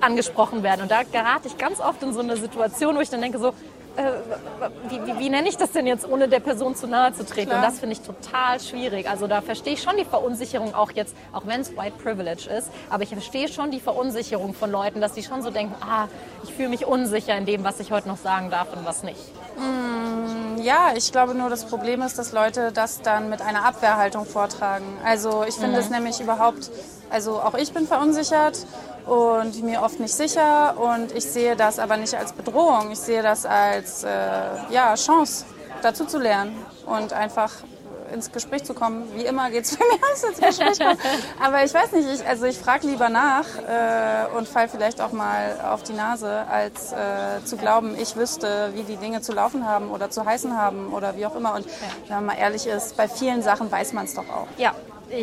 angesprochen 0.00 0.62
werden? 0.62 0.82
Und 0.82 0.90
da 0.90 1.02
gerate 1.02 1.48
ich 1.48 1.58
ganz 1.58 1.80
oft 1.80 2.02
in 2.02 2.12
so 2.12 2.20
eine 2.20 2.36
Situation, 2.36 2.96
wo 2.96 3.00
ich 3.00 3.10
dann 3.10 3.20
denke 3.20 3.38
so, 3.38 3.52
äh, 3.96 4.12
wie, 4.88 5.06
wie, 5.06 5.18
wie 5.18 5.28
nenne 5.30 5.48
ich 5.48 5.56
das 5.56 5.72
denn 5.72 5.86
jetzt, 5.86 6.08
ohne 6.08 6.28
der 6.28 6.40
Person 6.40 6.74
zu 6.74 6.86
nahe 6.86 7.12
zu 7.12 7.24
treten? 7.24 7.50
Klar. 7.50 7.62
Und 7.62 7.70
das 7.70 7.80
finde 7.80 7.94
ich 7.94 8.00
total 8.02 8.60
schwierig. 8.60 9.08
Also 9.08 9.26
da 9.26 9.40
verstehe 9.40 9.74
ich 9.74 9.82
schon 9.82 9.96
die 9.96 10.04
Verunsicherung 10.04 10.74
auch 10.74 10.92
jetzt, 10.92 11.16
auch 11.32 11.46
wenn 11.46 11.60
es 11.60 11.76
White 11.76 11.96
Privilege 12.02 12.48
ist, 12.50 12.70
aber 12.90 13.02
ich 13.02 13.10
verstehe 13.10 13.48
schon 13.48 13.70
die 13.70 13.80
Verunsicherung 13.80 14.54
von 14.54 14.70
Leuten, 14.70 15.00
dass 15.00 15.12
die 15.12 15.22
schon 15.22 15.42
so 15.42 15.50
denken, 15.50 15.74
ah, 15.80 16.08
ich 16.44 16.52
fühle 16.52 16.68
mich 16.68 16.86
unsicher 16.86 17.36
in 17.36 17.46
dem, 17.46 17.64
was 17.64 17.80
ich 17.80 17.90
heute 17.90 18.08
noch 18.08 18.18
sagen 18.18 18.50
darf 18.50 18.72
und 18.74 18.84
was 18.84 19.02
nicht. 19.02 19.20
Ja, 20.62 20.92
ich 20.96 21.12
glaube 21.12 21.34
nur, 21.34 21.48
das 21.48 21.64
Problem 21.64 22.02
ist, 22.02 22.18
dass 22.18 22.32
Leute 22.32 22.72
das 22.72 23.00
dann 23.02 23.30
mit 23.30 23.40
einer 23.40 23.64
Abwehrhaltung 23.64 24.24
vortragen. 24.26 24.84
Also 25.04 25.44
ich 25.46 25.54
finde 25.54 25.78
es 25.78 25.90
nämlich 25.90 26.20
überhaupt, 26.20 26.70
also 27.10 27.40
auch 27.40 27.54
ich 27.54 27.72
bin 27.72 27.86
verunsichert 27.86 28.66
und 29.06 29.62
mir 29.62 29.82
oft 29.82 30.00
nicht 30.00 30.14
sicher 30.14 30.74
und 30.78 31.12
ich 31.12 31.24
sehe 31.24 31.56
das 31.56 31.78
aber 31.78 31.96
nicht 31.96 32.14
als 32.14 32.32
Bedrohung. 32.32 32.90
Ich 32.90 32.98
sehe 32.98 33.22
das 33.22 33.46
als 33.46 34.04
äh, 34.04 34.08
ja, 34.70 34.94
Chance, 34.94 35.44
dazu 35.82 36.04
zu 36.04 36.18
lernen 36.18 36.56
und 36.86 37.12
einfach 37.12 37.52
ins 38.12 38.32
Gespräch 38.32 38.64
zu 38.64 38.74
kommen. 38.74 39.08
Wie 39.14 39.24
immer 39.24 39.50
geht 39.50 39.64
es 39.64 39.76
für 39.76 39.84
mich 39.92 40.00
aus 40.12 40.24
ins 40.24 40.40
Gespräch 40.40 40.78
kommen. 40.78 40.98
Aber 41.42 41.64
ich 41.64 41.72
weiß 41.72 41.92
nicht, 41.92 42.08
ich, 42.08 42.26
also 42.26 42.46
ich 42.46 42.58
frage 42.58 42.86
lieber 42.86 43.08
nach 43.08 43.46
äh, 43.68 44.36
und 44.36 44.48
fall 44.48 44.68
vielleicht 44.68 45.00
auch 45.00 45.12
mal 45.12 45.60
auf 45.72 45.82
die 45.82 45.92
Nase, 45.92 46.44
als 46.48 46.92
äh, 46.92 47.44
zu 47.44 47.56
glauben, 47.56 47.96
ich 47.98 48.16
wüsste, 48.16 48.70
wie 48.74 48.82
die 48.82 48.96
Dinge 48.96 49.20
zu 49.20 49.32
laufen 49.32 49.66
haben 49.66 49.90
oder 49.90 50.10
zu 50.10 50.24
heißen 50.24 50.56
haben 50.56 50.92
oder 50.92 51.16
wie 51.16 51.26
auch 51.26 51.36
immer. 51.36 51.54
Und 51.54 51.66
wenn 52.08 52.16
man 52.16 52.26
mal 52.26 52.38
ehrlich 52.38 52.66
ist, 52.66 52.96
bei 52.96 53.08
vielen 53.08 53.42
Sachen 53.42 53.70
weiß 53.70 53.92
man 53.92 54.06
es 54.06 54.14
doch 54.14 54.28
auch. 54.28 54.48
Ja, 54.56 54.74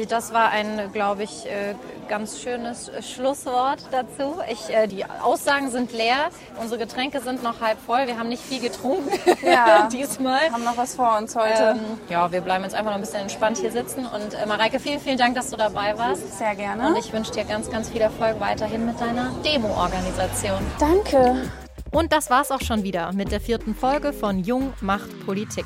das 0.09 0.33
war 0.33 0.49
ein, 0.49 0.91
glaube 0.93 1.23
ich, 1.23 1.45
äh, 1.45 1.75
ganz 2.07 2.39
schönes 2.41 2.91
Schlusswort 3.01 3.79
dazu. 3.91 4.35
Ich, 4.49 4.69
äh, 4.73 4.87
die 4.87 5.05
Aussagen 5.05 5.69
sind 5.71 5.91
leer, 5.93 6.29
unsere 6.61 6.79
Getränke 6.79 7.21
sind 7.21 7.43
noch 7.43 7.61
halb 7.61 7.77
voll, 7.79 8.07
wir 8.07 8.17
haben 8.17 8.29
nicht 8.29 8.43
viel 8.43 8.59
getrunken 8.61 9.11
Ja. 9.45 9.87
diesmal. 9.91 10.41
Wir 10.41 10.53
haben 10.53 10.63
noch 10.63 10.77
was 10.77 10.95
vor 10.95 11.17
uns 11.17 11.35
heute. 11.35 11.75
Ähm, 11.75 11.79
ja, 12.09 12.31
wir 12.31 12.41
bleiben 12.41 12.63
jetzt 12.63 12.75
einfach 12.75 12.91
noch 12.91 12.95
ein 12.97 13.01
bisschen 13.01 13.21
entspannt 13.21 13.57
hier 13.57 13.71
sitzen. 13.71 14.05
Und 14.05 14.33
äh, 14.33 14.45
Mareike, 14.45 14.79
vielen, 14.79 14.99
vielen 14.99 15.17
Dank, 15.17 15.35
dass 15.35 15.49
du 15.49 15.57
dabei 15.57 15.97
warst. 15.97 16.37
Sehr 16.37 16.55
gerne. 16.55 16.87
Und 16.87 16.97
ich 16.97 17.11
wünsche 17.11 17.31
dir 17.31 17.43
ganz, 17.43 17.69
ganz 17.69 17.89
viel 17.89 18.01
Erfolg 18.01 18.39
weiterhin 18.39 18.85
mit 18.85 18.99
deiner 19.01 19.31
Demo-Organisation. 19.45 20.59
Danke. 20.79 21.49
Und 21.91 22.11
das 22.11 22.29
war's 22.29 22.51
auch 22.51 22.61
schon 22.61 22.83
wieder 22.83 23.11
mit 23.13 23.31
der 23.31 23.39
vierten 23.41 23.75
Folge 23.75 24.13
von 24.13 24.39
Jung 24.39 24.73
macht 24.81 25.25
Politik. 25.25 25.65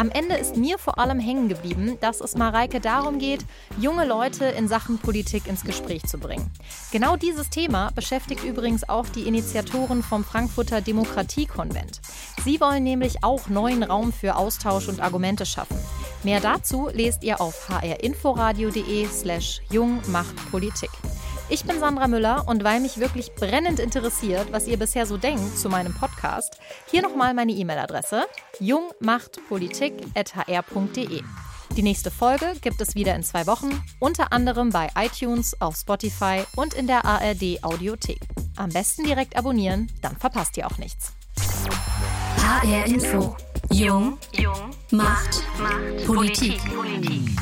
Am 0.00 0.10
Ende 0.10 0.34
ist 0.36 0.56
mir 0.56 0.78
vor 0.78 0.98
allem 0.98 1.20
hängen 1.20 1.50
geblieben, 1.50 1.98
dass 2.00 2.22
es 2.22 2.34
Mareike 2.34 2.80
darum 2.80 3.18
geht, 3.18 3.44
junge 3.78 4.06
Leute 4.06 4.46
in 4.46 4.66
Sachen 4.66 4.96
Politik 4.96 5.46
ins 5.46 5.62
Gespräch 5.62 6.04
zu 6.04 6.16
bringen. 6.16 6.50
Genau 6.90 7.16
dieses 7.16 7.50
Thema 7.50 7.90
beschäftigt 7.94 8.42
übrigens 8.42 8.88
auch 8.88 9.06
die 9.10 9.28
Initiatoren 9.28 10.02
vom 10.02 10.24
Frankfurter 10.24 10.80
Demokratiekonvent. 10.80 12.00
Sie 12.42 12.62
wollen 12.62 12.82
nämlich 12.82 13.22
auch 13.22 13.50
neuen 13.50 13.82
Raum 13.82 14.10
für 14.10 14.36
Austausch 14.36 14.88
und 14.88 15.00
Argumente 15.00 15.44
schaffen. 15.44 15.76
Mehr 16.22 16.40
dazu 16.40 16.88
lest 16.90 17.22
ihr 17.22 17.38
auf 17.38 17.68
hrinforadio.de 17.68 19.06
slash 19.06 19.60
jung 19.70 20.00
macht 20.06 20.34
Politik. 20.50 20.88
Ich 21.52 21.64
bin 21.64 21.80
Sandra 21.80 22.06
Müller 22.06 22.46
und 22.46 22.62
weil 22.62 22.78
mich 22.78 22.98
wirklich 22.98 23.34
brennend 23.34 23.80
interessiert, 23.80 24.52
was 24.52 24.68
ihr 24.68 24.78
bisher 24.78 25.04
so 25.04 25.16
denkt 25.16 25.58
zu 25.58 25.68
meinem 25.68 25.92
Podcast, 25.92 26.60
hier 26.88 27.02
nochmal 27.02 27.34
meine 27.34 27.50
E-Mail-Adresse 27.50 28.22
jungmachtpolitik.hr.de. 28.60 31.22
Die 31.76 31.82
nächste 31.82 32.12
Folge 32.12 32.52
gibt 32.60 32.80
es 32.80 32.94
wieder 32.94 33.16
in 33.16 33.24
zwei 33.24 33.48
Wochen, 33.48 33.82
unter 33.98 34.32
anderem 34.32 34.70
bei 34.70 34.90
iTunes, 34.96 35.60
auf 35.60 35.74
Spotify 35.74 36.44
und 36.54 36.74
in 36.74 36.86
der 36.86 37.04
ARD 37.04 37.64
Audiothek. 37.64 38.20
Am 38.56 38.70
besten 38.70 39.02
direkt 39.02 39.36
abonnieren, 39.36 39.90
dann 40.02 40.16
verpasst 40.16 40.56
ihr 40.56 40.68
auch 40.68 40.78
nichts. 40.78 41.14
HR 42.38 42.86
Info. 42.86 43.36
Jung, 43.72 44.18
Jung 44.36 44.70
macht, 44.92 45.42
macht 45.58 46.06
Politik. 46.06 46.60
Politik. 46.72 47.36